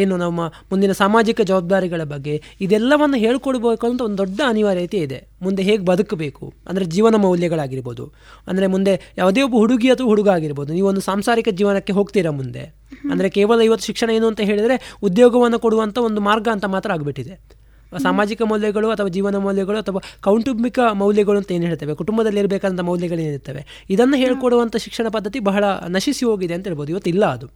[0.01, 0.41] ಏನು ನಮ್ಮ
[0.71, 2.35] ಮುಂದಿನ ಸಾಮಾಜಿಕ ಜವಾಬ್ದಾರಿಗಳ ಬಗ್ಗೆ
[2.67, 5.19] ಇದೆಲ್ಲವನ್ನು ಹೇಳ್ಕೊಡ್ಬೇಕು ಅಂತ ಒಂದು ದೊಡ್ಡ ಅನಿವಾರ್ಯತೆ ಇದೆ.
[5.47, 6.45] ಮುಂದೆ ಹೇಗೆ ಬದುಕಬೇಕು?
[6.69, 8.05] ಅಂದರೆ ಜೀವನ ಮೌಲ್ಯಗಳಾಗಿರ್ಬೋದು.
[8.51, 10.71] ಅಂದರೆ ಮುಂದೆ ಯಾವುದೇ ಒಬ್ಬ ಹುಡುಗಿ ಅಥವಾ ಹುಡುಗ ಆಗಿರ್ಬೋದು.
[10.77, 12.65] ನೀವು ಒಂದು ಸಾಂಸಾರಿಕ ಜೀವನಕ್ಕೆ ಹೋಗ್ತೀರಾ ಮುಂದೆ?
[13.13, 14.77] ಅಂದರೆ ಕೇವಲ ಇವತ್ತು ಶಿಕ್ಷಣ ಏನು ಅಂತ ಹೇಳಿದರೆ
[15.09, 17.37] ಉದ್ಯೋಗವನ್ನು ಕೊಡುವಂಥ ಒಂದು ಮಾರ್ಗ ಅಂತ ಮಾತ್ರ ಆಗಿಬಿಟ್ಟಿದೆ.
[17.99, 21.95] ಸಾಮಾಜಿಕ ಮೌಲ್ಯಗಳು ಅಥವಾ ಜೀವನ ಮೌಲ್ಯಗಳು ಅಥವಾ ಕೌಟುಂಬಿಕ ಮೌಲ್ಯಗಳು ಅಂತ ಏನು ಹೇಳ್ತೇವೆ?
[21.95, 26.91] ಕುಟುಂಬದಲ್ಲಿ ಇರಬೇಕಾದಂಥ ಮೌಲ್ಯಗಳೇನಿರ್ತವೆ ಇದನ್ನು ಹೇಳ್ಕೊಡುವಂಥ ಶಿಕ್ಷಣ ಪದ್ಧತಿ ಬಹಳ ನಶಿಸಿ ಹೋಗಿದೆ ಅಂತ ಹೇಳ್ಬೋದು.
[26.91, 27.49] ಇವತ್ತು ಇಲ್ಲ ಅದು.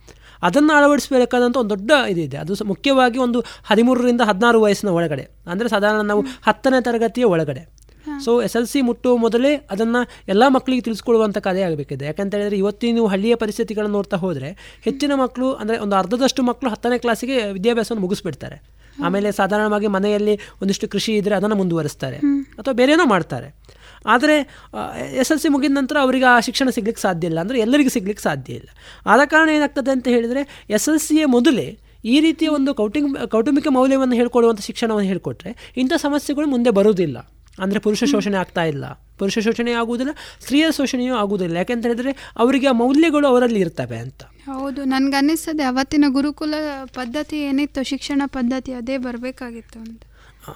[0.42, 2.36] ಅದನ್ನು ಅಳವಡಿಸಬೇಕಾದಂಥ ಒಂದು ದೊಡ್ಡ ಇದಿದೆ.
[2.36, 5.30] ಅದು ಮುಖ್ಯವಾಗಿ ಒಂದು ಹದಿಮೂರರಿಂದ ಹದಿನಾರು ವಯಸ್ಸಿನ ಒಳಗಡೆ.
[5.46, 7.86] ಅಂದರೆ ಸಾಧಾರಣ ನಾವು ಹತ್ತನೇ ತರಗತಿಯ ಒಳಗಡೆ.
[8.24, 12.04] ಸೊ ಎಸ್ ಎಲ್ ಸಿ ಮುಟ್ಟುವ ಮೊದಲೇ ಅದನ್ನು ಎಲ್ಲ ಮಕ್ಕಳಿಗೆ ತಿಳಿಸ್ಕೊಡುವಂಥ ಕಲೆ ಆಗಬೇಕಿದೆ.
[12.06, 16.98] ಯಾಕಂತ ಹೇಳಿದ್ರೆ ಇವತ್ತಿನ ನೀವು ಹಳ್ಳಿಯ ಪರಿಸ್ಥಿತಿಗಳನ್ನು ನೋಡ್ತಾ ಹೋದರೆ ಹೆಚ್ಚಿನ ಮಕ್ಕಳು ಅಂದರೆ ಒಂದು ಅರ್ಧದಷ್ಟು ಮಕ್ಕಳು ಹತ್ತನೇ
[16.98, 18.75] ಕ್ಲಾಸಿಗೆ ವಿದ್ಯಾಭ್ಯಾಸವನ್ನು ಮುಗಿಸ್ಬಿಡ್ತಾರೆ.
[19.04, 22.18] ಆಮೇಲೆ ಸಾಧಾರಣವಾಗಿ ಮನೆಯಲ್ಲಿ ಒಂದಿಷ್ಟು ಕೃಷಿ ಇದ್ದರೆ ಅದನ್ನು ಮುಂದುವರಿಸ್ತಾರೆ.
[22.58, 23.48] ಅಥವಾ ಬೇರೇನೋ ಮಾಡ್ತಾರೆ.
[24.14, 24.36] ಆದರೆ
[25.22, 27.38] ಎಸ್ ಎಲ್ ಸಿ ಮುಗಿದ ನಂತರ ಅವರಿಗೆ ಆ ಶಿಕ್ಷಣ ಸಿಗ್ಲಿಕ್ಕೆ ಸಾಧ್ಯ ಇಲ್ಲ.
[27.44, 28.68] ಅಂದರೆ ಎಲ್ಲರಿಗೂ ಸಿಗ್ಲಿಕ್ಕೆ ಸಾಧ್ಯ ಇಲ್ಲ.
[29.12, 30.42] ಆದ ಕಾರಣ ಏನಾಗ್ತದೆ ಅಂತ ಹೇಳಿದರೆ
[30.78, 31.68] ಎಸ್ ಎಲ್ ಸಿಯ ಮೊದಲೇ
[32.14, 35.52] ಈ ರೀತಿಯ ಒಂದು ಕೌಟುಂಬ ಕೌಟುಂಬಿಕ ಮೌಲ್ಯವನ್ನು ಹೇಳ್ಕೊಡುವಂಥ ಶಿಕ್ಷಣವನ್ನು ಹೇಳ್ಕೊಟ್ರೆ
[35.82, 37.18] ಇಂಥ ಸಮಸ್ಯೆಗಳು ಮುಂದೆ ಬರುವುದಿಲ್ಲ.
[37.64, 38.84] ಅಂದರೆ ಪುರುಷ ಶೋಷಣೆ ಆಗ್ತಾ ಇಲ್ಲ.
[39.20, 40.12] ಪುರುಷ ಶೋಷಣೆ ಆಗುವುದಿಲ್ಲ
[40.44, 41.54] ಸ್ತ್ರೀಯ ಶೋಷಣೆಯೂ ಆಗುವುದಿಲ್ಲ.
[41.62, 42.12] ಯಾಕೆಂತ ಹೇಳಿದರೆ
[42.44, 44.22] ಅವರಿಗೆ ಆ ಮೌಲ್ಯಗಳು ಅವರಲ್ಲಿ ಇರ್ತವೆ ಅಂತ.
[44.46, 46.54] ಹೌದು ನನ್ಗನ್ನಿಸ್ತದೆ ಅವತ್ತಿನ ಗುರುಕುಲ
[46.94, 50.02] ಪದ್ಧತಿ ಏನಿತ್ತು ಶಿಕ್ಷಣ ಪದ್ಧತಿ ಅದೇ ಬರಬೇಕಾಗಿತ್ತು ಅಂತ.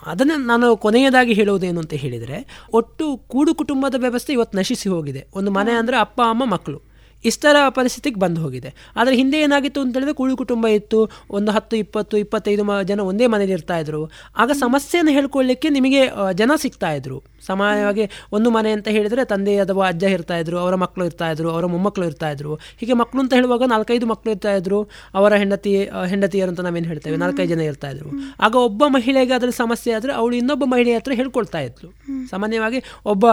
[0.07, 5.29] ಅದನ್ನು ನಾನು ಕೊನೆಯದಾಗಿ ಹೇಳುವುದೇನು ಅಂತ ಹೇಳಿದರೆ ಒಟ್ಟು ಕೂಡು ಕುಟುಂಬದ ವ್ಯವಸ್ಥೆ ಇವತ್ತು ನಶಿಸಿ ಹೋಗಿದೆ.
[5.35, 6.90] ಒಂದು ಮನೆ ಅಂದರೆ ಅಪ್ಪ ಅಮ್ಮ ಮಕ್ಕಳು
[7.25, 8.71] ಇಷ್ಟರ ಪರಿಸ್ಥಿತಿಗೆ ಬಂದು ಹೋಗಿದೆ.
[8.99, 11.01] ಆದರೆ ಹಿಂದೆ ಏನಾಗಿತ್ತು ಅಂತ ಹೇಳಿದ್ರೆ ಕೂಡು ಕುಟುಂಬ ಇತ್ತು
[11.39, 14.01] ಒಂದು ಹತ್ತು ಇಪ್ಪತ್ತು ಇಪ್ಪತ್ತೈದು ಮ ಜನ ಒಂದೇ ಮನೇಲಿ ಇರ್ತಾ ಇದ್ರು.
[14.43, 16.01] ಆಗ ಸಮಸ್ಯೆಯನ್ನು ಹೇಳ್ಕೊಳ್ಳಿಕ್ಕೆ ನಿಮಗೆ
[16.41, 17.19] ಜನ ಸಿಗ್ತಾ ಇದ್ರು.
[17.49, 18.05] ಸಾಮಾನ್ಯವಾಗಿ
[18.37, 22.07] ಒಂದು ಮನೆ ಅಂತ ಹೇಳಿದರೆ ತಂದೆ ಅಥವಾ ಅಜ್ಜ ಇರ್ತಾ ಇದ್ರು ಅವರ ಮಕ್ಕಳು ಇರ್ತಾ ಇದ್ರು ಅವರ ಮೊಮ್ಮಕ್ಕಳು
[22.11, 22.53] ಇರ್ತಾ ಇದ್ರು.
[22.81, 24.81] ಹೀಗೆ ಮಕ್ಕಳು ಅಂತ ಹೇಳುವಾಗ ನಾಲ್ಕೈದು ಮಕ್ಕಳು ಇರ್ತಾ ಇದ್ರು
[25.21, 25.73] ಅವರ ಹೆಂಡತಿ
[26.13, 27.17] ಹೆಂಡತಿಯರು ಅಂತ ನಾವೇನು ಹೇಳ್ತೇವೆ?
[27.25, 28.11] ನಾಲ್ಕೈದು ಜನ ಇರ್ತಾ ಇದ್ರು.
[28.47, 31.91] ಆಗ ಒಬ್ಬ ಮಹಿಳೆಗೆ ಅದರ ಸಮಸ್ಯೆ ಆದರೆ ಅವಳು ಇನ್ನೊಬ್ಬ ಮಹಿಳೆ ಹತ್ರ ಹೇಳ್ಕೊಳ್ತಾ ಇದ್ಲು.
[32.33, 32.81] ಸಾಮಾನ್ಯವಾಗಿ
[33.15, 33.27] ಒಬ್ಬ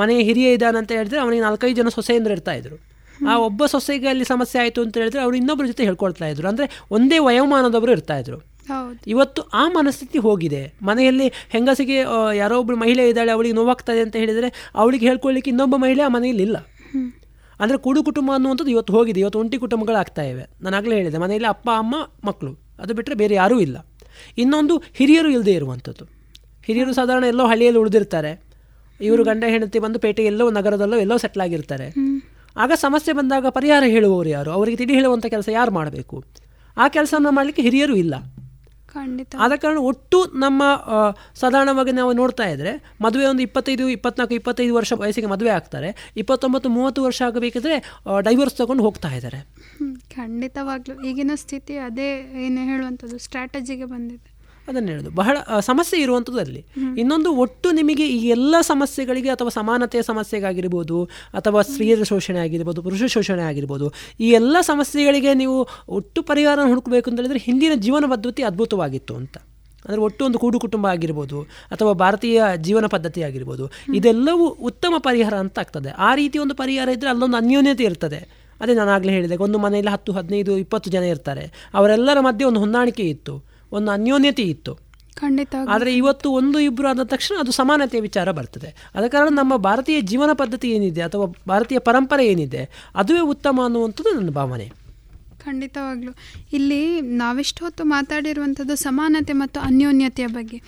[0.00, 2.76] ಮನೆ ಮನೆಯ ಹಿರಿಯ ಇದ್ದಾನಂತ ಹೇಳಿದ್ರೆ ಅವನಿಗೆ ನಾಲ್ಕೈದು ಜನ ಸೊಸೆಯಂದ್ರು ಇರ್ತಾ ಇದ್ರು.
[3.30, 6.46] ಆ ಒಬ್ಬ ಸೊಸೆಗೆ ಅಲ್ಲಿ ಸಮಸ್ಯೆ ಆಯಿತು ಅಂತ ಹೇಳಿದ್ರೆ ಅವರು ಇನ್ನೊಬ್ಬರ ಜೊತೆ ಹೇಳ್ಕೊಳ್ತಾ ಇದ್ರು.
[6.50, 6.66] ಅಂದರೆ
[6.96, 8.38] ಒಂದೇ ವಯೋಮಾನದವರು ಇರ್ತಾ ಇದ್ರು
[9.12, 10.60] ಇವತ್ತು ಆ ಮನಸ್ಥಿತಿ ಹೋಗಿದೆ.
[10.88, 11.96] ಮನೆಯಲ್ಲಿ ಹೆಂಗಸಿಗೆ
[12.40, 14.48] ಯಾರೋ ಒಬ್ಬಳು ಮಹಿಳೆ ಇದ್ದಾಳೆ ಅವಳಿಗೆ ನೋವಾಗ್ತದೆ ಅಂತ ಹೇಳಿದರೆ
[14.82, 16.58] ಅವಳಿಗೆ ಹೇಳ್ಕೊಳ್ಳಿಕ್ಕೆ ಇನ್ನೊಬ್ಬ ಮಹಿಳೆ ಆ ಮನೆಯಲ್ಲಿ ಇಲ್ಲ
[17.60, 19.18] ಅಂದರೆ ಕೂಡು ಕುಟುಂಬ ಅನ್ನುವಂಥದ್ದು ಇವತ್ತು ಹೋಗಿದೆ.
[19.24, 20.44] ಇವತ್ತು ಒಂಟಿ ಕುಟುಂಬಗಳಾಗ್ತಾ ಇವೆ.
[20.62, 21.94] ನಾನು ಆಗಲೇ ಹೇಳಿದೆ ಮನೆಯಲ್ಲಿ ಅಪ್ಪ ಅಮ್ಮ
[22.28, 23.76] ಮಕ್ಕಳು ಅದು ಬಿಟ್ಟರೆ ಬೇರೆ ಯಾರೂ ಇಲ್ಲ.
[24.42, 26.04] ಇನ್ನೊಂದು ಹಿರಿಯರು ಇಲ್ಲದೆ ಇರುವಂಥದ್ದು.
[26.66, 28.32] ಹಿರಿಯರು ಸಾಧಾರಣ ಎಲ್ಲೋ ಹಳ್ಳಿಯಲ್ಲಿ ಉಳಿದಿರ್ತಾರೆ.
[29.00, 31.86] ಇವರು ಗಂಡ ಹೆಂಡತಿ ಬಂದು ಪೇಟೆಯಲ್ಲೋ ನಗರದಲ್ಲೋ ಎಲ್ಲೋ ಸೆಟ್ಲ್ ಆಗಿರ್ತಾರೆ.
[32.56, 34.50] ಆಗ ಸಮಸ್ಯೆ ಬಂದಾಗ ಪರಿಹಾರ ಹೇಳುವವರು ಯಾರು?
[34.50, 36.24] ಅವರಿಗೆ ತಿಳಿ ಹೇಳುವಂಥ ಕೆಲಸ ಯಾರು ಮಾಡಬೇಕು?
[36.76, 38.14] ಆ ಕೆಲಸವನ್ನು ಮಾಡಲಿಕ್ಕೆ ಹಿರಿಯರು ಇಲ್ಲ.
[38.86, 39.34] ಖಂಡಿತ.
[39.38, 40.62] ಆದ ಕಾರಣ ಒಟ್ಟು ನಮ್ಮ
[41.34, 46.12] ಸಾಧಾರಣವಾಗಿ ನಾವು ನೋಡ್ತಾ ಇದ್ದರೆ ಮದುವೆ ಒಂದು ಇಪ್ಪತ್ತೈದು ಇಪ್ಪತ್ನಾಲ್ಕು ಇಪ್ಪತ್ತೈದು ವರ್ಷ ವಯಸ್ಸಿಗೆ ಮದುವೆ ಆಗ್ತಾರೆ.
[46.16, 47.78] ಇಪ್ಪತ್ತೊಂಬತ್ತು ಮೂವತ್ತು ವರ್ಷ ಆಗಬೇಕಿದ್ರೆ
[48.20, 49.40] ಡೈವರ್ಸ್ ತಗೊಂಡು ಹೋಗ್ತಾ ಇದ್ದಾರೆ.
[50.08, 51.02] ಖಂಡಿತವಾಗ್ಲೂ.
[51.02, 52.10] ಈಗಿನ ಸ್ಥಿತಿ ಅದೇ
[52.46, 54.31] ಏನು ಹೇಳುವಂಥದ್ದು ಸ್ಟ್ರಾಟಜಿಗೆ ಬಂದಿದೆ.
[54.68, 55.10] ಅದನ್ನು ಹೇಳೋದು.
[55.20, 55.36] ಬಹಳ
[55.68, 56.60] ಸಮಸ್ಯೆ ಇರುವಂಥದ್ದು ಅಲ್ಲಿ.
[57.02, 60.98] ಇನ್ನೊಂದು ಒಟ್ಟು ನಿಮಗೆ ಈ ಎಲ್ಲ ಸಮಸ್ಯೆಗಳಿಗೆ ಅಥವಾ ಸಮಾನತೆಯ ಸಮಸ್ಯೆಗಾಗಿರ್ಬೋದು,
[61.38, 63.86] ಅಥವಾ ಸ್ತ್ರೀಯರ ಶೋಷಣೆ ಆಗಿರ್ಬೋದು ಪುರುಷ ಶೋಷಣೆ ಆಗಿರ್ಬೋದು,
[64.24, 65.56] ಈ ಎಲ್ಲ ಸಮಸ್ಯೆಗಳಿಗೆ ನೀವು
[66.00, 69.36] ಒಟ್ಟು ಪರಿಹಾರ ಹುಡುಕಬೇಕು ಅಂತ ಹೇಳಿದರೆ ಹಿಂದಿನ ಜೀವನ ಪದ್ಧತಿ ಅದ್ಭುತವಾಗಿತ್ತು ಅಂತ.
[69.84, 71.38] ಅಂದರೆ ಒಟ್ಟು ಒಂದು ಕೂಡು ಕುಟುಂಬ ಆಗಿರ್ಬೋದು,
[71.74, 73.64] ಅಥವಾ ಭಾರತೀಯ ಜೀವನ ಪದ್ಧತಿ ಆಗಿರ್ಬೋದು,
[73.98, 75.90] ಇದೆಲ್ಲವೂ ಉತ್ತಮ ಪರಿಹಾರ ಅಂತ ಆಗ್ತದೆ.
[76.08, 78.20] ಆ ರೀತಿ ಒಂದು ಪರಿಹಾರ ಇದ್ದರೆ ಅಲ್ಲೊಂದು ಅನ್ಯೋನ್ಯತೆ ಇರ್ತದೆ.
[78.60, 81.46] ಅದೇ ನಾನು ಆಗಲೇ ಹೇಳಿದೆ ಒಂದು ಮನೆಯಲ್ಲಿ ಹತ್ತು, ಹದಿನೈದು, ಇಪ್ಪತ್ತು ಜನ ಇರ್ತಾರೆ.
[81.78, 83.34] ಅವರೆಲ್ಲರ ಮಧ್ಯೆ ಒಂದು ಹೊಂದಾಣಿಕೆ ಇತ್ತು.
[83.72, 84.74] ಒಂದು ಅನ್ಯೋನ್ಯತೆ ಇತ್ತು.
[85.14, 88.90] ಖಂಡಿತ ಆದರೆ ಇವತ್ತು ಒಂದು ಇಬ್ಬರು ಆದ ತಕ್ಷಣ ಅದು ಸಮಾನತೆಯ ವಿಚಾರ ಬರ್ತದೆ.
[88.94, 94.30] ಆದ ಕಾರಣ ನಮ್ಮ ಭಾರತೀಯ ಜೀವನ ಪದ್ಧತಿ ಏನಿದೆ ಅಥವಾ ಭಾರತೀಯ ಪರಂಪರೆ ಏನಿದೆ ಅದುವೇ ಉತ್ತಮ ಅನ್ನುವಂಥದ್ದು ನನ್ನ
[94.30, 94.72] ಭಾವನೆ.
[95.44, 96.12] ಖಂಡಿತವಾಗ್ಲೂ.
[96.52, 100.62] ಇಲ್ಲಿ ನಾವೆಷ್ಟು ಹೊತ್ತು ಮಾತಾಡಿರುವಂಥದ್ದು ಸಮಾನತೆ ಮತ್ತು ಅನ್ಯೋನ್ಯತೆಯ ಬಗ್ಗೆ.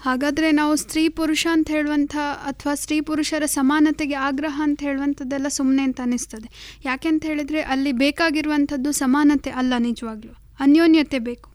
[0.00, 6.00] ಹಾಗಾದರೆ ನಾವು ಸ್ತ್ರೀ ಪುರುಷ ಅಂತ ಹೇಳುವಂಥ ಅಥವಾ ಸ್ತ್ರೀ ಪುರುಷರ ಸಮಾನತೆಗೆ ಆಗ್ರಹ ಅಂತ ಹೇಳುವಂಥದ್ದೆಲ್ಲ ಸುಮ್ಮನೆ ಅಂತ
[6.00, 10.32] ಅನ್ನಿಸ್ತದೆ ಯಾಕೆಂತ ಹೇಳಿದರೆ ಅಲ್ಲಿ ಬೇಕಾಗಿರುವಂಥದ್ದು ಸಮಾನತೆ ಅಲ್ಲ ನಿಜವಾಗ್ಲೂ.
[10.60, 11.50] ಅನ್ಯೋನ್ಯತೆ ಬೇಕು.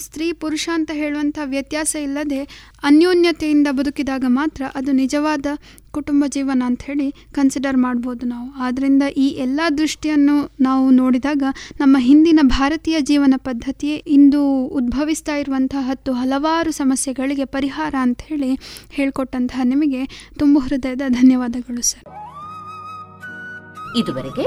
[0.00, 2.40] ಸ್ತ್ರೀ ಪುರುಷ ಅಂತ ಹೇಳುವಂಥ ವ್ಯತ್ಯಾಸ ಇಲ್ಲದೆ
[2.84, 5.46] ಅನ್ಯೋನ್ಯತೆಯಿಂದ ಬದುಕಿದಾಗ ಮಾತ್ರ ಅದು ನಿಜವಾದ
[5.90, 8.54] ಕುಟುಂಬ ಜೀವನ ಅಂತ ಹೇಳಿ ಕನ್ಸಿಡರ್ ಮಾಡ್ಬೋದು ನಾವು.
[8.58, 11.42] ಆದ್ದರಿಂದ ಈ ಎಲ್ಲ ದೃಷ್ಟಿಯನ್ನು ನಾವು ನೋಡಿದಾಗ
[11.80, 18.50] ನಮ್ಮ ಹಿಂದಿನ ಭಾರತೀಯ ಜೀವನ ಪದ್ಧತಿಯೇ ಇಂದು ಉದ್ಭವಿಸ್ತಾ ಇರುವಂತಹ ಹತ್ತು ಹಲವಾರು ಸಮಸ್ಯೆಗಳಿಗೆ ಪರಿಹಾರ ಅಂತ ಹೇಳಿ
[18.90, 20.02] ಹೇಳ್ಕೊಟ್ಟಂತಹ ನಿಮಗೆ
[20.38, 22.06] ತುಂಬ ಹೃದಯದ ಧನ್ಯವಾದಗಳು ಸರ್.
[23.98, 24.46] ಇದುವರೆಗೆ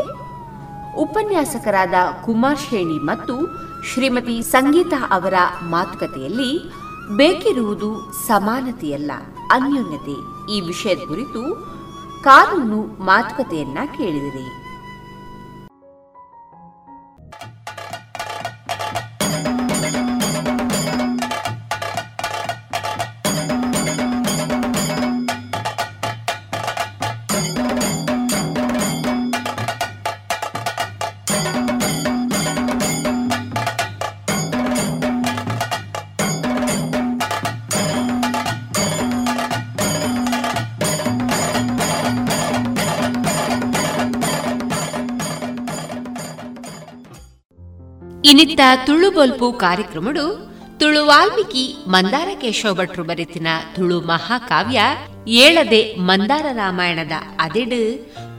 [1.02, 1.94] ಉಪನ್ಯಾಸಕರಾದ
[2.26, 3.36] ಕುಮಾರ್ ಶೇಣಿ ಮತ್ತು
[3.86, 5.34] ಶ್ರೀಮತಿ ಸಂಗೀತಾ ಅವರ
[5.70, 6.72] ಮಾತುಕತೆಯಲ್ಲಿ
[7.18, 9.12] ಬೇಕಿರುವುದು ಸಮಾನತೆಯಲ್ಲ
[9.52, 10.16] ಅನ್ಯೋನ್ಯತೆ.
[10.52, 11.56] ಈ ವಿಷಯದ ಕುರಿತು
[12.24, 14.63] ಕಾನೂನು ಮಾತುಕತೆಯನ್ನ ಕೇಳಿದಿರಿ.
[48.34, 50.24] ಇನ್ನಿತ್ತ ತುಳು ಬೊಲ್ಪು ಕಾರ್ಯಕ್ರಮಡು
[50.80, 54.80] ತುಳು ವಾಲ್ಮೀಕಿ ಮಂದಾರ ಕೇಶವ ಭಟ್ರು ಬರೆತಿನ ತುಳು ಮಹಾಕಾವ್ಯ
[55.28, 57.82] ಏಳದೆ ಮಂದಾರ ರಾಮಾಯಣದ ಅದೆಡು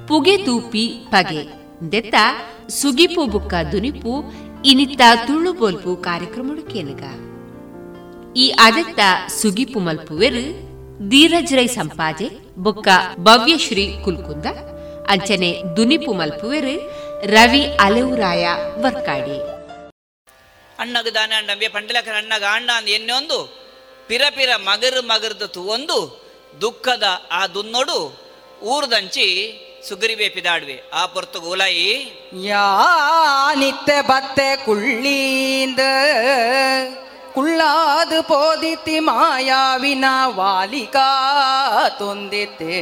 [0.08, 1.42] ಪುಗೆ ತೂಪಿ ಪಗೆ.
[1.92, 2.14] ದೆತ್ತ
[2.68, 4.14] ಸುಗಿಪು ಬುಕ್ಕ ದುನಿಪು
[4.64, 7.04] ಇನಿತ್ತ ತುಳು ಬೊಲ್ಪು ಕಾರ್ಯಕ್ರಮಡು ಕೇನಗ.
[8.36, 9.00] ಈ ಅದೆತ್ತ
[9.40, 10.44] ಸುಗಿಪು ಮಲ್ಪುವೆರು
[11.08, 12.88] ಧೀರಜ್ರೈ ಸಂಪಾಜೆ ಬುಕ್ಕ
[13.20, 14.46] ಭವ್ಯಶ್ರೀ ಕುಲ್ಕುಂದ
[15.08, 16.76] ಅಂಚನೆ ದುನಿಪು ಮಲ್ಪುವೆರು
[17.26, 18.48] ರವಿ ಅಲೆವುರಾಯ
[18.80, 19.53] ವರ್ಕಾಡಿ.
[20.84, 23.38] ಅಣ್ಣಗ ದಾನೆ ಅಂಡಂಬೆ ಪಂಡಲಕರ ಅಣ್ಣಗ ಅಣ್ಣ ಅಂದ ಎನ್ನೊಂದು
[24.08, 25.98] ಪಿರ ಪಿರ ಮಗರು ಮಗರ್ದು ತುವೊಂದು
[26.62, 27.06] ದುಃಖದ
[27.38, 27.98] ಆ ದುನ್ನೊಡು
[28.72, 29.28] ಊರ್ದಂಚಿ
[29.86, 30.76] ಸುಗರಿಬೆ ಪಿದಾಡ್ವೆ.
[30.98, 31.88] ಆ ಪೊರ್ತು ಗೋಲಾಯಿ
[32.48, 32.66] ಯಾ
[33.60, 35.80] ನಿತ್ಯ ಬತ್ತೆ ಕುಳ್ಳೀಂದ,
[37.34, 40.06] ಕುಳ್ಳಾದ ಪೋದಿತಿ ಮಾಯಾವಿನ
[40.38, 41.08] ವಾಲಿಕಾ
[41.98, 42.76] ತೊಂದಿತ್ತೆ.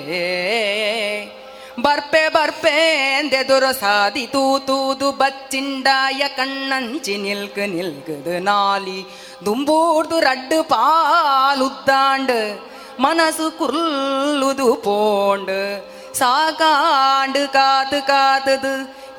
[1.81, 2.73] ಬರ್ಪೆ ಬರ್ಪೆ
[3.17, 8.99] ಎಂದೆದುರು ಸಾದಿ ತೂತೂದು ಬಚ್ಚಿಂಡಾಯ ಕಣ್ಣಂಚಿ ನಿಲ್ಕು ನಿಲ್ಕದು ನಾಲಿ
[9.45, 12.39] ದುಂಬೂರ್ದು ರಡ್ಡು ಪಾಲುದ್ದಾಂಡು
[13.01, 15.59] மனசு குருளுது போண்டு
[16.19, 18.73] சாகாண்டு காத்து காத்துது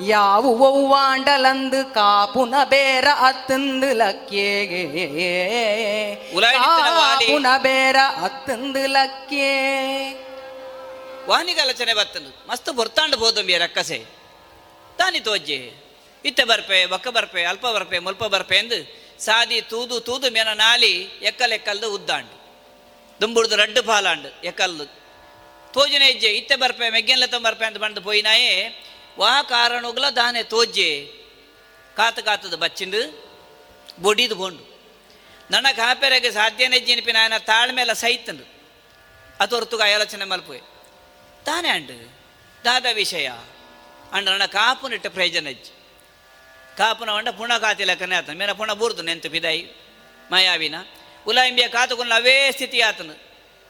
[0.08, 4.44] ಯಾವು ಒವ್ವಾಂಡಲಂದು ಕಾಪುನ ಬೇರ ಅತ್ತಂದು ಲಕ್ಕೆ
[6.36, 7.26] ಉಲಾಯಿಡಿತನ ವಾಲಿ.
[7.26, 7.96] ಕಾಪುನ ಬೇರ
[11.27, 13.99] ವಾನಿಗ ಲಚನೆ ಬರ್ತನು ಮಸ್ತ್ ಬೊರ್ತಾಂಡ್ ಬೋದಂಬಿಯ ರಕ್ಕಸೆ.
[14.97, 15.59] ತಾನಿ ತೋಜ್ಜೆ.
[16.25, 18.77] ಇತ್ತೆ ಬರ್ಪೆ, ಬೊಕ್ಕ ಬರ್ಪೆ, ಅಲ್ಪ ಬರ್ಪೆ, ಮುಲ್ಪ ಬರ್ಪೆ ಎಂದು
[19.23, 22.35] ಸಾದಿ ತೂದು ತೂದು ಮೇನ ನಾಲಿ ಎಕ್ಕಲ್ ಎಕ್ಕಲ್ದು ಉದ್ದಾಂಡು.
[23.21, 24.85] ದುಂಬುಡ್ದು ರಡ್ಡು ಫಾಲಾಂಡು ಎಕ್ಕಲ್ದು.
[25.73, 28.51] ತೋಜನೆ ಇಜ್ಜೆ, ಇತ್ತೆ ಬರ್ಪೆ ಮೆಗ್ಗೆನ್ಲ ತಂಬರ್ಪೆ ಅಂತ ಬಂದು ಪೋಯಿನಾಯೇ,
[29.17, 30.89] ವಾ ಕಾರಣಗಳ ದಾನೆ ತೋಜ್ಜೆ.
[31.95, 33.01] ಕಾತು ಕಾತದ ಬಚ್ಚಿಂದು,
[33.99, 34.63] ಬೊಡಿದು ಬೋಂಡು.
[35.51, 38.45] ನನ್ನ ಕಾಪೆರೆಗೆ ಸಾಧ್ಯನೇ ಜಿನಿಪಿನ ಆಯನ ತಾಳ್ಮೆಲ್ಲ ಸಹಿತಂಡು
[39.39, 40.61] ಅತೊರ್ತು ಆಲೋಚನೆ ಮಲ್ಪೋಯ್
[41.45, 42.13] ತಾನೇ ಅಂಡು?
[42.63, 43.31] ದಾದ ವಿಷಯ.
[44.11, 45.71] ಅಂಡ್ ನನ್ನ ಕಾಪುನಿಟ್ಟ ಪ್ರಯೋಜನ ಇಜ್ಜಿ
[46.77, 48.33] ಕಾಪುನ ಅಂಡ ಪುಣ ಕಾತಿ ಲೆಕ್ಕನೆ ಆತನ.
[48.33, 49.71] ಮೇನ ಪುಣ ಬೂರ್ದು ನೆಂತು ಪಿದಾಯಿ,
[50.31, 50.75] ಮಾಯಾವಿನ.
[51.27, 53.13] ಉಲಾಂಬಿಯ ಕಾತುಕೊಂಡ ಅವೇ ಸ್ಥಿತಿ ಆತನು.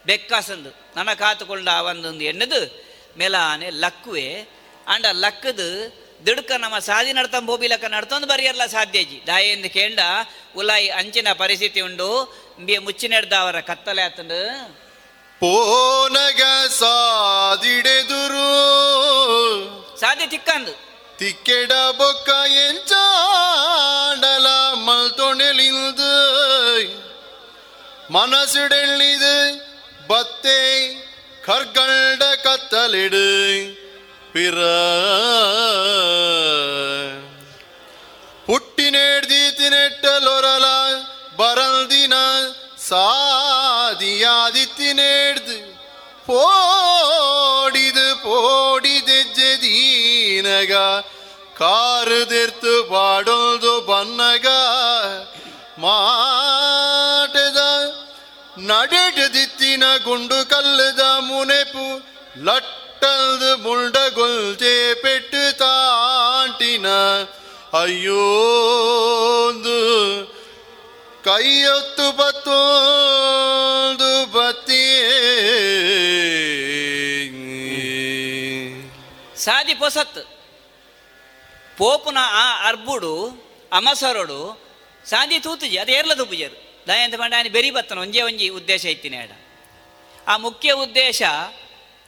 [0.06, 0.70] ಬೆಕ್ಕಾಸಂದು.
[0.96, 2.86] ನನ್ನ ಕಾತುಕೊಂಡ ಅವೊಂದೊಂದು ಎಣ್ಣದು,
[3.18, 4.48] ಮೆಲಾನೆ, ಲಕ್ಕುವೆ.
[4.88, 9.22] ಅಂಡ ಲಕ್ಕದು ದಿಡ್ಕ ನಮ್ಮ ಸಾದಿ ನಡ್ತಂದು ಬೋಬಿ ಲೆಕ್ಕ ನಡ್ತೊಂದು ಬರೆಯಲ್ಲ ಸಾಧ್ಯಜಿ.
[9.28, 10.00] ದಾಯಿಂದ ಕೇಂಡ
[10.58, 14.83] ಉಲಾಯಿ ಅಂಚಿನ ಪರಿಸ್ಥಿತಿ ಉಂಡು ಬಿಯ ಮುಚ್ಚಿನೆಡ್ದವರ ಕತ್ತಲೆ ಆತಂಡು.
[15.43, 16.43] ಪೋನಗ
[16.81, 18.49] ಸಾದಿಡೆದುರು
[20.01, 20.75] ಸಾಧ್ಯ ತಿಕ್ಕಂದು
[21.19, 22.29] ತಿಕ್ಕೆಡ ಬೊಕ್ಕ
[22.65, 24.47] ಎಂಚಾಡಲ
[24.87, 26.13] ಮಲ್ತೊಣೆಲಿಂದು
[28.13, 29.37] மனசுடெள்ளிது
[30.09, 30.61] பத்தே
[31.45, 33.27] கற்கண்ட கத்தலிடு
[34.33, 34.57] பிற
[44.34, 45.56] യാദിത്തിനേഴ്ത്
[46.28, 50.74] പോടിത് പോടിത് ജദീനക
[51.60, 54.48] കാറ് തീർത്ത് പാടുന്നു പന്നക
[55.84, 57.60] മാട്ടത
[58.70, 61.86] നടുതിത്തിന കൊണ്ടു കല്ലുത മുനെപ്പു
[62.48, 66.88] ലട്ടൽത് മുണ്ട കൊൽത്തെ പെട്ട് താട്ടിന
[67.82, 69.80] അയ്യോന്ന്
[71.25, 75.09] ಕೈಯೊತ್ತು ಬತ್ತೋಂದು ಬತ್ತಿಯೇ
[79.45, 80.21] ಸಾದಿ ಪೊಸತ್
[81.77, 83.13] ಪೋಪುನ ಆ ಅರ್ಬುಡು
[83.73, 84.39] ಅಮಸರಡು
[85.05, 86.57] ಸಾದಿ ತೂತುಜಿ ಅದು ಏರ್ಲ ತುಪ್ಪುಜರು
[86.89, 89.33] ದಯಂತ ಪಂಡ ఆయన ಬೆರಿ ಬತ್ತನ ಒಂಜೇ ಒಂಜಿ ಉದ್ದೇಶ ಇತ್ತಿನ ಆಡ
[90.27, 91.21] ಆ ಮುಖ್ಯ ಉದ್ದೇಶ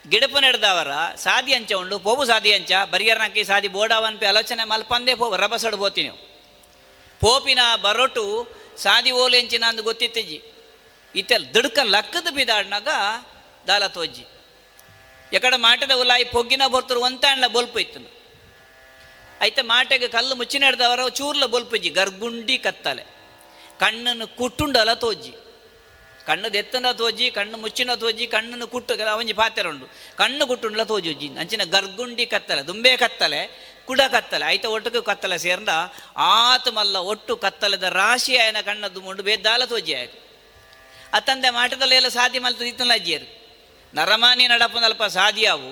[0.05, 0.91] ಗಿಡಪು ನಡೆದವರ
[1.23, 6.11] ಸಾದಿ ಅಂಚ ಉಂಡು ಪೋಪು ಸಾದಿ ಅಂಚ ಬರಿಯರ್ನಕ್ಕೆ ಸಾದಿ ಬೋಡಾವನ್ಪೆ ಆಲೋಚನೆ ಮಲ್ಪಂದೆ ಪೋ ರಬಸಡು ಬೋತೀನಿ
[7.21, 8.23] ಪೋಪಿನ ಬರೊಟು
[8.82, 10.38] ಸಾದಿ ಓಲೆಂಚಿನ ಅಂದು ಗೊತ್ತಿತ್ತಿಜ್ಜಿ.
[11.14, 12.88] ಇತ್ತೆಲ್ ದಿಡ್ಕ ಲಕ್ಕದ ಬಿದಾಡ್ನಾಗ
[13.68, 14.24] ದಾಲ ತೋಜ್ಜಿ
[15.36, 18.10] ಎಕಡ ಮಾಟದ ಉಲಾಯಿ ಪೊಗ್ಗಿನ ಬರ್ತರು ಒಂತಾಣ್ಲ ಬೊಲ್ಪ ಇತ್ತನು.
[19.46, 23.04] ಐತೆ ಮಾಟೆಗೆ ಕಲ್ಲು ಮುಚ್ಚಿ ನಡೆದವರ ಚೂರ್ಲ ಬೊಲ್ಪುಜ್ಜಿ, ಗರ್ಗುಂಡಿ ಕತ್ತಲೆ.
[23.82, 25.34] ಕಣ್ಣನ್ನು ಕುಟ್ಟುಂಡಲ ತೋಜ್ಜಿ
[26.28, 29.86] ಕಣ್ಣು ಎತ್ತನ ತೋಜಿ ಕಣ್ಣು ಮುಚ್ಚಿನ ತೋಜಿ ಕಣ್ಣನ್ನು ಕುಟ್ಟು ಅವಂಜಿ ಪಾತ್ರೆ ಉಂಡು
[30.20, 33.40] ಕಣ್ಣು ಕುಟ್ಟುಂಡಲ ತೋಜಿ ಅಂಚಿನ ಗರ್ಗುಂಡಿ ಕತ್ತಲೆ, ದುಂಬೆ ಕತ್ತಲೆ
[33.86, 35.72] ಕುಡ ಕತ್ತಲೆ, ಐತ ಒಟ್ಟಿಗೆ ಕತ್ತಲೆ ಸೇರ್ಂದ
[36.16, 40.18] ಆತ ಮಲ್ಲ ಒಟ್ಟು ಕತ್ತಲದ ರಾಶಿ ಆಯನ ಕಣ್ಣದ್ದು ಮುಂಡು ಬೇದ್ದಾಲ ತೋಜಿ ಆಯ್ತು
[41.16, 43.28] ಅತ್ತಂದೆ ಮಾಟದಲ್ಲಿ ಎಲ್ಲ ಸಾಧಿ ಮಲ್ತು ಇತ್ತಲ್ಲ ಅಜ್ಜಿಯರು.
[43.94, 45.70] ನರಮಾನಿ ನಡಪನಲ್ಪ ಸಾಧಿಯಾವು,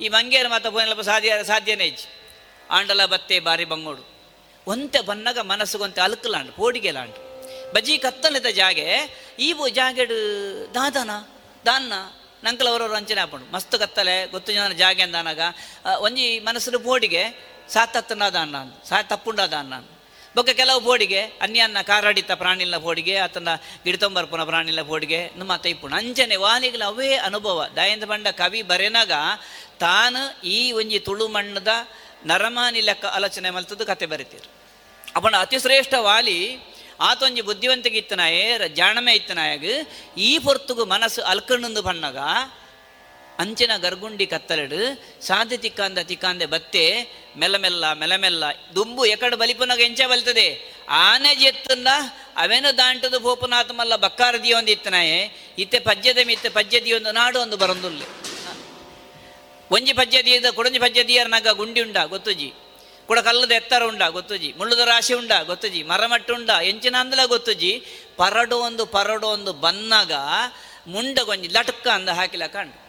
[0.00, 2.08] ಈ ಮಂಗೇರು ಮಾತ ಪೋನಲ್ಪ ಸಾಧ್ಯ, ಸಾಧ್ಯನೇ ಇಜ್ಜಿ.
[2.70, 4.02] ಆಂಡಲ ಬತ್ತೆ ಬಾರಿ ಬಂಗೋಡು.
[4.66, 7.20] ಒಂತೆ ಬನ್ನಗ ಮನಸ್ಸುಗೊಂತೆ ಅಲ್ಕಲಾಂಡು, ಪೋಡಿಗೆಲಾಂಡು.
[7.74, 8.88] ಬಜಿ ಕತ್ತಲೆದ ಜಾಗೆ
[9.38, 10.18] ಈವು ಜಾಗೆಡು
[10.74, 11.12] ದಾದನ,
[11.66, 11.92] ದಾನ್ನ
[12.44, 15.40] ನಂಕಲವರವರು ಅಂಚನೆ ಹಾಕೊಂಡು ಮಸ್ತ್ ಕತ್ತಲೆ, ಗೊತ್ತು ಜನ ಜಾಗೆ ಅಂದಾನಾಗ
[16.00, 17.24] ಒಂಜಿ ಮನಸ್ಸು ಪೋಡಿಗೆ
[17.72, 19.88] ತಪ್ಪುಂಡಾದ ದಾನ್ನ ಅಂದ್.
[20.34, 23.48] ಬೊಕ್ಕ ಕೆಲವು ಬೋಡಿಗೆ ಅನ್ಯನ್ನ ಕಾರಾಡಿತ ಪ್ರಾಣಿಲ ಬೋಡಿಗೆ, ಆತನ
[23.84, 27.66] ಗಿಡತೊಂಬರ್ಪುನ ಪ್ರಾಣಿಲ ಬೋಡಿಗೆ, ನಮ್ಮ ತೈಪುಣ ಅಂಚನೆ ವಾಲಿಗಳ ಅವೇ ಅನುಭವ.
[27.76, 29.12] ದಯಂದ ಬಂಡ ಕವಿ ಬರೆನಾಗ,
[29.80, 31.68] ತಾನು ಈ ಒಂಜಿ ತುಳು ಮಣ್ಣದ
[32.24, 34.50] ನರಮಾನಿ ಲೆಕ್ಕ ಆಲೋಚನೆ ಮಲ್ತದ್ದು ಕತೆ ಬರಿತೀರು.
[35.16, 36.58] ಅವನ ಅತಿಶ್ರೇಷ್ಠ ವಾಲಿ,
[37.00, 39.64] ಆತೊಂಜಿ ಬುದ್ಧಿವಂತಿಗೆ ಇತ್ತನಾಯೇ ಜಾಣಮೆ ಇತ್ತನಾಯಗ
[40.18, 42.16] ಈ ಪೊರ್ತುಗು ಮನಸ್ಸು ಅಲ್ಕಣ್ಣಂದು ಬಣ್ಣಗ
[43.42, 44.80] ಅಂಚಿನ ಗರ್ಗುಂಡಿ ಕತ್ತಲಡು
[45.26, 46.84] ಸಾಧ್ಯ ತಿಕ್ಕಾಂದ ತಿಕ್ಕಾಂದೆ ಬತ್ತೆ
[47.40, 50.48] ಮೆಲಮೆಲ್ಲ ಮೆಲಮೆಲ್ಲ ಮೆಲ್ಲ ಮೆಲ್ಲ, ದುಂಬು ಎಕಡು ಬಲಿಪುನಗ ಎಂಚ ಬಲ್ತದೆ.
[50.88, 51.88] ಆನೆ ಜೆತ್ತಂದ
[52.36, 55.18] ಅವೇನು ದಾಂಟದು ಪೋಪುನಾಥ ಮಲ್ಲ ಬಕ್ಕಾರದಿ ಒಂದು ಇತ್ತನಾಯೆ
[55.58, 58.06] ಇತ್ತೆ ಪಜ್ಯದ ಮಿತ್ತೆ ಪಜ್ಯದಿಯೊಂದು ನಾಡು ಒಂದು ಬರಂದುಲ್ಲೆ.
[59.70, 62.52] ಒಂಜಿ ಪಜ್ಯದಿಯದ ಕೊಡಂಜಿ ಪಜ್ಯದಿಯರ್ನಾಗ ಗುಂಡಿ ಉಂಡ, ಗೊತ್ತುಜಿ?
[63.06, 64.50] ಕೂಡ ಕಲ್ಲದ ಎತ್ತರ ಉಂಡ, ಗೊತ್ತುಜಿ?
[64.58, 65.82] ಮುಳ್ಳುದ ರಾಶಿ ಉಂಡ, ಗೊತ್ತುಜಿ?
[65.82, 67.72] ಮರಮಟ್ಟು ಉಂಡ, ಎಂಚಿನ ಅಂದಲ ಗೊತ್ತುಜಿ?
[68.16, 70.12] ಪರಡು ಒಂದು ಪರಡು ಒಂದು ಬನ್ನಾಗ,
[70.86, 72.81] ಮುಂಡ ಗೊಂಜಿ ಲಟಕ್ಕ ಅಂದ ಹಾಕಿಲ ಕಂಡು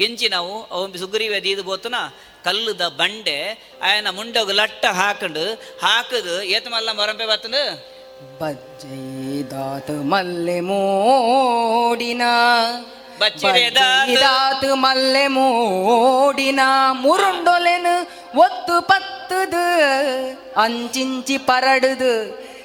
[0.00, 1.96] ಎಂಚಿ ನಾವು ಅವು ಸುಗ್ರೀವ ದೀದು ಬೋತನ
[2.44, 3.38] ಕಲ್ಲುದ ಬಂಡೆ
[3.82, 5.44] ಆಯನ ಮುಂಡಗು ಲಟ್ಟ ಹಾಕೊಂಡು
[5.82, 7.64] ಹಾಕದು ಏತ ಮಲ್ಲ ಮೊರಂಪೆ ಬತ್ತಂದು
[8.40, 12.24] ಬಜ್ಜೈದಾತು ಮಲ್ಲೆ ಮೋಡಿನ
[13.20, 16.60] ಬಜ್ಜೈದಾತು ಮಲ್ಲೆ ಮೋಡಿನ
[17.02, 17.94] ಮುರುಂಡೊಲೆನು
[18.38, 19.64] ಒತ್ತು ಪತ್ತದು
[20.60, 22.12] ಅಂಚಿಂಚಿ ಪರಡುದು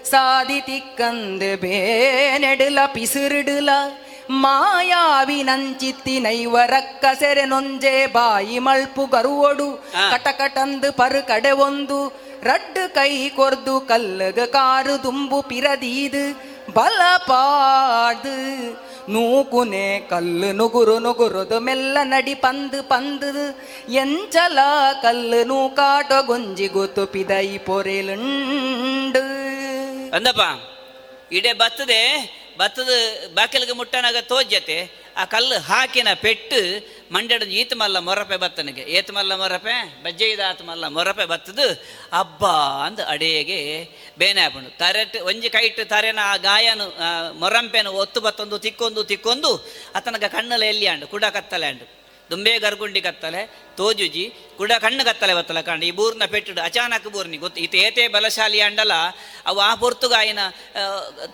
[0.05, 3.69] ಸಾದಿ ತಿಕ್ಕಂದು ಬೇನೆಡುಲ ಪಿಸುರುಡುಲ
[6.26, 9.68] ನೈವ ರಕ್ಕ ಸೆರೆ ನೊಂಜೆ ಬಾಯಿ ಮಳ್ಪು ಗರುವೊಡು
[10.11, 11.97] ಕಟಕಟಂದು ಪರು ಕಡೆ ಒಂದು
[12.43, 18.35] ರಡ್ಡು ಕೈ ಕೊರ್ದು ಕಲ್ಲಗ ಕಾರು ದುಂಬು ಪಿರದೀದು ಬಲ ಪಾದು
[19.10, 23.30] ನೂಕುನೆ ಕಲ್ಲು ನುಗುರು ನುಗುರುದು ಮೆಲ್ಲ ನಡಿ ಪಂದು ಪಂದು
[23.93, 24.60] ಎಂಚಲ
[25.02, 29.23] ಕಲ್ಲು ನೂಕಾಟ ಗೊಂಜಿ ಗೊತ್ತು ಪಿದೈ ಪೊರೆಲುಂಡು.
[30.15, 30.41] ಅಂದಪ್ಪ
[31.31, 32.02] ಇಡೆ ಬತ್ತದೆ
[32.60, 32.90] ಬತ್ತದ
[33.38, 34.77] ಬಾಕಿಲಿಗೆ ಮುಟ್ಟನಾಗ ತೋಜ್ಯತೆ,
[35.18, 36.60] ಆ ಕಲ್ಲು ಹಾಕಿನ ಪೆಟ್ಟು
[37.14, 38.84] ಮಂಡ್ಯದ ಈತ ಮಲ್ಲ ಮೊರಪೆ ಬತ್ತನಿಗೆ.
[38.98, 39.76] ಏತ ಮಲ್ಲ ಮೊರಪೆ?
[40.03, 41.68] ಬಜ್ಜೆಯ್ದ ಆತ ಮಲ್ಲ ಮೊರಪೆ ಬತ್ತದು.
[42.18, 42.45] ಹಬ್ಬ
[42.86, 43.60] ಅಂದ್ ಅಡೆಗೆ
[44.19, 46.88] ಬೇನೆ ಹಾಕೊಂಡು ತರೆಟ್, ಒಂಜಿ ಕೈಟ್ ತರೆನ ಆ ಗಾಯನು
[47.41, 49.52] ಮೊರಂಪೆನು ಒತ್ತು ಬತ್ತೊಂದು, ತಿಕ್ಕೊಂದು ತಿಕ್ಕೊಂದು,
[49.95, 51.68] ಆತನಗ ಕಣ್ಣಲ್ಲಿ ಎಲ್ಲಿ ಕುಡ ಕತ್ತಲೆ
[52.31, 53.41] ದುಂಬೆ ಗರ್ಗುಂಡಿ ಕತ್ತಲೆ,
[53.77, 54.23] ತೋಜುಜಿ,
[54.57, 58.93] ಕುಡ ಕಣ್ಣು ಕತ್ತಲೆ ಬತ್ತಲ ಕಂಡು, ಈ ಬೂರ್ನ ಪೆಟ್ಟುಡು, ಅಚಾನಕ್ ಬೂರ್ನಿ, ಗೊತ್ತು, ಈತ ಏತೆ ಬಲಶಾಲಿ ಅಂಡಲ,
[59.45, 60.39] ಅವು ಆ ಪೊರ್ತುಗಾಯಿನ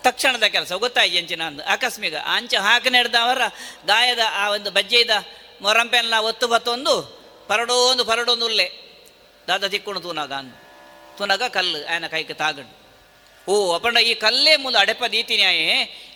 [0.02, 1.64] ತಕ್ಷಣದ ಕೆಲಸ ಗೊತ್ತಾಯಿ ಅಂಚಿನ ಅಂದು.
[1.64, 3.42] ಆಕಸ್ಮಿಕ, ಅಂಚ ಹಾಕಿ ನಡೆದವರ
[3.88, 5.10] ಗಾಯದ ಆ ಒಂದು ಬಜ್ಜೆದ
[5.62, 6.96] ಮೊರಂಪೆಲ್ಲ ಒತ್ತು ಬತ್ತೊಂದು,
[7.48, 8.68] ಪರಡೋಂದು ಪರಡೊಂದು ಉಲ್ಲೆ.
[9.48, 10.56] ದಾದ ತಿಕ್ಕೊಂಡು ತೂನಾಗ ಅಂದು.
[11.18, 12.81] ತೂನಾಗ ಕಲ್ಲು, ಆಯನ ಕೈಗೆ ತಾಗಂಡು.
[13.48, 15.70] ಓ ಅಪಂಡ ಈ ಕಲ್ಲೇ ಮುಂದೆ ಅಡೆಪ ದೀತಿನ್ಯಾಯೇ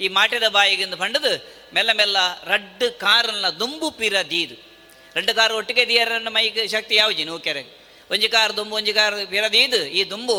[0.04, 1.32] ಈ ಮಾಟಿದ ಬಾಯಿಗಿಂದ ಪಂಡದು
[1.76, 2.18] ಮೆಲ್ಲ ಮೆಲ್ಲ
[2.52, 4.56] ರಡ್ ಕಾರನ್ನ ದುಂಬು ಪಿರ ದೀದು.
[5.16, 7.64] ರಡ್ ಕಾರ್ ಒಟ್ಟಿಗೆ ದೀಯರನ್ನ ಮೈಗೆ ಶಕ್ತಿ ಯಾವಜಿ ನೋ ಕೆರೆ.
[8.14, 10.36] ಒಂಜಿ ಕಾರ್ ದುಂಬು, ಒಂಜಿ ಕಾರ್ ಪಿರ ದೀದು, ಈ ದುಂಬು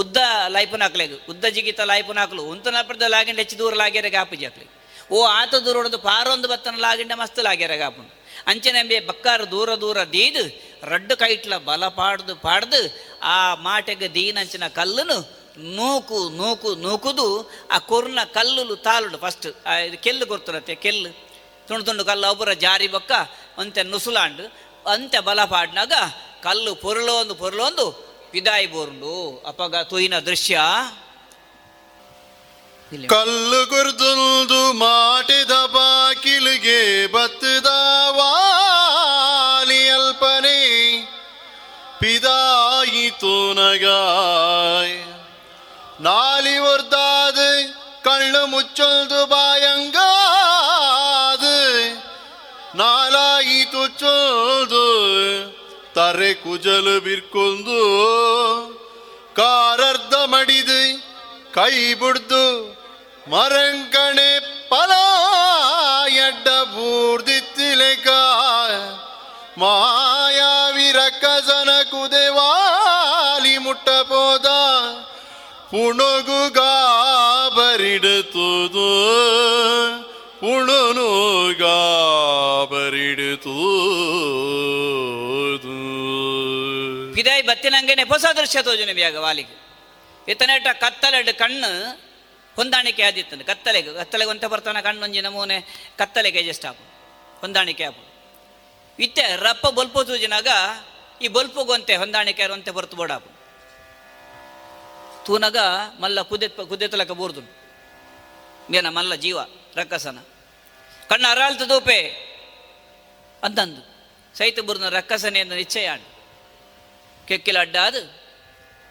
[0.00, 0.16] ಉದ್ದ
[0.54, 4.66] ಲಾಯ್ಪುನಾಕ್ಲೆಗ್ ಉದ್ದ ಜಿಗಿತ ಲಾಯ್ಪುನಾಕ್ಲು ಉಂತನ ಪ್ರದ ಲಾಗಿಂಡ ಹೆಚ್ಚು ದೂರ ಲಾಗ್ಯಾರಾಗ ಗಾಪು ಜಾಕ್ಲಿ
[5.14, 8.12] ಓ, ಆತ ದೂರ ಹೊಡೆದು ಪಾರೊಂದು ಬತ್ತನ ಲಾಗಿಂಡ ಮಸ್ತ್ ಲಾಗ್ಯಾರಾಗ ಆಪುಂಡು
[8.50, 10.42] ಅಂಚನೆಂಬೆ ಬಕ್ಕಾರ ದೂರ ದೂರ ದೀದು,
[10.92, 12.80] ರಡ್ಡು ಕೈಟ್ಲ ಬಲ ಪಾಡ್ದು ಪಾಡ್ದು,
[13.34, 13.36] ಆ
[13.66, 15.18] ಮಾಟೆಗೆ ದೀನಂಚಿನ ಕಲ್ಲನು
[15.58, 19.46] ನೂಕು ನೂಕು, ನೂಕುದು, ಆ ಕೊರ್ನ ಕಲ್ಲುಲು ತಾಲುಡು ಫಸ್ಟ್
[19.86, 21.10] ಇದು ಕೆಲ್ಲು ಕೊರ್ತುರತ್ತೆ ಕೆಲ್ಲು.
[21.68, 23.12] ತುಂಡು ತುಂಡು ಕಲ್ಲು ಒಬ್ಬರ ಜಾರಿ ಬೊಕ್ಕ
[23.58, 24.44] ಅಂತೆ ನುಸುಲಾಂಡು.
[24.88, 25.92] ಅಂತೆ ಬಲ ಪಾಡ್ನಾಗ
[26.42, 27.86] ಕಲ್ಲು ಪೊರ್ಲೊಂದು ಪೊರ್ಲೊಂದು
[28.30, 30.60] ಪಿದಾಯಿ ಬೋರುಂಡು ಅಪಗ ತೂಯಿನ ದೃಶ್ಯ.
[33.08, 37.66] ಕಲ್ಲು ಗುರ್ದುಲ್ದು ಮಾಟಿದ ಬಾಕಿಲಿಗೆ ಬತ್ತದ
[38.10, 40.58] ವಾಲಿ ಅಲ್ಪನೆ.
[42.00, 43.08] ಪಿದಾಯಿ
[43.54, 45.15] ನಗಾಯ್
[46.00, 47.48] ನಾಲಿ ಒರ್ದಾದು
[48.04, 49.94] ಕಳ್ಳು ಮುಚ್ಚೊಲ್ದು ಬಾಯಂಗಾದು
[52.76, 54.84] ನಾಲಾಯಿತು ಚೊಲ್ದು
[55.94, 57.80] ತರೆ ಕುಜಲು ಬಿರ್ಕೊಂದು
[59.36, 60.80] ಕಾರರ್ಧ ಮಡಿದು
[61.54, 62.44] ಕೈ ಬಿಡ್ದು
[63.30, 64.30] ಮರಂಕಣೆ
[64.68, 64.92] ಪಲ
[66.26, 68.08] ಎಡ್ಡ ಬೂರ್ದಿತ್ತಿಲೆಕ
[69.58, 70.05] ಮಾಯಾವಿ
[75.70, 76.30] ಪುಣನು
[77.78, 78.88] ಗಾಬರಿಡುತ್ತುದು
[87.16, 89.54] ಪಿದಾಯಿ ಬತ್ತಿನಂಗೆನೆ ಹೊಸ ದೃಶ್ಯ ತೋಜನೆ ಬ್ಯಾಗ ವಾಲಿಗೆ.
[90.28, 91.70] ಇತನೆಟ ಕತ್ತಲೆಡ್ ಕಣ್ಣು
[92.56, 95.58] ಹೊಂದಾಣಿಕೆ ಆದಿತ್ತಂದು ಕತ್ತಲೆಗೆ ಕತ್ತಲೆಗೆ ಅಂತ ಬರ್ತಾನೆ ಕಣ್ಣು ಒಂಜಿ ನಮೂನೆ
[95.98, 96.84] ಕತ್ತಲೆಗೆ ಅಡ್ಜಸ್ಟ್ ಆಪು
[97.40, 98.02] ಹೊಂದಾಣಿಕೆ ಆಪು
[98.98, 100.48] ಇತ್ತೆ ರಪ್ಪ ಬೊಲ್ಪು ತೂಜಿನಾಗ
[101.22, 103.35] ಈ ಬೊಲ್ಪುಗೊಂತೆ ಹೊಂದಾಣಿಕೆ ಅಂತೆ ಬರ್ತು ಬೋಡಾಪು
[105.26, 105.58] ತೂನಗ
[106.00, 107.42] ಮಲ್ಲ ಕುದೆ ಕುದೆತಲಕ ಬೂರ್ದು
[108.76, 109.38] ಏನ ಮಲ್ಲ ಜೀವ,
[109.76, 110.18] ರಕ್ಕಸನ.
[111.08, 111.98] ಕಣ್ಣ ಅರಾಳ್ತ ದೂಪೆ
[113.42, 113.82] ಅಂದಂದು.
[114.38, 115.88] ಸೈತ ಬುರ್ನ ರಕ್ಕಸನೆ ಎಂದು ನಿಶ್ಚಯ
[117.28, 118.02] ಕೆಕ್ಕಿಲ ಅಡ್ಡಾದು.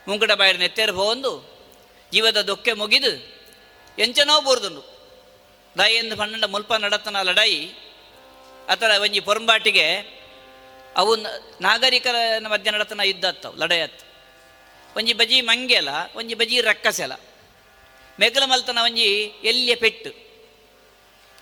[0.07, 1.31] ಮುಂಗಡ ಬಾಯಿನ ನೆತ್ತೇರು ಹೋಂದು
[2.13, 3.11] ಜೀವದ ದೊಕ್ಕೆ ಮುಗಿದು
[3.99, 4.83] ಎಂಚನೋ ಬೋರ್ದುಂಡು
[5.77, 7.59] ದಾಯಿಯಿಂದ ಪನ್ನಂಡ ಮುಲ್ಪ ನಡತನ ಲಡಾಯಿ.
[8.69, 9.87] ಅತರ ಒಂಜಿ ಪೊರಂಬಾಟಿಗೆ
[10.95, 11.15] ಅವು
[11.61, 12.15] ನಾಗರಿಕರ
[12.47, 14.04] ಮಧ್ಯ ನಡತನ ಯುದ್ಧ ಅತ್ತವು ಲಡಾಯಿ ಅತ್ತ
[14.97, 17.11] ಒಂಜಿ ಬಜಿ ಮಂಗೆಲ ಒಂಜಿ ಬಜಿ ರಕ್ಕಸೆಲ
[18.19, 20.25] ಮೆಗಲ ಮಲ್ತನ ಒಂಜಿ ಎಲ್ಲಿಯ ಪೆಟ್ಟು.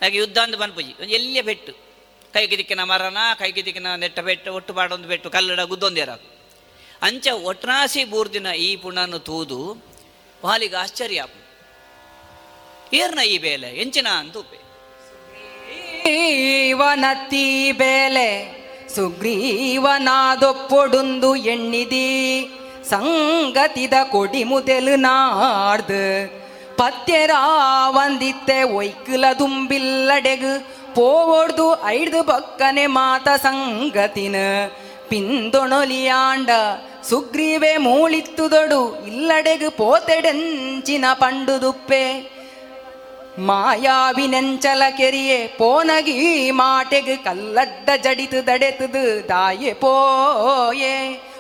[0.01, 1.73] ಹಾಗೆ ಯುದ್ಧ ಅಂದು ಬನ್ಪುಜಿ, ಒಂಜಿ ಎಲ್ಲಿಯ ಪೆಟ್ಟು.
[2.33, 6.09] ಕೈಗೆ ದಿಕ್ಕಿನ ಮರನ ಕೈಗೆ ದಿಕ್ಕಿನ ನೆಟ್ಟ ಪೆಟ್ಟು, ಒಟ್ಟು ಪಾಡೊಂದು ಪೆಟ್ಟು, ಕಲ್ಲಡ ಗುದ್ದೊಂದೇರ
[7.01, 9.83] ಅಂಚ ಒಟ್ರಾಸಿ ಬೂರ್ದಿನ ಈ ಪುಣನು ತೂದು,
[10.45, 11.25] ವಾಲಿಗ ಆಶ್ಚರ್ಯ.
[12.93, 14.63] ಏರ್ನ ಈ ಬೇಲೆ, ಎಂಚಿನ ಅಂತೂಪೆ
[15.99, 18.53] ಸುಗ್ರೀವನತಿ ಬೇಲೆ,
[18.95, 22.62] ಸುಗ್ರೀವನಾದೊಪ್ಪೊಡುಂದು ಎಣ್ಣಿದಿ.
[22.89, 26.27] ಸಂಗತಿದ ಕೊಡಿ ಮುದೆಲು ನಾಡ್ದು.
[26.77, 27.31] ಪತ್ಯರ
[27.87, 30.53] ವಂದಿತ್ತೆ ಒಯ್ಕುಲ ದುಂಬಿಲ್ಲಡೆಗು.
[30.95, 34.35] ಪೋವೊಡ್ದು ಐಡ್ದು ಬಕ್ಕನೆ ಮಾತ ಸಂಗತಿನ.
[35.09, 36.49] ಪಿಂದೊಣೊಲಿಯಾಂಡ
[37.09, 42.33] ಸುಗ್ರೀವೆ ಮೂಳಿತ್ತುದೊಡು ಇಲ್ಲಡೆಗು ಪೋತೆಡೆಂಚಿನ ಪಂಡುದುಪ್ಪೆ
[43.39, 50.95] ಮಾಯಾವಿನೆಂಚಲ ಕೆರಿಯೆ ಪೋನಗಿ ಮಾಟೆಗ್ ಕಲ್ಲಡ್ಡ ಜಡಿತು ದಡೆತದು ದಾಯೆ ಪೋಯೆ.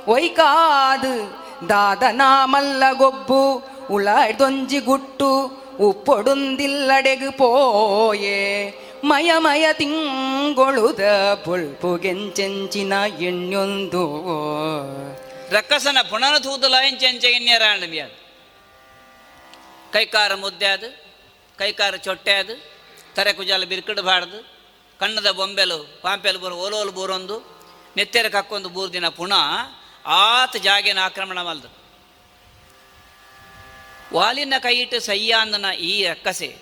[0.07, 3.41] ಒಯ್ಕಾದು ದಾದನ ಮಲ್ಲ ಗೊಬ್ಬು
[3.89, 5.29] ಉಳಾಡ್ದೊಂಜಿ ಗುಟ್ಟು,
[5.79, 8.39] ಉಪ್ಪೊಡುಂದಿಲ್ಲಡೆಗು ಪೋಯೆ.
[9.03, 10.99] ಮಯ ಮಯ ತಿಂಗೊಳುದ
[11.45, 14.03] ಪುಳ್ಪುಗೆಂಚೆಂಚಿನ ಎಣ್ಣೊಂದು
[15.51, 18.09] ರಕ್ಕಸನ ಪುನರ ತೂದಲ ಎಂಚೆಂಚೆ ಎನ್ಯರ ಅಂಡ್ಮಿಯಾದ
[19.93, 20.89] ಕೈಕಾರ ಮುದ್ದೆ ಅದು,
[21.57, 22.55] ಕೈಕಾರ ಚೊಟ್ಟೆ ಅದು,
[23.15, 24.39] ತರೆ ಕುಜಾಲ ಬಿರ್ಕಿಡಬಾರ್ದು
[24.99, 27.63] ಕಣ್ಣದ ಬೊಂಬೆಲು, ಪಾಂಪೆಲು ಬೂರು, ಓಲೋಲು ಬೂರೊಂದು,
[27.95, 29.45] ನೆತ್ತೆರ ಕಕ್ಕೊಂದು ಮೂರು ದಿನ ಪುನಃ
[30.05, 31.83] ಆತ ಜಾಗೇನ ಆಕ್ರಮಣ ಮಲ್ದು
[34.13, 36.57] ವಾಲಿನ ಕೈಯಿಟ್ಟು ಸಯ್ಯಾಂದನ ಈ ಅಕ್ಕಸೆ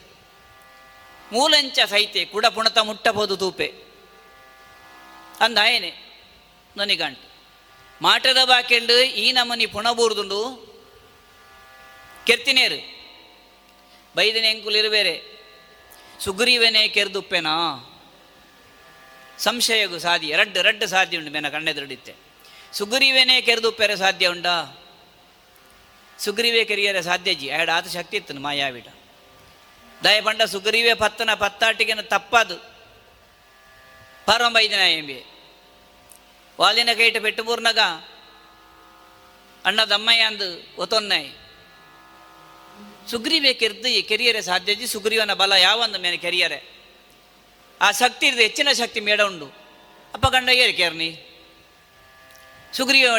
[1.31, 3.73] ಮೂಲಂಚ ಸೈತೆ ಕುಡ ಪುಣತ ಮುಟ್ಟಬಹುದು ತೂಪೆ.
[5.39, 5.93] ಅಂದಾಯನೆ
[6.77, 7.31] ನನಗಂಟು.
[8.01, 10.71] ಮಾಟದ ಬಾಕೆಂಡು ಈ ನಮನಿ ಪುಣಬೂರ್ದುಂಡು
[12.27, 12.79] ಕೆರ್ತಿನೇರು.
[14.15, 15.39] ಬೈದಿನ ಎಂಕುಲಿರುವೆರೆ
[16.19, 17.51] ಸುಗ್ರೀವನೇ ಕೆರ್ದುಪ್ಪೆನಾ?
[19.37, 22.15] ಸಂಶಯಗು ಸಾಧಿ ರಡ್ಡು ರಡ್ಡು ಸಾಧ್ಯ ಉಂಟು ಮೇನ ಕಣ್ಣೆದುರುಡಿತ್ತೆ.
[22.73, 24.77] ಸುಗ್ರೀವೇನೇ ಕೆರೆದುಪ್ಪೆರೆ ಸಾಧ್ಯ ಉಂಟಾ?
[26.19, 28.87] ಸುಗ್ರೀವೇ ಕೆರಿಯರೆ ಸಾಧ್ಯ ಜಿ ಎರಡು ಆತ ಶಕ್ತಿ ಇತ್ತು ಮಾಯಾವಿಟ
[30.03, 32.57] ದಯಪಂಡ ಸುಗ್ರೀವೇ ಪತ್ತನ ಪತ್ತಾಟಿಗೆನ ತಪ್ಪದು.
[36.59, 37.79] ವಾಲಿನ ಕೈಟ ಪೆಟ್ಟುಪೂರ್ನಗ
[39.65, 41.31] ಅಣ್ಣ ದಮ್ಮಯ್ಯ ಅಂದು ಒತ್ತೊನ್ನಾಯಿ
[43.11, 46.59] ಸುಗ್ರೀವೇ ಕೆರ್ದು ಈ ಕೆರಿಯರೆ ಸಾಧ್ಯ ಜಿ ಸುಗ್ರೀವನ ಬಲ ಯಾವಂದು ಮೇನೆ ಕೆರಿಯರೆ?
[47.81, 49.45] ಆ ಶಕ್ತಿ ಇರ್ದು ಹೆಚ್ಚಿನ ಶಕ್ತಿ ಮೇಡ ಉಂಡು.
[50.13, 51.30] ಅಪ್ಪ ಗಂಡ ಏರಿ ಕೇರ್ನಿ?
[52.73, 53.09] ಸುಗ್ರೀವ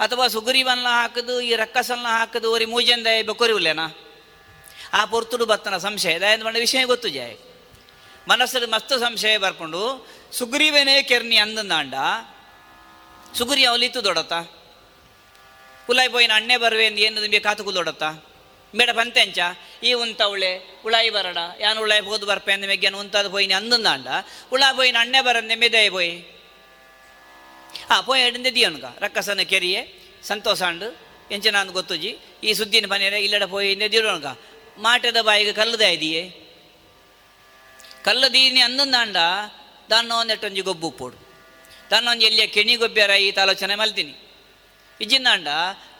[0.00, 3.86] ಅಥವಾ ಸುಗ್ರೀವನ್ನ ಹಾಕದು, ಈ ರಕ್ಕಸನ್ನ ಹಾಕದು ಅವರಿ ಮೂಜಂದ ಬೆಕೊರಿವುಲೇನಾ
[4.92, 6.18] ಆ ಪೊರ್ತುಡು ಬತ್ತನ ಸಂಶಯ.
[6.18, 7.34] ದಯದ ಮಾಡಿ ವಿಷಯ ಗೊತ್ತು ಜಯ.
[8.28, 11.94] ಮನಸ್ಸಲ್ಲಿ ಮಸ್ತ್ ಸಂಶಯ ಬರ್ಕೊಂಡು, ಸುಗ್ರೀವನೇ ಕೆರ್ನಿ ಅಂದಂದಾಂಡ
[13.38, 14.32] ಸುಗ್ರಿ ಅವಲಿತ್ತು ದೊಡತ್ತ
[15.90, 18.02] ಉಲಾಯಿ ಪೋಯಿನ ಅಣ್ಣೆ ಬರುವೆ ಎಂದು ಏನು ನಿಮಗೆ ಕಾತುಕು ದೊಡತ್ತ
[18.76, 19.38] ಬೇಡ ಪಂತೆಂಚ,
[19.82, 24.08] ಈ ಉಂತ ಉಳೆ, ಉಳಾಯಿ ಬರಡ, ಯಾನು ಉಳಾಯಿ ಹೋದು ಬರ್ಪೆ ಅಂದ ಮೆಗ್ಗೆ ಉಂತಾದ ಪೋಯಿನಿ ಅಂದಂದಾಂಡ
[24.52, 24.68] ಉಳಾ
[25.00, 26.37] ಅಣ್ಣೆ ಬರಂದೆ ಮೆದಯ ಪೋಯಿ.
[27.90, 30.96] ಆ, ಪೋಯ ಎಡಂದೆ ದಿಯೋನ್ಗ ರಕ್ಕಸನ ಕೆರಿಯೆ, ಸಂತೋಷ ಅಂಡು.
[31.30, 32.18] ಎಂಚ ನಾನು ಗೊತ್ತುಜಿ.
[32.44, 34.26] ಈ ಸುದ್ದಿನ ಪನೇರೆ ಇಲ್ಲಡ ಪೋಯ ದಿಯೋನ್ಗ
[34.78, 36.30] ಮಾಟದ ಬಾಯಿಗೆ ಕಲ್ಲದ ಇದೆಯೇ
[38.04, 39.16] ಕಲ್ಲದೀನಿ ಅಂದಂದಾಂಡ
[39.90, 41.16] ದಾನ್ನ ಒಂದೆಟ್ಟೊಂಜಿ ಗೊಬ್ಬು ಉಪ್ಪೋಡು
[41.90, 44.14] ದಾನ್ನೊಂದು ಎಲ್ಲಿಯ ಕೆಣಿ ಗೊಬ್ಬೆರ ಈ ತಾಲೋಚನೆ ಮಲ್ತೀನಿ.
[45.00, 45.48] ಇಜ್ಜಿಂದಾಂಡ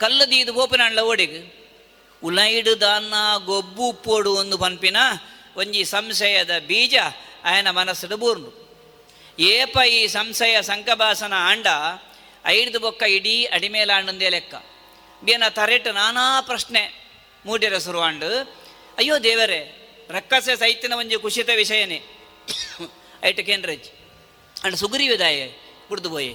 [0.00, 1.58] ಕಲ್ಲದೀದು ಬೋಪಿನಾಂಡ್ಲ ಓಡಿಗೆ.
[2.24, 3.14] ಉಲೈಡು ದಾನ್ನ,
[3.44, 4.96] ಗೊಬ್ಬು ಉಪ್ಪೋಡು ಒಂದು ಪನ್ಪಿನ,
[5.56, 6.94] ಒಂಜಿ ಸಂಶಯದ ಬೀಜ,
[7.44, 8.67] ಆಯನ ಮನಸ್ಸಡು ಬೂರ್ನು
[9.38, 11.66] ಏಪ ಈ ಸಂಶಯ ಸಂಕಭಾಸನ ಆಂಡ
[12.46, 14.54] ಐದು ಬೊಕ್ಕ ಇಡೀ ಅಡಿಮೇಲಾಂಡಂದೇ ಲೆಕ್ಕ.
[15.24, 17.14] ಬೇನ ತರೆಟ್ ನಾನಾ ಪ್ರಶ್ನೆ
[17.46, 18.56] ಮೂಡಿರ ಸುರುವಾಂಡು.
[18.98, 19.60] ಅಯ್ಯೋ ದೇವರೇ,
[20.10, 22.02] ರಕ್ಕಸೆ ಸೈತಿನ ಒಂಜಿ ಕುಶಿತ ವಿಷಯನೇ.
[23.24, 23.88] ಐಟ್ ಕೇಂದ್ರಜ್
[24.64, 25.48] ಅಂಡ್ ಸುಗ್ರೀವಿದಾಯ
[25.88, 26.34] ಕುಡ್ದು ಪೋಯಿ.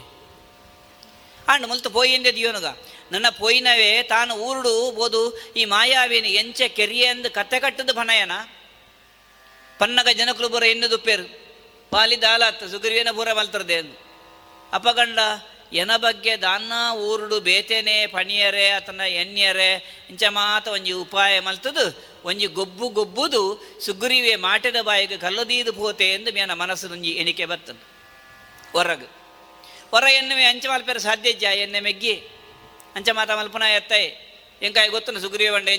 [1.48, 2.66] ಅಂಡ್ ಮುಲ್ತು ಪೋಯಿಂದೆ ದಿಯೋನುಗ.
[3.12, 8.32] ನನ್ನ ಪೋಯಿನವೇ ತಾನು ಊರುಡು ಬೋದು ಈ ಮಾಯಾವಿನ ಎಂಚೆ ಕೆರಿಯೆಂದು ಕತ್ತೆ ಕಟ್ಟದು ಪನಯನ.
[9.80, 11.43] ಪನ್ನಗ ಜನಕುಲು ಬರ ಎನ್ನದು ಪೇರು.
[11.94, 13.95] ಪಾಲಿ ದಾಲತ್ ಸುಗ್ರೀವೇನ ಪೂರ ಮಲ್ತರದೆ ಎಂದು
[14.74, 15.20] ಅಪಗಂಡ,
[15.74, 19.72] ಎನ ಬಗ್ಗೆ ದಾನ್ನ ಊರುಡು ಬೇತೆನೆ ಪಣಿಯರೆ, ಅತನ ಎಣ್ಯರೆ,
[20.10, 23.41] ಇಂಚ ಮಾತ ಒಂಜಿ ಉಪಾಯ ಮಲ್ತದು, ಒಂಜಿ ಗೊಬ್ಬು ಗೊಬ್ಬುದು,
[23.86, 27.84] ಸುಗ್ರೀವೆ ಮಾಟದ ಬಾಯಿಗೆ ಕಲ್ಲದೀದು ಪೋತೆ ಎಂದು ಮೇನ ಮನಸ್ಸದೊಂಜಿ ಎಣಿಕೆ ಬರ್ತದೆ
[28.72, 29.07] ಹೊರಗೆ.
[29.91, 32.15] ಹೊರ ಎನ್ನುವೆ ಅಂಚ ಮಲ್ಪೇರ ಸಾಧ್ಯ ಜ ಎನ್ನೆ ಮೆಗ್ಗಿ.
[32.95, 34.07] ಅಂಚ ಮಾತ ಮಲ್ಪನ ಎತ್ತಾಯಿ
[34.61, 35.70] ಎಂಕಾಯಿ ಗೊತ್ತನು ಸುಗ್ರೀವೆ ಬಂಡ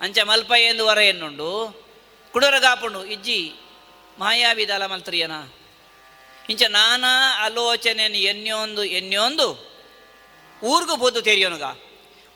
[0.00, 1.50] ಅಂಚ ಮಲ್ಪ ಎಂದು ಹೊರ ಎನ್ನುಂಡು.
[2.32, 3.52] ಕುಡರ ಕಾಪುಂಡು ಇಜ್ಜಿ
[4.20, 5.34] ಮಾಯಾವಿದಾಲ ಮಲ್ತರಿಯನ?
[6.48, 7.12] ಇಂಚ ನಾನಾ
[7.44, 9.48] ಆಲೋಚನೆಯನ್ನು ಎನ್ಯೊಂದು ಎನ್ಯೊಂದು.
[10.62, 11.66] ಊರ್ಗು ಬೋದು ತೆರಿಯೋನುಗ.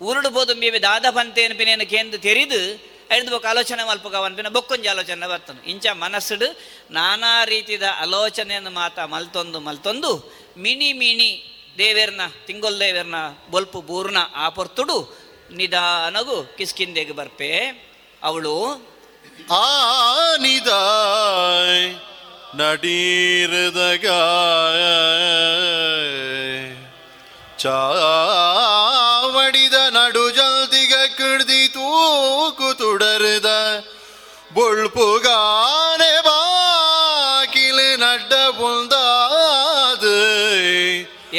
[0.03, 2.61] ಊರುಡು ಬೋದು ಮೇವೆ ದಾದ ಪಂತೇನು ಪಿನೇನು ಕೇಂದ್ರ ತೆರಿದು,
[3.11, 5.63] ಐದು ಬೊಕ್ಕ ಆಲೋಚನೆ ಮಲ್ಪಗ ಅನ್ಪಿನ ಬೊಕ್ಕೊಂಜಿ ಆಲೋಚನೆ ಬರ್ತನು.
[5.63, 6.49] ಇಂಚ ಮನಸ್ಸುಡು
[6.91, 10.13] ನಾನಾ ರೀತಿದ ಆಲೋಚನೆಯನ್ನು ಮಾತ ಮಲ್ತೊಂದು ಮಲ್ತೊಂದು
[10.57, 11.31] ಮಿಣಿ ಮಿಣಿ
[11.79, 13.15] ದೇವೇರ್ನ, ತಿಂಗೊಲ್ ದೇವೇರ್ನ,
[13.51, 17.51] ಬೊಲ್ಪು ಬೂರ್ನ ಆಪೊರ್ತುಡು ಪೊರ್ತುಡು ನಿಧಾನಗು ಕಿಸ್ಕಿಂದೆಗೆ ಬರ್ಪೆ.
[18.23, 18.55] ಅವಳು
[20.17, 21.87] ஆனிதாய்
[26.05, 26.71] நடீரதகாய்
[28.45, 33.49] சாவடித நடுஜல் திக கிழ்தி தூக்கு துடருத
[34.57, 40.17] பொழ்புகானே பாக்கில் நட்ட புந்தாது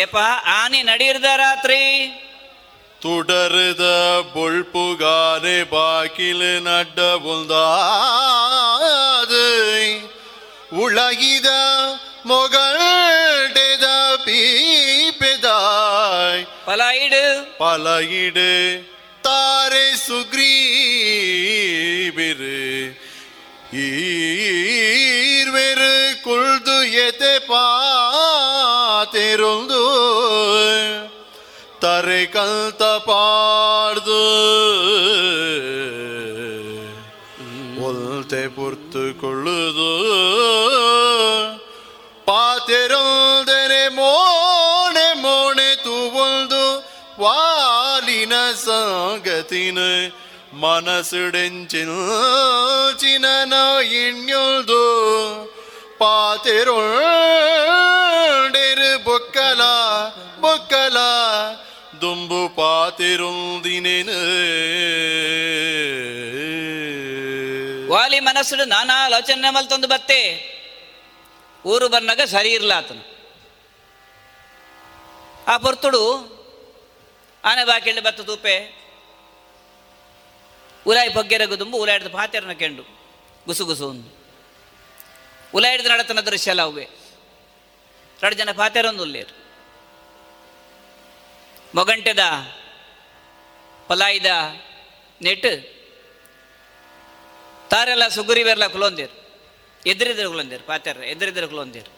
[0.04, 1.82] ஏப்பா ஆனி நடீர்த ராத்திரி
[3.06, 3.86] തുടരുത
[4.34, 7.64] പൊൾപ്പുകാരെ ബാക്കില് നട്ട പൊന്താത്
[10.84, 11.50] ഉളകിത
[12.30, 13.86] മൊകൾടെത
[14.26, 17.24] പീപ്പെതായ് പലയിട്
[17.60, 18.50] പലയിട്
[19.24, 20.50] താരെ സുഗ്രീവര്
[23.86, 25.94] ഈർവര്
[26.26, 27.66] കുൾതുയത്തെ പാ
[29.16, 29.84] തെരുന്തോ
[31.82, 34.22] ತರೆ ಕಲ್ತ ಪಾಡ್ದು
[37.86, 39.90] ಒಲ್ತೆ ಪುರ್ತುಕೊಳ್ಳುದು
[42.28, 46.64] ಪಾತೆರೊಲ್ದೆನೆ ಮೋಣೆ ಮೋಣೆ ತೂವೊಲ್ದು
[47.22, 49.80] ವಾಲಿನ ಸಂಗತಿನ
[50.54, 51.96] ಮನಸ್ಸುಡೆಂಚಿನ
[54.00, 54.82] ಎಣ್ಣೊಲ್ದು
[56.00, 56.46] ಪಾತೆರೊಳ್ಡೆರು
[59.04, 59.62] ಬೊಕ್ಕಲ
[60.40, 61.25] ಬೊಕ್ಕಲಾ
[62.06, 64.18] ದುಂಬು பாத்திருந்தினேனு
[67.92, 70.20] ವಾಲಿ ಮನಸ್ಸುಡು ನಾನಾ ಆಲೋಚನೆ ಮಲ್ತೊಂದು ಬತ್ತೆ
[71.66, 73.04] ಊರು ಬರ್ನಾಗ ಸರಿ ಇರ್ಲ ಆತನು
[75.48, 76.02] ಆ ಪೊರ್ತುಡು
[77.44, 78.56] ಆನೆ ಬಾಕಿಂಡು ಬತ್ತ ತೂಪೆ
[80.86, 82.84] ಉಲಾಯಿ ಪೊಗ್ಗೆರಗು ದುಂಬು ಉಲಾಯಿಡ್ದು ಪಾತೆರನ ಕೆಂಡು
[83.48, 84.12] ಗುಸು ಗುಸು ಒಂದು
[85.54, 86.86] ಉಲಾಯಿಡ್ದು ನಡತನ ದೃಶ್ಯ ಅಲ್ಲ ಅವೇ
[88.36, 89.04] ಜನ ಪಾತೆರೊಂದು
[91.76, 92.24] ಮೊಗಂಟೆದ
[93.88, 94.30] ಪಲಾಯಿದ
[95.22, 95.52] ನೆಟ್
[97.72, 99.16] ತಾರೆಲ್ಲ ಸುಗುರಿವೆಲ್ಲ ಕುಲೊಂದಿರು,
[99.86, 101.92] ಎದುರಿದ್ರೆ ಕುಲೊಂದಿರು ಪಾತ್ರ ಎದುರಿದ್ರೆ ಕುಲೊಂದಿರು.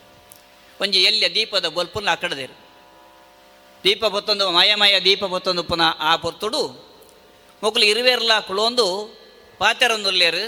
[0.80, 2.56] ಒಂಜಿ ಎಲ್ಲಿಯ ದೀಪದ ಬೊಲ್ಪುನ ಅಕ್ಕಡದಿರು
[3.84, 6.62] ದೀಪ ಬೊತ್ತೊಂದು ಮಾಯಮಯ ದೀಪ ಪೊತ್ತೊಂದು ಪುನಃ ಆ ಪೊತ್ತುಡು
[7.62, 8.86] ಮೊಕ್ಲು ಇರುವೆರ್ಲ ಕುಳೊಂದು
[9.58, 10.44] ಪಾತೆರೊಂದುಲ್ಲೇರು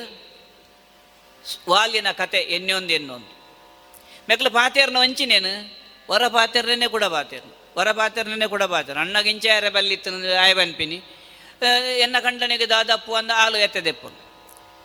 [1.69, 3.33] ವಾಲಿನ ಕತೆ ಎನ್ನೊಂದು ಎನ್ನೊಂದು
[4.29, 5.53] ಮೆಕ್ಲು ಪಾತೆರ್ನ ವಂಚಿನೇನು
[6.07, 10.99] ಹೊರ ಪಾತೆರ್ನೇ ಕೂಡ ಪಾತೆರ್ನು ಹೊರ ಪಾತೆರ್ನೇ ಕೂಡ ಪಾತೆರ್ ಅಣ್ಣಗಿಂಚಾರ ಬಲ್ಲಿತ್ತು ಆಯ ಬನ್ಪಿನಿ
[12.01, 14.09] ಎನ್ನ ಕಂಡನಿಗೆ ದಾದಪ್ಪು ಅಂದ ಆಲು ಎತ್ತದೆಪ್ಪು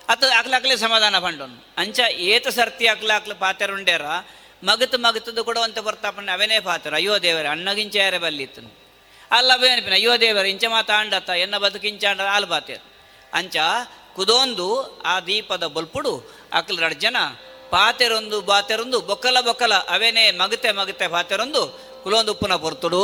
[0.09, 4.07] ಅತ್ತು ಅಕ್ಲಾಕ್ಲೆ ಸಮಾಧಾನ ಪಂಡೊಂದು ಅಂಚ ಏತ ಸರ್ತಿ ಅಕ್ಲಾಕ್ಲ ಪಾತೆರ್ ಉಂಡೇರ
[4.63, 8.61] ಮಗತ್ ಮಗತದ್ದು ಕೂಡ ಅಂತ ಬರ್ತಾಪಣ್ಣ ಅವನೇ ಪಾತ್ರ ಅಯ್ಯೋ ದೇವರ ಅಣ್ಣಗಿಂಚಾರ ಬಲ್ಲಿತ್ತು
[9.31, 12.85] ಅಲ್ಲ ಅವೇನಿಪಿನ ಅಯ್ಯೋ ದೇವರ ಇಂಚ ಮಾತಾಂಡತ್ತ ಎನ್ನ ಬದುಕಿಂಚಾಂಡ ಆಲು ಪಾತೇರು
[13.33, 13.57] ಅಂಚ
[14.15, 14.67] ಕುದೊಂದು
[15.05, 16.13] ಆ ದೀಪದ ಬಲ್ಪುಡು
[16.53, 17.17] ಅಕ್ಲ ಎರಡು ಜನ
[17.69, 21.63] ಪಾತೆರೊಂದು ಬಾತೆರೊಂದು ಬೊಕ್ಕಲ ಬೊಕ್ಕಲ ಅವೇನೇ ಮಗತೆ ಮಗತೆ ಪಾತೆರೊಂದು
[22.05, 23.03] ಕುಲೊಂದು ಉಪ್ಪನ ಬರ್ತಡು.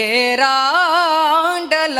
[0.00, 1.98] ಏರಾಂಡಲ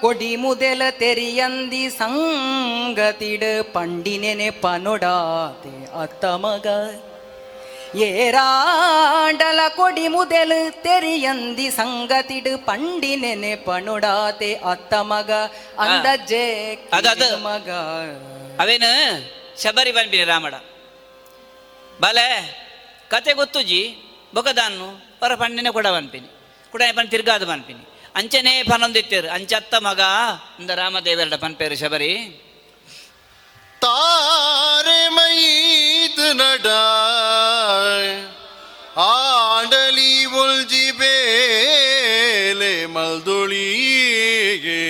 [0.00, 3.42] ಕೊಡಿ ಮುದೆಲ ತೆರಿಯಂದಿ ಸಂಗತಿಡ
[3.72, 5.72] ಪಂಡಿನೆನೆ ಪನೊಡಾತೆ
[6.02, 6.66] ಅತ್ತ ಮಗ.
[7.96, 15.30] ಏರಾಂಡಲ ಕೊಡಿ ಮುದೆಲ ತೆರಿಯಂದಿ ಸಂಗತಿಡ ಪಂಡಿನೆನೆ ಪನೊಡಾತೆ ಅತ್ತ ಮಗ.
[15.78, 16.44] ಅಂದಜ್ಜೆ
[17.48, 17.70] ಮಗ.
[18.60, 18.84] ಅವೇನ?
[19.62, 20.54] ಶಬರಿ ಬಂದ್ಬಿ ರಾಮಡ.
[22.00, 22.28] ಬಲೆ
[23.10, 23.82] ಕತೆ ಗೊತ್ತು ಜೀ?
[24.36, 24.88] ಬೊಕದಾನ್ನು
[25.20, 26.28] ಹೊರ ಪಣ್ಣಿನ ಕೊಡ ಬನ್ಪಿನಿ
[26.72, 30.00] ಕುಡ ಪನ್ ತಿರ್ಗಾದ ಬನ್ಪಿನಿ ಅಂಚನೆ ಪನೊಂದಿತ್ತೇರು ಅಂಚತ್ತ ಮಗ
[30.60, 32.12] ಇಂದ ರಾಮದೇವರಡ ಪನ್ಪೇರು ಶಬರಿ.
[33.80, 36.66] ತಾರೆ ಮೈದು ನಡ
[38.96, 44.84] ಆಂಡಲಿ ಒಲ್ಜಿ ಬೇಲೆ ಮಲ್ದುಳಿಗೆ.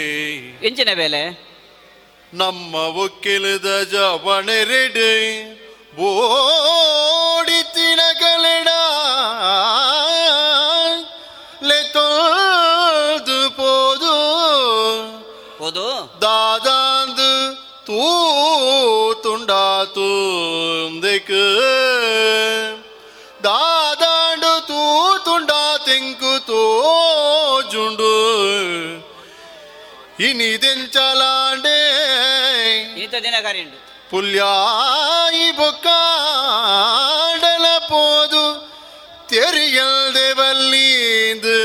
[0.67, 1.23] ಎಂಚಿನ ಬೇಲೆ?
[2.35, 5.13] ನಮ್ಮ ಒಕ್ಕಿಲದ ಜವಣೆರೆಡೆ
[6.03, 7.56] ಓಡಿತಿನ
[19.25, 21.29] तुंडातून देख
[23.41, 24.81] दादांड तू
[25.27, 26.63] तुंडा तिंकू तो
[27.73, 28.15] जुंडू
[30.27, 31.81] ఇని దించాలండే
[33.03, 33.77] ఈత దినకరిండు
[34.11, 35.97] పుల్యాయి బొక్కాడల
[37.91, 38.45] పోదు
[39.33, 41.59] తెరియల్దే వల్లీందు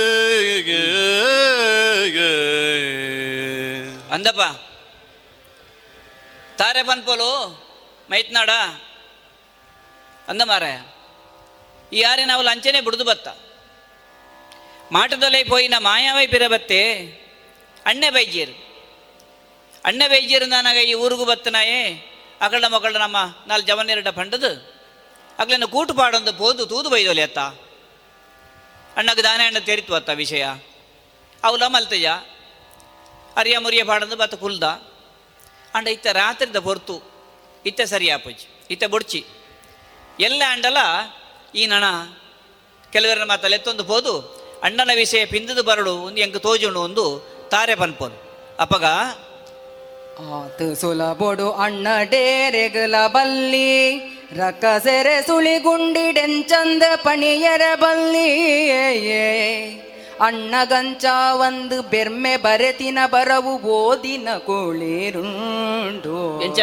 [4.15, 4.49] అందపా
[6.61, 7.29] ತಾರೆ ಬನ್ಪೋಲು
[8.09, 8.49] ಮೈತ್ನಾಡ
[10.27, 10.81] ಅಂದ ಮಾರಾಯ
[11.93, 13.27] ಈ ಯಾರೇ ನಾವು ಲಂಚನೆ ಬಿಡುದು ಬತ್ತ.
[14.91, 16.81] ಮಾಟದಲ್ಲೇ ಪೋಯಿನ ಮಾಯಾವೈ ಬಿರಬತ್ತೆ
[17.85, 18.55] ಅಣ್ಣೆ ಬೈಜಿಯರು
[19.85, 21.81] ಅಣ್ಣೆ ಬೈಜಿಯರು ನನಗ ಈ ಊರಿಗೂ ಬತ್ತನಾಯೇ
[22.41, 23.17] ಅಗಳ ಮಗಳ ನಮ್ಮ
[23.47, 24.51] ನಾಲ್ ಜವನ್ನೆರಡ ಪಂಡದು.
[25.39, 27.39] ಅಗ್ಲನ್ನು ಕೂಟು ಪಾಡೊಂದು ಪೋದು ತೂದು ಬೈದೋಲಿ ಅತ್ತ.
[28.97, 30.45] ಅಣ್ಣಗೆ ದಾನೆ ಅಣ್ಣ ತೆರಿತು ಅತ್ತ ವಿಷಯ.
[31.43, 32.21] ಅವಲ ಮಲ್ತಯ್ಯ
[33.38, 34.63] ಅರಿಯ ಮುರಿಯ ಪಾಡಂದು ಬತ್ತ ಕುಲ್ದ
[35.76, 36.95] ಅಂಡ ಇತ್ತ ರಾತ್ರಿದ ಹೊರ್ತು
[37.65, 39.22] ಇತ್ತ ಸರಿ ಆಪುಜಿ ಇತ್ತ ಬುಡ್ಚಿ.
[40.19, 40.77] ಎಲ್ಲ ಅಂಡಲ
[41.56, 41.85] ಈ ನಣ
[42.91, 44.14] ಕೆಲವರ ಮಾತಲ್ಲಿ ಎತ್ತೊಂದು ಹೋದು
[44.64, 47.06] ಅಣ್ಣನ ವಿಷಯ ಪಿಂದದು ಬರಡು, ಒಂದು ಎಂಕ ತೋಜುಣು ಒಂದು
[47.52, 48.18] ತಾರೆ ಪನ್ಪೋನು
[48.60, 48.85] ಅಪಗ
[50.35, 53.69] ಆತ ಸುಲಬೊಡು ಅಣ್ಣ ಡೇರೆಗಲ ಬಲ್ಲಿ
[54.38, 58.30] ರಕ್ಕಸೆರೆ ಸುಳಿಗುಂಡಿಡೆಂಚಂದ ಪಣಿಯರ ಬಲ್ಲಿ.
[60.19, 66.41] ಅಣ್ಣಗಂಚ ಒಂದು ಬೆರ್ಮೆ ಬರೆತಿನ ಬರವು ಓದಿನ ಕೋಳಿರುಂಡು.
[66.41, 66.59] ಎಂಚ?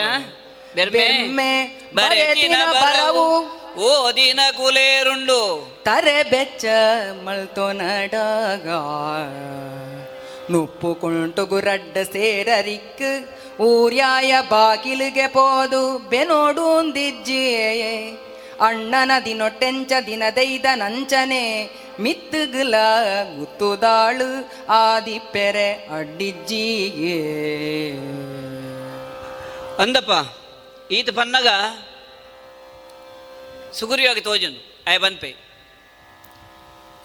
[0.76, 6.66] ಬೆರ್ಮೆ ಬರೆತಿನ ಬರವು ಓದಿನ ದಿನ ಕುಲೇರುಂಡು ತರೆ ಬೆಚ್ಚ
[7.24, 8.68] ಮಳ್ತೋ ನಡಗ.
[10.52, 13.26] ನುಪ್ಪು ಕುಂಟು ಗುರಡ್ಡ ಸೇರರಿಕ್
[13.60, 17.58] ಊರ್ಯಾಯ ಬಾಗಿಲಿಗೆ ಪೋದು ಬೆನೋಡುಂದಿಜ್ಜಿ
[18.66, 21.43] ಅಣ್ಣನ ದಿನೊಟ್ಟೆಂಚ ದಿನದೈದ ನಂಚನೆ
[22.01, 22.74] ಮಿತ್ತುಗುಲ
[23.36, 24.28] ಗುತ್ತುದಾಳು
[24.74, 25.68] ಆದಿಪ್ಪೆರೆ
[25.98, 27.18] ಅಡ್ಡಿಜ್ಜಿಗೆ
[29.82, 30.12] ಅಂದಪ್ಪ,
[30.90, 31.48] ಈತ ಪನ್ನಗ
[33.78, 35.30] ಸುಗುರಿಯಾಗಿ ತೋಜನು ಆಯ ಬನ್ಪೆ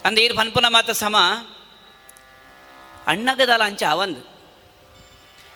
[0.05, 1.17] ಅಂದ ಈರು ಪನ್ಪುನ ಮಾತ ಸಮ
[3.07, 4.21] ಅಣ್ಣಗದಲ ಅಂಚ ಅವಂದು.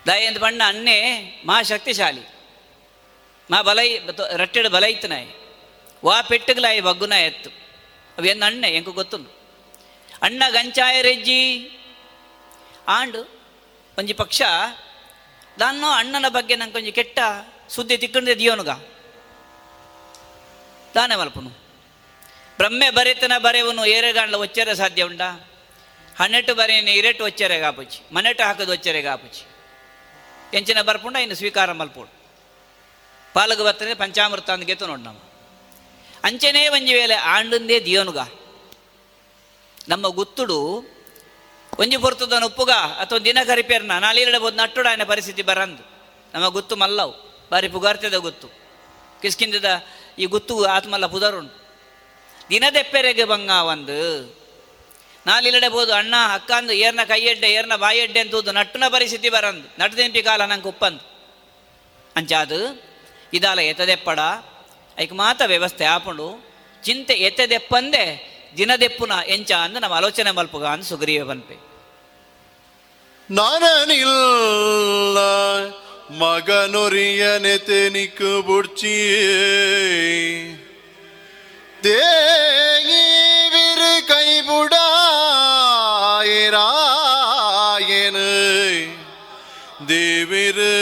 [0.08, 0.98] ದಯಂದು ಬಣ್ಣ ಅಣ್ಣೆ
[1.46, 2.24] ಮಾ ಶಕ್ತಿಶಾಲಿ.
[3.52, 3.90] ಮಾ ಬಲೈ
[4.42, 5.30] ರಟ್ಟೆಡು ಬಲೈತನಾಯಿ.
[6.08, 7.50] ವಾ ಪೆಟ್ಟುಗಳಾಯಿ ಬಗ್ಗುನ ಎತ್ತು
[8.18, 9.32] ಅವೇನು ಅಣ್ಣೆ ಎಂಕು ಗೊತ್ತುಂಡು
[10.24, 11.40] ಅಣ್ಣ ಗಂಚಾಯ ರೆಜ್ಜಿ
[12.88, 13.22] ಆಂಡು
[13.98, 14.42] ಒಂಜಿ ಪಕ್ಷ
[15.60, 17.20] ನಾನು ಅಣ್ಣನ ಬಗ್ಗೆ ನಂಗೆ ಒಂಜಿ ಕೆಟ್ಟ
[17.70, 18.72] ಸುದ್ದಿ ತಿಕ್ಕೊಂಡೆ ದಿಯೋನುಗ
[20.96, 21.52] ದಾನೆ ಮಲ್ಪನು
[22.60, 25.24] ಬ್ರಹ್ಮೆ ಬರೆತನ ಬರೆವನು ಏರೆಗಾಂಡ್ಲ ಒಚ್ಚರೆ ಸಾಧ್ಯ ಉಂಡ
[26.20, 29.44] ಹನ್ನೆಟ್ಟು ಬರೆಯನಿ ಇರೆಟ್ಟು ಒಚ್ಚರೆ ಗಾಪುಚಿ ಮನೆಟ್ಟು ಹಾಕದು ಒಚ್ಚರೆ ಗಾಪುಚಿ
[30.58, 32.12] ಎಂಚಿನ ಬರ್ಪುಂಡ ಇನ್ನು ಸ್ವೀಕಾರ ಮಲ್ಪುಡು
[33.36, 35.22] ಪಾಲಗ ಬರ್ತನೆ ಪಂಚಾಮೃತ ಅಂದ್ ಗೆತ್ತು ನೋಡು ನಮ್ಮ
[36.76, 38.20] ಒಂಜಿ ವೇಳೆ ಆಂಡಂದೇ ದಿಯೋನುಗ.
[39.90, 40.60] ನಮ್ಮ ಗುತ್ತುಡು
[41.80, 42.72] ಒಂಜಿ ಪೊರ್ತದನ ಉಪ್ಪುಗ
[43.02, 45.84] ಅಥವಾ ದಿನ ಕರಿಪೇರ್ನ ನಾಳೆ ಬೋದು ನಟ್ಟುಡ ಆಯ್ನ ಪರಿಸ್ಥಿತಿ ಬರಂದು.
[46.34, 47.14] ನಮ್ಮ ಗುತ್ತು ಮಲ್ಲವು
[47.52, 48.48] ಬಾರಿ ಪುಗಾರ್ತದ ಗುತ್ತು.
[49.22, 49.70] ಕಿಸ್ಕಿಂದದ
[50.20, 51.54] ಈ ಗುತ್ತು ಆತ್ಮಲ್ಲ ಪುದರುಂಡು
[52.50, 54.00] ದಿನದೆಪ್ಪೆರೆಗೆ ಬಂಗ ಒಂದು.
[55.26, 59.68] ನಾಲಿಲಡೆ ಬೋದು ಅಣ್ಣ ಅಕ್ಕಂದು ಏರ್ನ ಕೈಯಡ್ಡೆ, ಏರ್ನ ಬಾಯಡ್ಡೆ ಅಂತೂದು ನಟ್ಟುನ ಪರಿಸ್ಥಿತಿ ಬರಂದು.
[59.80, 61.04] ನಟ್ಟದೆಂಪಿ ಕಾಲ ನಂಗೆ ಉಪ್ಪಂದು.
[62.16, 62.60] ಅಂಚಾದು
[63.34, 64.20] ಇದಾಲ ಎತ್ತದೆಪ್ಪಡ
[64.99, 66.45] ಐಕ್ ಮಾತ ವ್ಯವಸ್ಥೆ ಆಪುಂಡು
[66.83, 71.55] ಚಿಂತೆ ಎತ್ತದೆಪ್ಪಂದೆ ದಿನದೆಪ್ಪುನ ಎಂಚ ಅಂದು ನಮ್ಮ ಆಲೋಚನೆ ಮಲ್ಪುಗ ಅಂದು ಸುಗ್ರೀವೆ ಬನ್ಪೆ
[73.31, 75.19] ನಾನನಿಲ್ಲ
[76.23, 80.55] ಮಗನೊರಿಯನೆತೆನಿಕ್ಕು ಬುಡ್ಚಿಯೇ
[81.85, 84.09] தேகிவிரு
[86.95, 88.29] கைபுடாயிராயனு
[89.87, 90.75] தேவிரு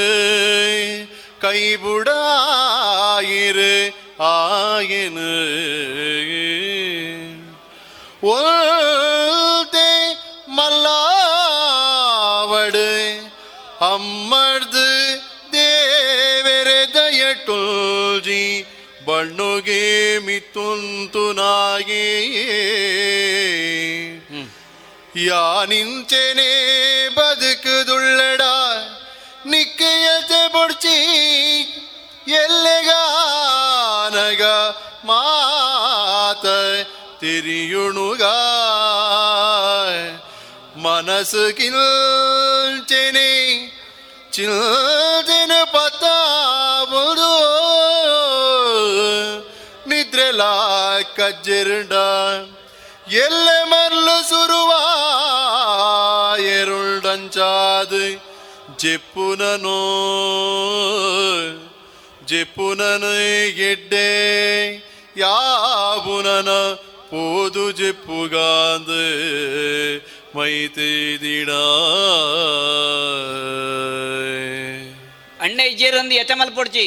[1.43, 3.93] கைபுடாயிரு
[4.27, 5.33] ஆயனு
[8.31, 9.91] ஒல்தே
[10.57, 10.89] மல்லாவடு
[13.87, 14.89] அம்மர்து
[17.13, 18.43] ದೇವೆರೆದಯಟುಲ್ಜಿ
[19.07, 19.83] ಬಣ್ಣುಗೆ
[20.27, 22.05] ಮಿತ್ತುಂತುನಾಗೆ
[25.27, 26.51] ಯಾನಿಂಚೆನೆ
[27.17, 28.43] ಬದುಕುದುಳ್ಳಡ
[29.47, 30.97] ನಿಕ್ಕಯತೆ ಬೊಡ್ಚಿ
[32.28, 34.44] ಎಲ್ಲೆಗಾನಗ
[35.06, 36.46] ಮಾತ
[37.20, 38.22] ತಿರಿಯುಣುಗ?
[40.78, 43.32] ಮನಸ್ಸು ಕಿಲ್ಚೆನೆ
[44.32, 47.32] ಚಿಲ್ದಿನ ಪತ್ತಾವುದು.
[49.90, 50.54] ನಿದ್ರೆಲಾ
[51.16, 51.94] ಕಜ್ಜಿರುಂಡ
[53.14, 54.72] ಎಲ್ಲೆ ಮರ್ಲು ಸುರುವ
[56.40, 58.04] ಎರುಳ್ಡಂಚಾದು
[62.29, 63.13] ಜೆಪ್ಪುನನು ಜೆಪ್ಪುನನು
[63.63, 64.09] ಎಡ್ಡೆ
[65.17, 66.51] ಯಾಬುನನ
[67.11, 69.05] போது ஜெப்புகாந்து
[70.37, 71.63] மைத்தேதிடா
[75.41, 76.87] ಅಣ್ಣೆ ಇಜ್ಜೇರೊಂದು ಎತ ಮಲ್ಪೊಡ್ಚಿ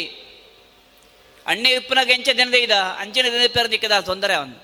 [1.46, 4.58] ಅಣ್ಣೆ ಉಪ್ಪುನಾಗ ಎಂಚ ದಿನದ ಇದ ಅಂಚಿನ ದಿನದ ಪೇರ ದಿಕ್ಕದ ತೊಂದರೆ ಅವನು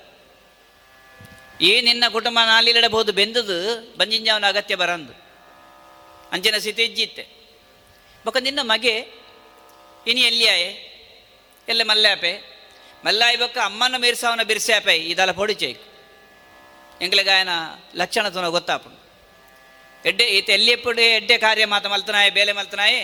[1.60, 3.56] ಈ ನಿನ್ನ ಕುಟುಂಬ ನಾಲಿಡಬಹುದು ಬೆಂದದು
[3.98, 5.14] ಬಂಜಿಂಜವನ ಅಗತ್ಯ ಬರಂದು
[6.32, 7.24] ಅಂಚಿನ ಸ್ಥಿತಿ ಇಜ್ಜಿತ್ತೆ
[8.24, 8.94] ಬೊಕ್ಕ ನಿನ್ನ ಮಗೆ
[10.07, 10.69] ಇನಿ ಆಯೆ?
[11.67, 12.33] ಎಲ್ಲ ಮಲ್ಲಾಪೆ
[13.05, 15.81] ಮಲ್ಲಾಯಿ ಬೊಕ್ಕ ಅಮ್ಮನ ಮೀರ್ಸಾವನ ಬಿರ್ಸಾಪೆ ಇದೆಲ್ಲ ಪೊಡಿಚೇಕ್
[17.01, 17.49] ಎಂಗ್ಲೆಗಾಯನ
[17.95, 18.99] ಲಕ್ಷಣ ತುನ ಗೊತ್ತಾಪುಂಡು
[20.05, 23.01] ಎಡ್ಡೆ, ಈತ ಎಲ್ಲಿಯಪ್ಪುಡು ಎಡ್ಡೆ ಕಾರ್ಯ ಮಾತ ಮಲ್ತನಾಯೆ, ಬೇಲೆ ಮಲ್ತನಾಯೆ?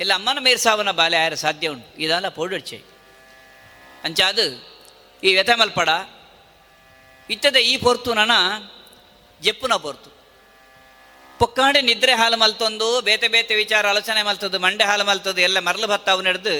[0.00, 2.02] ಇಲ್ಲ ಅಮ್ಮನ ಮೀರ್ಸಾವನ ಬಾಲೆ ಆಯರ ಸಾಧ್ಯ ಉಂಟು.
[2.02, 2.82] ಇದೆಲ್ಲ ಪೋಡಿಡ್ಚೆ
[4.04, 4.46] ಅಂಚಾದು,
[5.22, 5.88] ಈ ವ್ಯಥ ಮಲ್ಪಡ.
[7.30, 8.30] ಇತ್ತದ ಈ ಪೊರ್ತು ನನ
[9.42, 10.13] ಜೆಪ್ಪುನ ಪೊರ್ತು.
[11.44, 16.20] ಪೊಕ್ಕಾಂಡೆ ನಿದ್ರೆ ಹಾಲು ಮಲ್ತೊಂದು, ಬೇತೆ ಬೇತೆ ವಿಚಾರ ಆಲೋಚನೆ ಮಲ್ತದ್ದು, ಮಂಡೆ ಹಾಲು ಮಲ್ತದ್ದು, ಎಲ್ಲ ಮರಳು ಭತ್ತಾವು
[16.22, 16.54] ನಡೆದು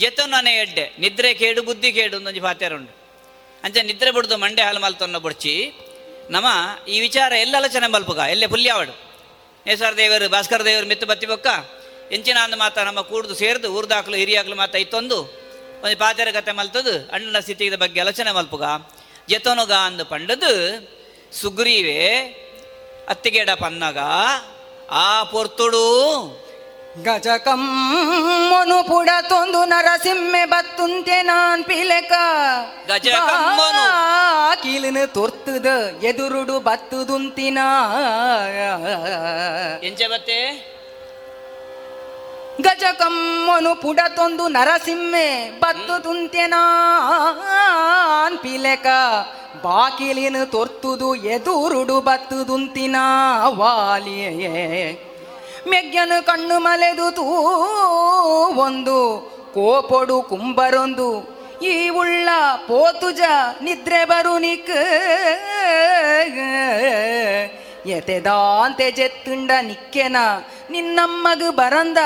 [0.00, 2.92] ಜೆತ್ತು ನಾನೇ ಎಡ್ಡೆ, ನಿದ್ರೆ ಕೇಡು, ಬುದ್ಧಿ ಕೇಡು ಒಂದೊಂದು ಪಾತ್ಯಾರ ಉಂಡು
[3.64, 5.54] ಅಂಚ ನಿದ್ರೆ ಬಿಡ್ದು ಮಂಡೆ ಹಾಲು ಮಲ್ತೊನ್ನ ಬುಡ್ಚಿ,
[6.30, 6.46] ನಮ
[6.88, 8.94] ಈ ವಿಚಾರ ಎಲ್ಲ ಆಲೋಚನೆ ಮಲ್ಪುಗ, ಎಲ್ಲೇ ಪುಲ್ಯಾವಡು.
[9.66, 11.48] ನೇಸರ ದೇವರು, ಭಾಸ್ಕರ ದೇವರು ಮಿತ್ತು ಬತ್ತಿ ಬೊಕ್ಕ
[12.14, 15.18] ಎಂಚಿನ ಅಂದ ಮಾತ ನಮ್ಮ ಕೂಡ್ದು ಸೇರ್ದು ಊರ್ದಾಕ್ಲು ಹಿರಿಯಾಕ್ಲು ಮಾತ ಇತ್ತೊಂದು
[15.84, 18.64] ಒಂದು ಪಾತೆರ ಕತೆ ಮಲ್ತದು ಅಣ್ಣನ ಸ್ಥಿತಿದ ಬಗ್ಗೆ ಆಲೋಚನೆ ಮಲ್ಪುಗ.
[19.28, 20.52] ಜತನುಗ ಅಂದು ಪಂಡದು,
[21.40, 22.00] ಸುಗ್ರೀವೆ
[23.08, 23.98] ಅತ್ತಿಗೆಡ ಪನ್ನಗ
[24.90, 25.84] ಆ ಪೊರ್ತುಡು
[28.48, 32.12] ಮೊನುಪುಡ ತೊಂದು ನರಸಿಂಹೆ ಬತ್ತುಂತೆ ನಾನ್ ಪಿಲೆಕ.
[32.88, 34.62] ಗಜಕಮ್ಮನು.
[34.62, 35.66] ಕೀಲಿನ ತೊರ್ತದ
[36.02, 37.58] ಎದುರುಡು ಬತ್ತುದುಂತಿನ.
[39.82, 40.74] ಎಂಚೆ ಬತ್ತೆ?
[42.60, 48.86] ಗಜಕಮ್ಮನು ಪುಡತೊಂದು ನರಸಿಂಹೆ ಬತ್ತು ತುಂತೆನಾನ್ ಪಿಲೆಕ.
[49.64, 52.96] ಬಾಕಿಲಿನ ತೊರ್ತುದು ಎದುರುಡು ಬತ್ತುದುಂತಿನ
[53.58, 54.52] ವಾಲಿಯೇ.
[55.70, 57.24] ಮೆಗ್ಗನು ಕಣ್ಣು ಮಲೆದು ತೂ
[58.66, 58.98] ಒಂದು,
[59.54, 61.08] ಕೋಪೊಡು ಕುಂಬರೊಂದು,
[61.62, 62.28] ಈ ಉಳ್ಳ
[62.68, 63.20] ಪೋತುಜ
[63.62, 64.76] ನಿದ್ರೆ ಬರು ನಿಕ್
[67.86, 70.18] ಎತೆದಾಂತೆ ಜೆತ್ತುಂಡ ನಿಕ್ಕೆನ,
[70.70, 71.98] ನಿನ್ನಮ್ಮಗು ಬರಂದ,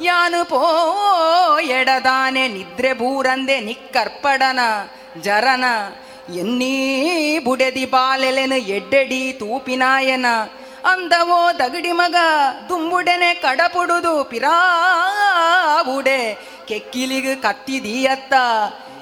[0.00, 0.60] ಯಾನು ಪೋ
[1.60, 4.60] ಎಡದಾನೆ ನಿದ್ರೆ ಬೂರಂದೆ ನಿಕ್ಕರ್ಪಡನ
[5.20, 5.64] ಜರನ.
[6.34, 10.26] ಎನ್ನೀ ಬುಡೆದಿ ಬಾಲೆಲೆನ ಎಡ್ಡಡಿ ತೂಪಿನಾಯನ.
[10.84, 12.14] ಅಂದವೋ ದಗಡಿ ಮಗ
[12.68, 16.38] ದುಂಬುಡೆನೆ ಕಡಪುಡುದು ಪಿರಾವುಡೆ.
[16.68, 18.34] ಕೆಕ್ಕಿಲಿಗ ಕತ್ತಿದೀಯತ್ತ.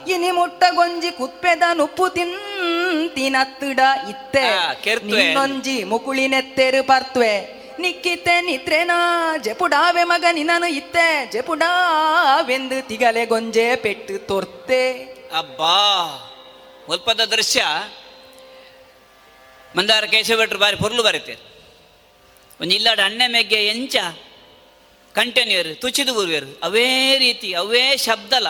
[0.09, 3.81] ಇನಿ ಮುಟ್ಟ ಗೊಂಜಿ ಕುತ್ಪೆದ ನುಪ್ಪು ತಿಂತಿನತ್ತುಡ
[4.11, 4.77] ಇತ್ತೆ.
[4.83, 7.57] ಗೊಂಜಿ ನಿನ್ನೊಂಜಿ ಮುಕುಳಿನೆತ್ತೆರು ಪರ್ತ್ವೆ.
[7.79, 11.31] ನಿಕ್ಕಿತ್ತೆ ನಿತ್ರೆನಾ ಜಪುಡಾವೆ ಮಗ ನಿನನು ಇತ್ತೆ.
[11.33, 14.99] ಜಪುಡಾವೆಂದು ತಿಗಲೆ ಗೊಂಜೆ ಪೆಟ್ಟು ತೊರ್ತೆ.
[15.39, 16.33] ಅಬ್ಬಾ.
[16.89, 17.65] ಮುಲ್ಪದ ದೃಶ್ಯ
[19.77, 21.37] ಮಂದಾರ ಕೇಶವ ಬಾರಿ ಪೊರ್ಲು ಬರುತ್ತೆ.
[22.61, 23.97] ಒಂದು ಇಲ್ಲಾಡ ಅಣ್ಣೆ ಮೆಗ್ಗೆ ಎಂಚ
[25.15, 28.47] ಕಂಟೆನ್ಯೂರ್ ತುಚಿದು ಬರುವೇರು ಅವೇ ರೀತಿ, ಅವೇ ಶಬ್ದಲ.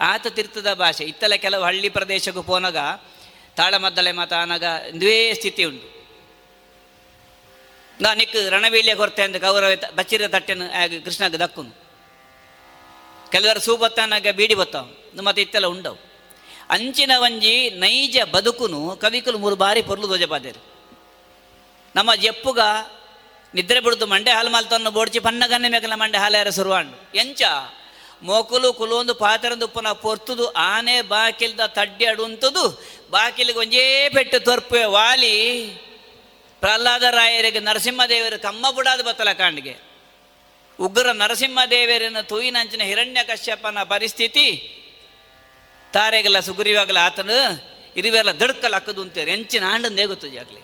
[0.00, 1.04] ಆತ ತಿರ್ತದ ಭಾಷೆ.
[1.04, 2.76] ಇತ್ತಲ ಕೆಲವು ಹಳ್ಳಿ ಪ್ರದೇಶಕ್ಕೂ ಪೋನಾಗ,
[3.56, 4.62] ತಾಳಮದ್ದಲೆ ಮಾತ ಆನಾಗ
[4.94, 5.96] ಇದೇ ಸ್ಥಿತಿ ಉಂಟು.
[8.00, 11.72] ನಾ ನಿಕ್ ರಣವೀಳ್ಯ ಕೊರತೆ ಅಂತ ಗೌರವ ಬಚ್ಚಿರ ತಟ್ಟೆನು ಆಗ ಕೃಷ್ಣಗೆ ದಕ್ಕುನು
[13.32, 14.90] ಕೆಲವರು ಸೂಬತ್ತಾನಾಗ ಬೀಡಿ ಬತ್ತಾವ.
[15.22, 16.15] ಮತ್ತೆ ಇತ್ತೆಲ್ಲ ಉಂಡವು
[16.70, 20.76] ಅಂಚಿನ ಒಂಜಿ ನೈಜ ಬದುಕುನು ಕವಿಕುಲು ಮೂರು ಬಾರಿ ಪೊರ್ಲು ಧ್ವಜಪಾದೇರು
[21.96, 22.60] ನಮ್ಮ ಜೆಪ್ಪುಗ
[23.80, 27.18] ಬಿಡುದು ಮಂಡೆ ಹಾಲು ಮಾಲ್ತನ್ನು ಬೋಡ್ಚಿ ಪನ್ನಗನ್ನೆ ಮೇಕಲ ಮಂಡೆ ಹಾಲೇರ ಸುರುವಾಂಡು.
[27.18, 27.42] ಎಂಚ?
[28.22, 35.66] ಮೋಕುಲು ಕುಲೊಂದು ಪಾತ್ರಂದು ಪುನಃ ಪೊರ್ತುದು ಆನೆ ಬಾಕಿಲ್ದ ತಡ್ಡಿ ಅಡುಂತದು ಬಾಕಿಲಿಗೆ ಒಂಜೇ ಪೆಟ್ಟು ತೊರ್ಪೆ ವಾಲಿ
[36.60, 39.76] ಪ್ರಹ್ಲಾದ ರಾಯರಿಗೆ ನರಸಿಂಹದೇವರು ಕಮ್ಮ ಬುಡಾದ ಬತ್ತಲ ಕಾಂಡಿಗೆ.
[40.80, 44.46] ಉಗ್ರ ನರಸಿಂಹದೇವರನ್ನು ತೂಯಿನಂಚಿನ ಹಿರಣ್ಯ ಕಶ್ಯಪನ ಪರಿಸ್ಥಿತಿ
[45.96, 47.30] ತಾರೆಗೆಲ್ಲ ಸುಗ್ರೀವಾಗಲ ಆತನ
[48.00, 50.62] ಇರಿವೆಲ್ಲ ದಡ್ಕಲ್ಲಿ ಹಾಕದು ಅಂತೇಳಿ ಎಂಚಿನ ಆಂಡಂದೇ ಗೊತ್ತು ಆಗಲಿ.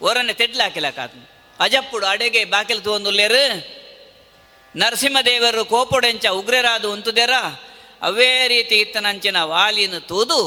[0.00, 1.24] ಓರನ್ನೇ ತೆಡ್ಲು ಹಾಕಿಲಾಕ ಆತನು
[1.60, 3.42] ಅಜಪ್ಪುಡು ಅಡೆಗೆ ಬಾಕಿಲು ತೂಂದುಲ್ಲೇರು
[4.74, 7.34] ನರಸಿಂಹದೇವರು ಕೋಪೊಡೆಂಚ ಉಗ್ರರಾದು ಉಂತುದೇರ
[8.08, 10.38] ಅವೇ ರೀತಿ ಇತ್ತನಂಚಿನ ವಾಲಿನ ತೂದು,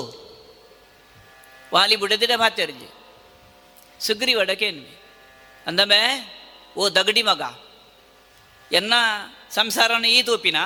[1.74, 2.90] ವಾಲಿ ಬಿಡದಿಡ ಮಾತಾಡಿದ್ವಿ
[4.06, 4.84] ಸುಗ್ರೀವ ಅಡಕೇನು
[5.68, 6.02] ಅಂದಮೇ
[6.78, 7.42] ಓ ದಗಡಿ ಮಗ,
[8.72, 8.94] ಎನ್ನ
[9.52, 10.58] ಸಂಸಾರನ ಈ ತೂಪಿನ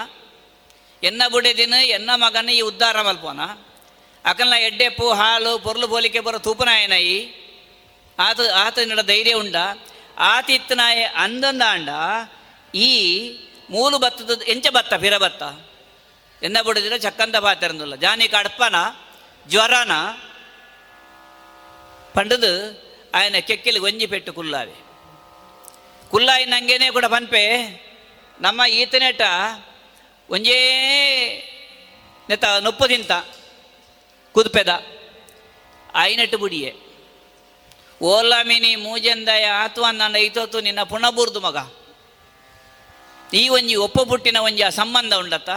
[1.03, 3.41] ಎನ್ನ ಬುಡೆದಿನ ಎನ್ನ ಮಗನ ಈ ಉದ್ಧಾರ ಮಲ್ಪೋನ
[4.25, 7.07] ಅಕಲ್ನ ಎಡ್ಡೆಪ್ಪು ಹಾಲು ಪೊರ್ಲು ಬೋಲಿಕೆ ಬರೋ ತೂಪನಾಯನೈ
[8.19, 9.57] ಆತ ಆತ ನಡ ಧೈರ್ಯ ಉಂಡ
[10.29, 11.91] ಆತಿತ್ತನಾಯ ಅಂದಂದ ಅಂಡ
[12.81, 12.91] ಈ
[13.71, 15.43] ಮೂಲು ಬತ್ತದ ಎಂಚ ಬತ್ತ ಪಿರ ಬತ್ತ
[16.43, 18.77] ಎನ್ನ ಬುಡದಿರ ಚಕ್ಕಂದ ಪಾತಿರಂದಿಲ್ಲ ಜಾನಿ ಕಡಪನ
[19.47, 19.95] ಜ್ವರನ
[22.15, 22.53] ಪಂಡದು
[23.15, 24.77] ఆయన ಕೆಕ್ಕಿಲಿ ಒಂಜಿ ಪೆಟ್ಟು ಕುಲ್ಲಾವೆ
[26.11, 27.43] ಕುಲ್ಲಾಯಿ ನಂಗೇನೆ ಕೂಡ ಪನ್ಪೆ
[28.41, 29.23] ನಮ್ಮ ಈತನೆಟ
[30.32, 30.60] ಒಂಜೇ
[32.30, 33.12] ನೆತ ನೊಪ್ಪದಿಂತ
[34.32, 34.86] ಕುದುಪೆದ
[35.94, 36.76] ಆಯ್ನಟ್ಟು ಬುಡಿಯೇ.
[38.02, 41.58] ಓಲಾ ಮಿನಿ ಮೂಜೆಂದಯ ಆತು ಅನ್ನ ಐತೋತು ನಿನ್ನ ಪುಣಬೂರ್ದು ಮಗ.
[43.34, 45.50] ಈ ಒಂಜಿ ಒಪ್ಪ ಬುಟ್ಟಿನ ಒಂಜಿ ಆ ಸಂಬಂಧ ಉಂಡತ್ತ.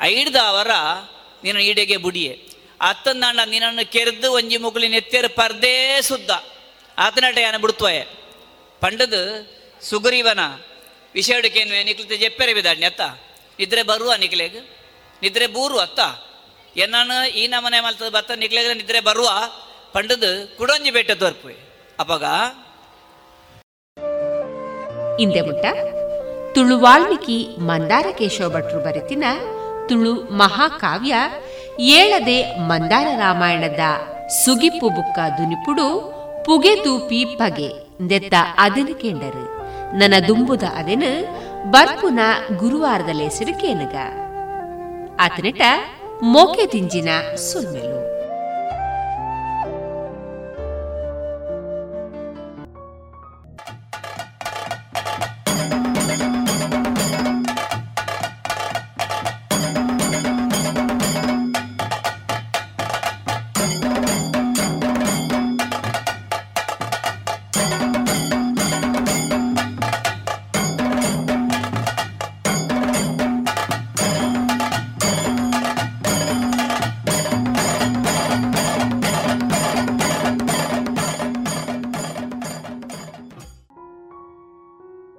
[0.00, 0.70] ಐಡ್ದ ಅವರ
[1.44, 2.48] ನಿನ್ನ ಈಡೆಗೆ ಬುಡಿಯೆ.
[2.80, 6.30] ಅತ್ತಂದಾಂಡ ನಿನ್ನನ್ನು ಕೆರೆದು ಒಂಜಿ ಮುಗುಲಿನ ನೆತ್ತೇರು ಪರ್ದೇ ಸುದ್ದ.
[6.98, 8.06] ಆತನಟ ಯಾನ ಬಿಡ್ತೋಯೆ
[8.80, 9.20] ಪಂಡದು
[9.84, 10.40] ಸುಗ್ರೀವನ
[11.14, 13.00] ವಿಷಯಡಕೇನು ನಿಕ್ಲಿತ ಜೆಪ್ಪೆರೆ ಬಿದ್ದಾಡ್ನಿ ಅತ್ತ.
[13.62, 14.56] ನಿದ್ರೆ ಬರುವ ನಿಕ್ಲೆಗ್
[15.22, 16.00] ನಿದ್ರೆ ಬೂರು ಅತ್ತ.
[16.76, 19.28] ಏನಾನ ಈ ನಮನೆ ಮಲ್ತದ ಬತ್ತ ನಿಕ್ಲೆಗ್ ನಿದ್ರೆ ಬರುವ.
[19.92, 21.56] ಪಂಡದು ಕುಡೊಂಜಿ ಬೆಟ್ಟ ತೋರ್ಪುವೆ.
[22.00, 22.24] ಅಪಗ?
[25.18, 25.64] ಹಿಂದೆ ಮುಟ್ಟ.
[26.54, 29.24] ತುಳು ವಾಲ್ಮೀಕಿ ಮಂದಾರ ಕೇಶವ ಭಟ್ರು ಬರೆತಿನ
[29.88, 31.14] ತುಳು ಮಹಾಕಾವ್ಯ
[31.80, 33.80] ಏಳದೆ ಮಂದಾರ ರಾಮಾಯಣದ
[34.28, 36.12] ಸುಗಿಪ್ಪು ಬುಕ್ಕ ದುನಿಪುಡು
[36.46, 37.68] ಪುಗೆ ತೂಪಿ ಪಗೆ
[38.00, 39.62] ನೆತ್ತ ಅದನ ಕೆಂಡರು.
[39.98, 42.20] ನನ್ನ ದುಂಬುದ ಅದೆನು ಬರ್ಪುನ
[42.56, 43.94] ಗುರುವಾರದ ಸಿಡುಕೇನಗ?
[43.94, 43.96] ಕೇನಗ
[45.20, 45.62] ಆತನಟ
[46.22, 48.21] ಮೋಕೆ ತಿಂಜಿನ ಸುಲ್ಮೆಲು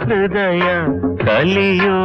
[0.00, 0.66] ಹೃದಯ
[1.22, 1.98] ಕಲಿಯು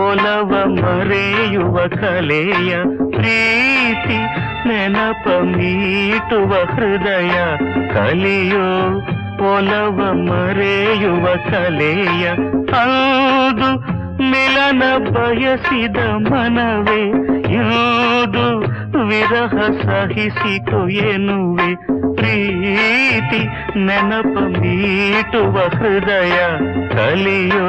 [0.00, 2.72] ಒಲವ ಮರೆಯುವ ಕಲೆಯ
[3.14, 4.18] ಪ್ರೀತಿ
[4.68, 7.36] ನೆನಪ ಮೀಟುವ ಹೃದಯ
[7.94, 8.66] ಕಲಿಯು
[9.48, 12.24] ಒಲವ ಮರೆಯುವ ಕಲೆಯ
[12.80, 13.70] ಅಂದು
[14.30, 17.02] ಮಿಲನ ಬಯಸಿದ ಮನವೇ
[17.56, 18.46] ಇಂದು
[19.08, 21.70] ವಿರಹ ಸಹಿಸಿತು ಎನ್ನುವೆ
[22.18, 23.40] ಪ್ರೀತಿ
[23.86, 26.36] ನೆನಪ ಮೀಟುವ ಹೃದಯ
[26.98, 27.66] ಕಲಿಯೋ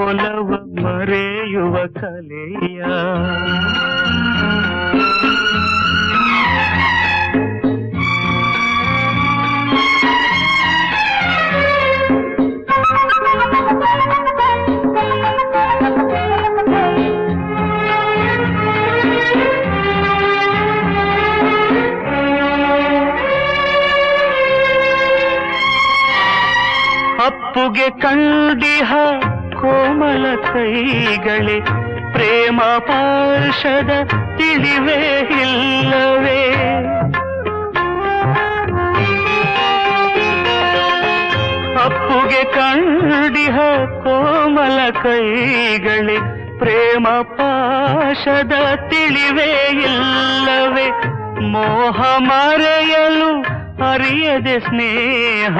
[0.00, 0.48] ಒಲವ
[0.82, 2.80] ಮರೆಯುವ ಕಲೆಯ
[27.60, 28.92] ಅಪ್ಪುಗೆ ಕಂಡಿಹ
[29.60, 31.60] ಕೋಮಲ ಕೈಗಳೇ,
[32.12, 33.90] ಪ್ರೇಮ ಪಾರ್ಷದ
[34.36, 36.40] ತಿಳಿವೇ ಇಲ್ಲವೇ?
[41.84, 43.56] ಅಪ್ಪುಗೆ ಕಂಡಿಹ
[44.04, 46.18] ಕೋಮಲ ಕೈಗಳೇ,
[46.58, 48.52] ಪ್ರೇಮ ಪಾಶದ
[48.88, 50.90] ತಿಳಿವೇ ಇಲ್ಲವೇ?
[51.40, 53.42] ಮೋಹ ಮರೆಯಲು
[53.90, 55.56] ಅರಿಯದೆ ಸ್ನೇಹ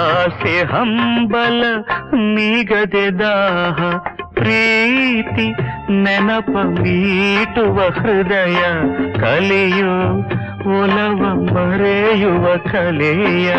[0.00, 1.62] ಆಸೆ ಹಂಬಲ
[2.34, 3.78] ನೀಗದೆ ದಾಹ
[4.38, 5.46] ಪ್ರೀತಿ
[6.02, 8.62] ನೆನಪ ಮೀಟುವ ಹೃದಯ
[9.20, 9.94] ಕಲೆಯೋ
[10.76, 11.20] ಒಲವ
[11.54, 13.50] ಮರೆಯುವ ಕಲೆಯ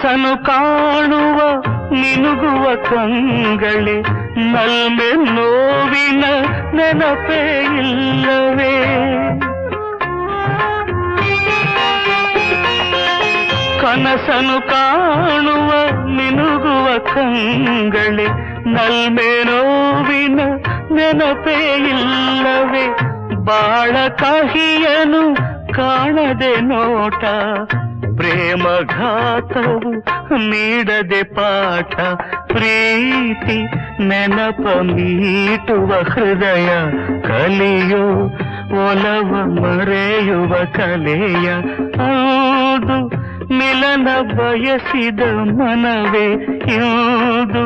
[0.00, 4.00] ಕನಸನು ಕಾಣುವ, ಮಿನುಗುವ ಕಂಗಳೆ,
[4.52, 6.24] ನಲ್ಮೆ ನೋವಿನ
[6.74, 8.74] ನೆನಪೇ ಇಲ್ಲವೇ?
[13.80, 15.70] ಕನಸನು ಕಾಣುವ,
[16.06, 18.26] ಮಿನುಗುವ ಕಂಗಳೆ,
[18.68, 20.40] ನಲ್ಮೆ ನೋವಿನ
[20.90, 22.86] ನೆನಪೇ ಇಲ್ಲವೇ?
[23.44, 25.34] ಬಾಳ ಕಹಿಯನು
[25.74, 27.24] ಕಾಣದೆ ನೋಟ
[28.20, 29.90] ಪ್ರೇಮಘಾತವು
[30.50, 31.94] ನೀಡದೆ ಪಾಠ
[32.52, 33.58] ಪ್ರೀತಿ
[34.08, 36.68] ನೆನಪ ಮೀಟುವ ಹೃದಯ
[37.28, 38.04] ಕಲೆಯೋ
[38.82, 41.46] ಒಲವ ಮರೆಯುವ ಕಲೆಯ
[41.98, 42.98] ಹೌದು
[43.50, 45.22] ಮಿಲನ ಬಯಸಿದ
[45.56, 46.26] ಮನವೇ
[46.76, 47.64] ಇಂದು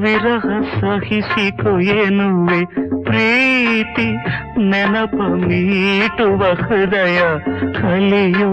[0.00, 2.60] ವಿರಹ ಸಹಿಸಿಕೊ ಎನ್ನುವೆ
[3.08, 4.08] ಪ್ರೀತಿ
[4.70, 7.18] ನೆನಪ ಮೀಟುವ ಹೃದಯ
[7.78, 8.52] ಕಲೆಯು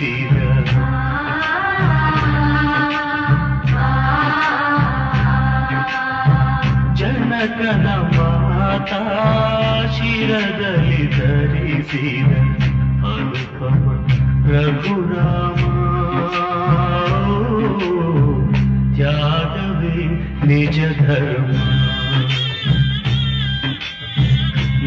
[0.00, 0.36] ಧರಿಸಿದ
[7.00, 7.86] ಜನಕನ
[8.16, 9.00] ಮಾತಾ
[9.96, 12.32] ಶಿರದಲ್ಲಿ ಧರಿಸಿದ
[13.10, 13.84] ಅನುಪಮ
[14.48, 15.60] ರಘುರಾಮ
[18.94, 19.96] ತ್ಯಾಗವೇ
[20.46, 21.50] ನಿಜ ಧರ್ಮ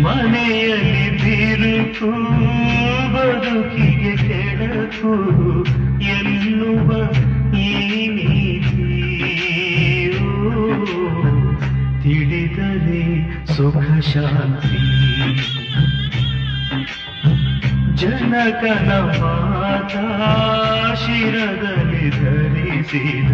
[0.01, 2.09] ಮನೆಯಲ್ಲಿ ಬಿರುಕು
[3.13, 5.13] ಬದುಕಿಗೆ ಕೆಡಕು
[6.09, 6.89] ಎನ್ನುವ
[7.57, 7.67] ಈ
[8.07, 8.79] ನೀತಿಯೋ
[12.03, 13.03] ತಿಳಿದರೆ
[13.55, 14.79] ಸುಖ ಶಾಂತಿ.
[17.95, 20.05] ಜನಕನ ಮಾತಾ
[20.95, 23.31] ಶಿರದಲ್ಲಿ ಧರಿಸಿದ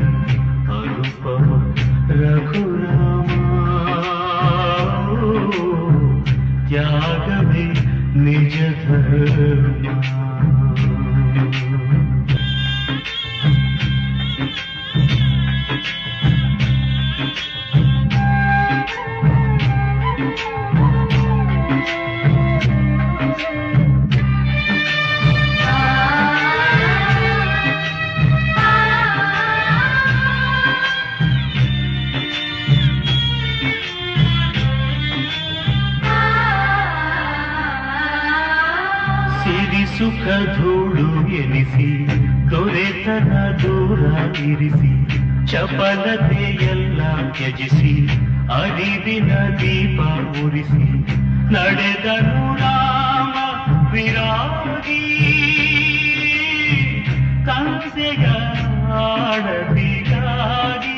[0.69, 1.47] ಅನುಪಮ
[2.11, 2.68] ರಘುರಾಮ
[8.49, 10.18] ನಿಜ
[43.09, 44.01] ದೊರೆತನ ದೂರ
[44.49, 44.91] ಇರಿಸಿ,
[45.51, 47.01] ಚಪಲತೆಯೆಲ್ಲ
[47.35, 47.93] ತ್ಯಜಿಸಿ,
[48.57, 49.99] ಅರಿವಿನ ದೀಪ
[50.43, 50.87] ಉರಿಸಿ
[51.53, 53.35] ನಡೆದನು ರಾಮ
[53.93, 55.01] ವಿರಾಗಿ.
[57.47, 58.25] ಕಂಸೆಯ
[59.01, 60.97] ಆಡದಿಗಾಗಿ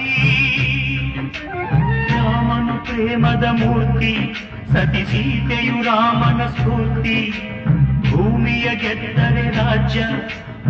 [2.11, 4.13] ರಾಮನು ಪ್ರೇಮದ ಮೂರ್ತಿ,
[4.73, 7.17] ಸತಿ ಸೀತೆಯು ರಾಮನ ಸ್ಫೂರ್ತಿ,
[8.09, 10.01] ಭೂಮಿಯ ಗೆದ್ದರೆ ರಾಜ್ಯ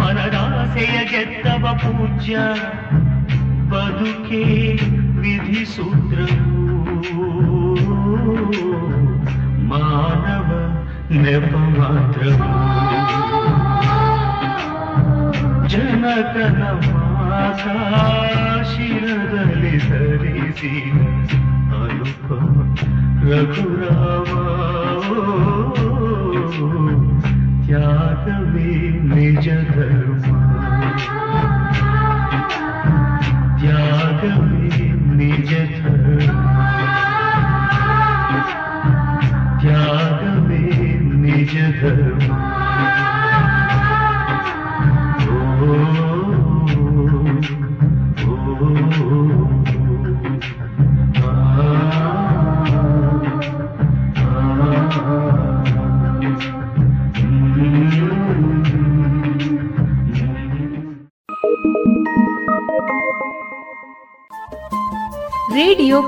[0.01, 2.35] ಮನದಾಸೆಯ ಗೆದ್ದವ ಪೂಜ್ಯ
[3.71, 4.41] ಬದುಕೆ
[5.21, 7.27] ವಿಧಿಸೂತ್ರವು
[9.71, 10.49] ಮಾನವ
[11.21, 12.49] ನೆಪ ಮಾತ್ರವು
[15.67, 17.63] ಜನಕನ ಮಾತ
[18.71, 20.73] ಶಿರದಲ್ಲಿ ಧರಿಸಿ
[21.79, 22.45] ಅನುಪಮ
[23.23, 24.29] ರಘುರಾಮ
[28.21, 30.40] माधवी निज धर्मा।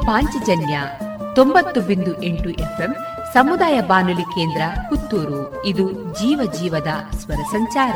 [0.05, 0.79] ಪಾಂಚಜನ್ಯ
[1.35, 2.95] ತೊಂಬತ್ತು ಬಿಂದು ಎಂಟು ಎಫ್ಎಂ
[3.33, 5.65] ಸಮುದಾಯ ಬಾನುಲಿ ಕೇಂದ್ರ ಪುತ್ತೂರು.
[5.65, 7.93] ಇದು ಜೀವ ಜೀವದ ಸ್ವರ ಸಂಚಾರ.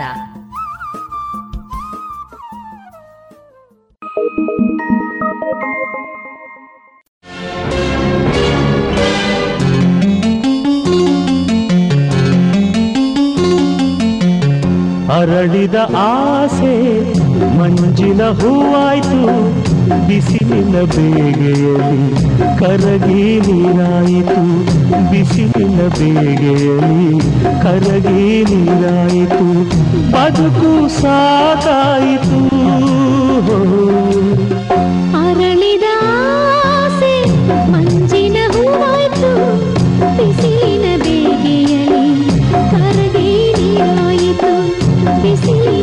[15.11, 17.03] ಅರಳಿದ ಆಸೆ,
[17.57, 19.66] ಮಂಜಿನ ಹೂವಾಯ್ತು.
[20.07, 22.01] ಬಿಸಿಲಿನ ಬೇಗೆಯಲ್ಲಿ
[22.59, 24.43] ಕರಗಿ ನೀರಾಯಿತು
[25.11, 27.09] ಬಿಸಿಲಿನ ಬೇಗೆಯಲ್ಲಿ
[27.63, 29.45] ಕರಗಿ ನೀರಾಯಿತು
[30.13, 32.41] ಬದುಕು ಸಾಕಾಯಿತು
[35.21, 35.87] ಅರಳಿದ
[36.73, 37.13] ಆಸೆ
[37.73, 39.31] ಮಂಜಿನ ಹೂವಾಯ್ತು
[40.17, 42.05] ಬಿಸಿಲಿನ ಬೇಗೆಯಲ್ಲಿ
[42.73, 44.53] ಕರಗಿ ನೀರಾಯಿತು
[45.21, 45.76] ಬಿಸಿಲಿನ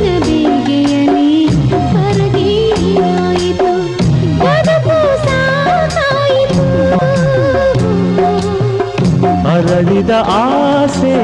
[9.64, 11.16] ಅರಳಿದ ಆಸೆ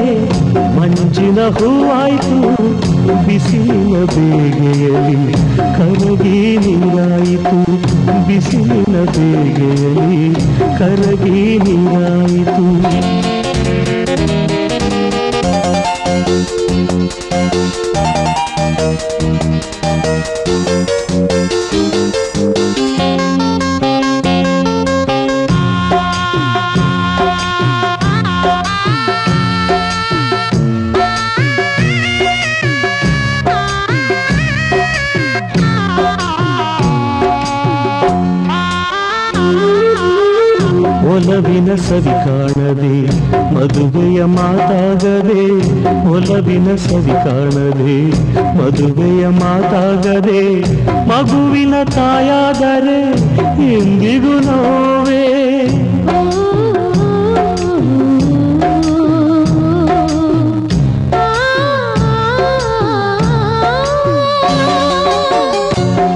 [0.77, 2.37] ಮಂಜಿನ ಹೂವಾಯ್ತು.
[3.27, 5.33] ಬಿಸಿಲಿನ ಬೇಗೆಯಲ್ಲಿ
[5.77, 7.59] ಕರಗಿ ನೀರಾಯಿತು.
[8.27, 10.33] ಬಿಸಿಲಿನ ಬೇಗೆಯಲ್ಲಿ
[10.79, 13.30] ಕರಗಿ ನೀರಾಯಿತು.
[41.75, 42.95] ಸವಿ ಕಾಣದೆ,
[43.55, 45.43] ಮದುವೆಯ ಮಾತಾಗದೆ,
[46.09, 47.95] ಒಲವಿನ ಸವಿ ಕಾಣದೆ,
[48.57, 50.61] ಮದುವೆಯ ಮಾತಾಗದೆ,
[51.07, 52.99] ಮಗುವಿನ ತಾಯಾದರೆ
[53.73, 55.21] ಎಂದಿಗೂ ನೋವೇ.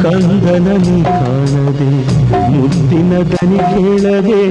[0.04, 0.68] ಕಂದನ
[1.04, 1.92] ಕಾಣದೆ
[2.50, 4.42] ಮುದ್ದಿನ ದನಿ ಕೇಳದೆ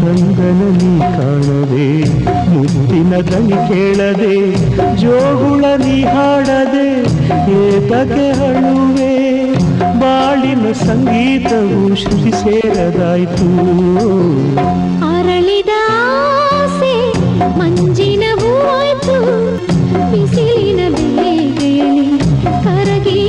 [0.00, 1.86] ಕಂದನ ನೀ ಕಾಣದೆ,
[2.52, 4.34] ಮುದ್ದಿನ ದನಿ ಕೇಳದೆ,
[5.02, 6.88] ಜೋಗುಳ ನೀ ಹಾಡದೆ,
[7.60, 9.12] ಏತಕ್ಕೆ ಹಳುವೆ
[10.02, 13.48] ಬಾಳಿನ ಸಂಗೀತವು ಶ್ರುತಿ ಸೇರದಾಯ್ತು.
[15.10, 16.94] ಅರಳಿದ ಆಸೆ
[17.60, 19.18] ಮಂಜಿನ ಹೂವಾಯ್ತು
[20.12, 22.08] ಬಿಸಿಲಿನ ಬೇಗೆಯಲ್ಲಿ
[22.66, 23.20] ಕರಗಿ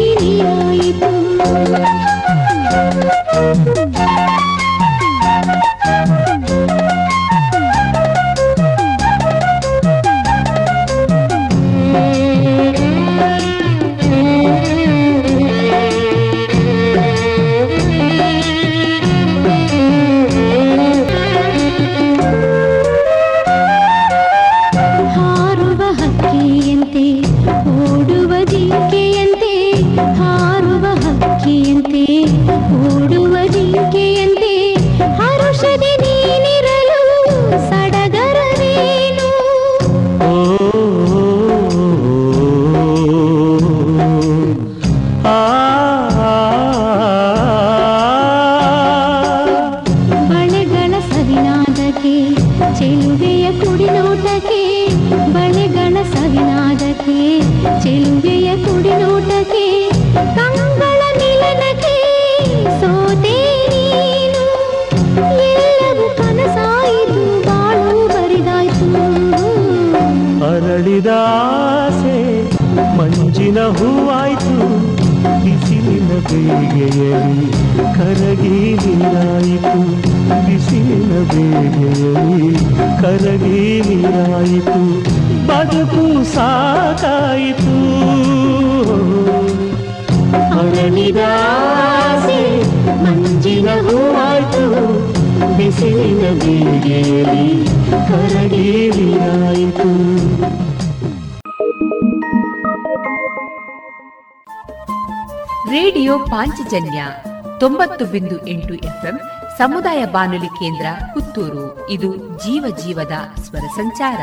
[108.00, 109.16] ತೊಂಬತ್ತು ಬಿಂದು ಎಂಟು ಎಫ್ಎಂ
[109.58, 111.66] ಸಮುದಾಯ ಬಾನುಲಿ ಕೇಂದ್ರ ಪುತ್ತೂರು.
[111.90, 112.10] ಇದು
[112.44, 114.22] ಜೀವ ಜೀವದ ಸ್ವರ ಸಂಚಾರ.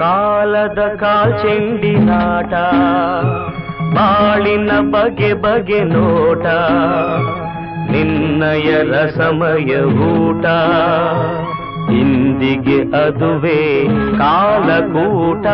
[0.00, 2.52] ಕಾಲದ ಕಾಲ್ಚೆಂಡಿನಾಟ
[3.96, 6.46] ಬಾಳಿನ ಬಗೆ ಬಗೆ ನೋಟ,
[7.92, 9.72] ನಿನ್ನಯ ರಸಮಯ
[10.10, 10.46] ಊಟ.
[12.42, 13.58] ಇಂದಿಗೆ ಅದುವೇ
[14.18, 15.46] ಕಾಲಕೂಟ.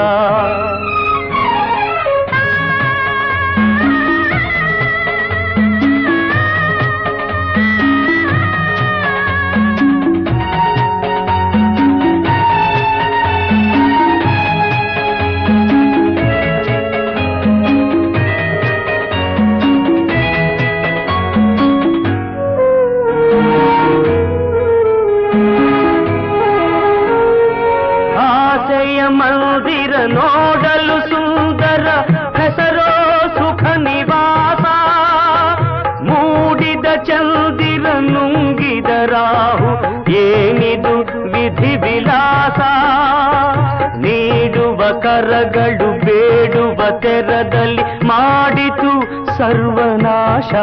[47.08, 48.92] ಬೇಡುವ ತೆರದಲ್ಲಿ ಮಾಡಿತು
[49.36, 50.54] ಸರ್ವನಾಶ.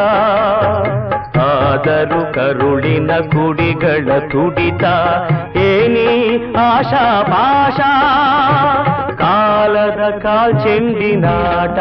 [1.37, 4.83] ಆದರೂ ಕರುಳಿನ ಕುಡಿಗಳ ತುಡಿತ
[5.55, 7.91] ಏನಿ ಆಶಾ ಭಾಷಾ
[9.19, 11.79] ಕಾಲದ ಕಾಲ್ಚೆಂಡಿನಾಟ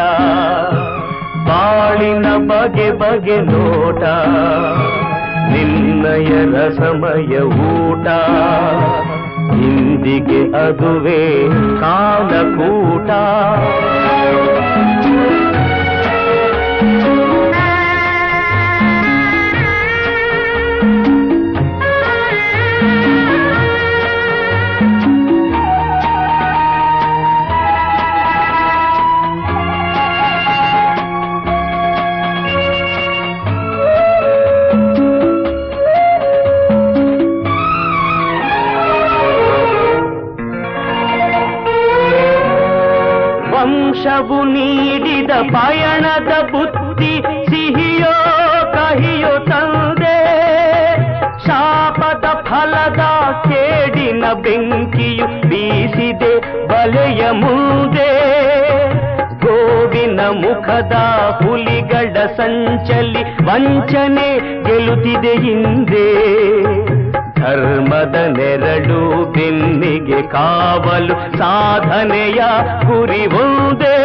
[1.48, 4.02] ಬಾಳಿನ ಬಗೆ ಬಗೆ ನೋಟ
[5.52, 8.06] ನಿನ್ನಯನ ಸಮಯ ಊಟ.
[9.52, 11.48] ಇಂದಿಗೆ ಅದುವೇ
[11.80, 13.10] ಕಾಲಕೂಟ.
[44.24, 48.12] ವಂಶವು ನೀಡಿದ ಪಯಣದ ಬುದ್ಧಿ ಸಿಹಿಯೋ
[48.72, 50.18] ಕಹಿಯೋ ತಂದೆ.
[51.46, 53.00] ಶಾಪದ ಫಲದ
[53.44, 58.10] ಕೇಡಿನ ಬೆಂಕಿಯು ಬೀಸಿದೆ ಬಲೆಯ ಮುಂದೆ.
[59.38, 60.92] ಗೋವಿನ ಮುಖದ
[61.42, 66.08] ಹುಲಿಗಳ ಸಂಚಲಿ ವಂಚನೆ ಗೆಲುತ್ತಿದೆ ಹಿಂದೆ
[67.44, 69.00] ಧರ್ಮದ ನೆರಳು
[69.32, 72.40] ಬೆನ್ನಿಗೆ ಕಾವಲು ಸಾಧನೆಯ
[72.86, 73.96] ಗುರಿ ಒಂದೇ.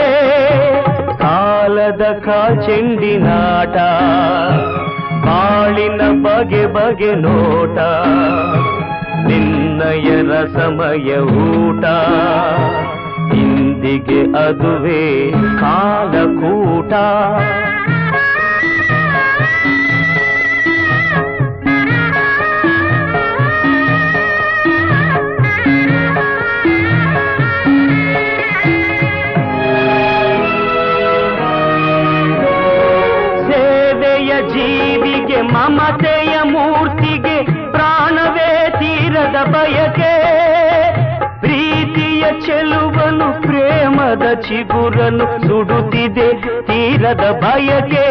[1.21, 3.75] ಕಾಲದ ಕಾಚೆಂಡಿನಾಟ
[5.25, 7.77] ಬಾಳಿನ ಬಗೆ ಬಗೆ ನೋಟ,
[9.27, 11.09] ನಿನ್ನಯ ರಸಮಯ
[11.45, 11.85] ಊಟ.
[13.41, 15.03] ಇಂದಿಗೆ ಅದುವೇ
[15.61, 16.93] ಕಾಲಕೂಟ.
[44.11, 46.27] ಪ್ರೇಮದ ಚಿಗುರನು ಸುಡುತ್ತಿದೆ
[46.67, 48.05] ತೀರದ ಬಯಕೆ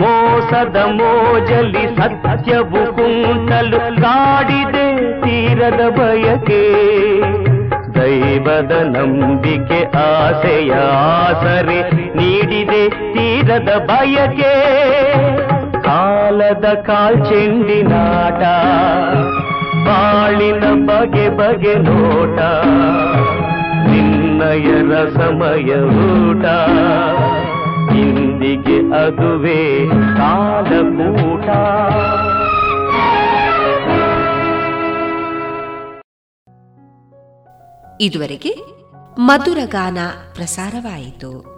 [0.00, 4.84] ಮೋಸದ ಮೋಜಲಿ ಸತ್ಯವು ಕುಂಟಲು ಕಾಡಿದೆ
[5.24, 6.60] ತೀರದ ಬಯಕೆ
[7.96, 10.74] ದೈವದ ನಂಬಿಕೆ ಆಸೆಯ
[11.06, 11.78] ಆಸರೆ
[12.18, 12.82] ನೀಡಿದೆ
[13.16, 14.52] ತೀರದ ಬಯಕೆ
[15.88, 18.42] ಕಾಲದ ಕಾಲ್ಚೆಂಡಿನಾಟ
[19.88, 22.38] ಬಾಳಿನ ಬಗೆ ಬಗೆ ನೋಟ
[24.38, 26.44] ನಿನ್ನಯ ಸಮಯ ಊಟ.
[27.94, 31.48] ಇಂದಿಗೆ ಅದುವೇ ಕಾಲಕೂಟ
[38.00, 38.56] ಇದುವರೆಗೆ
[39.18, 39.98] ಮಧುರಗಾನ
[40.34, 41.57] ಪ್ರಸಾರವಾಯಿತು.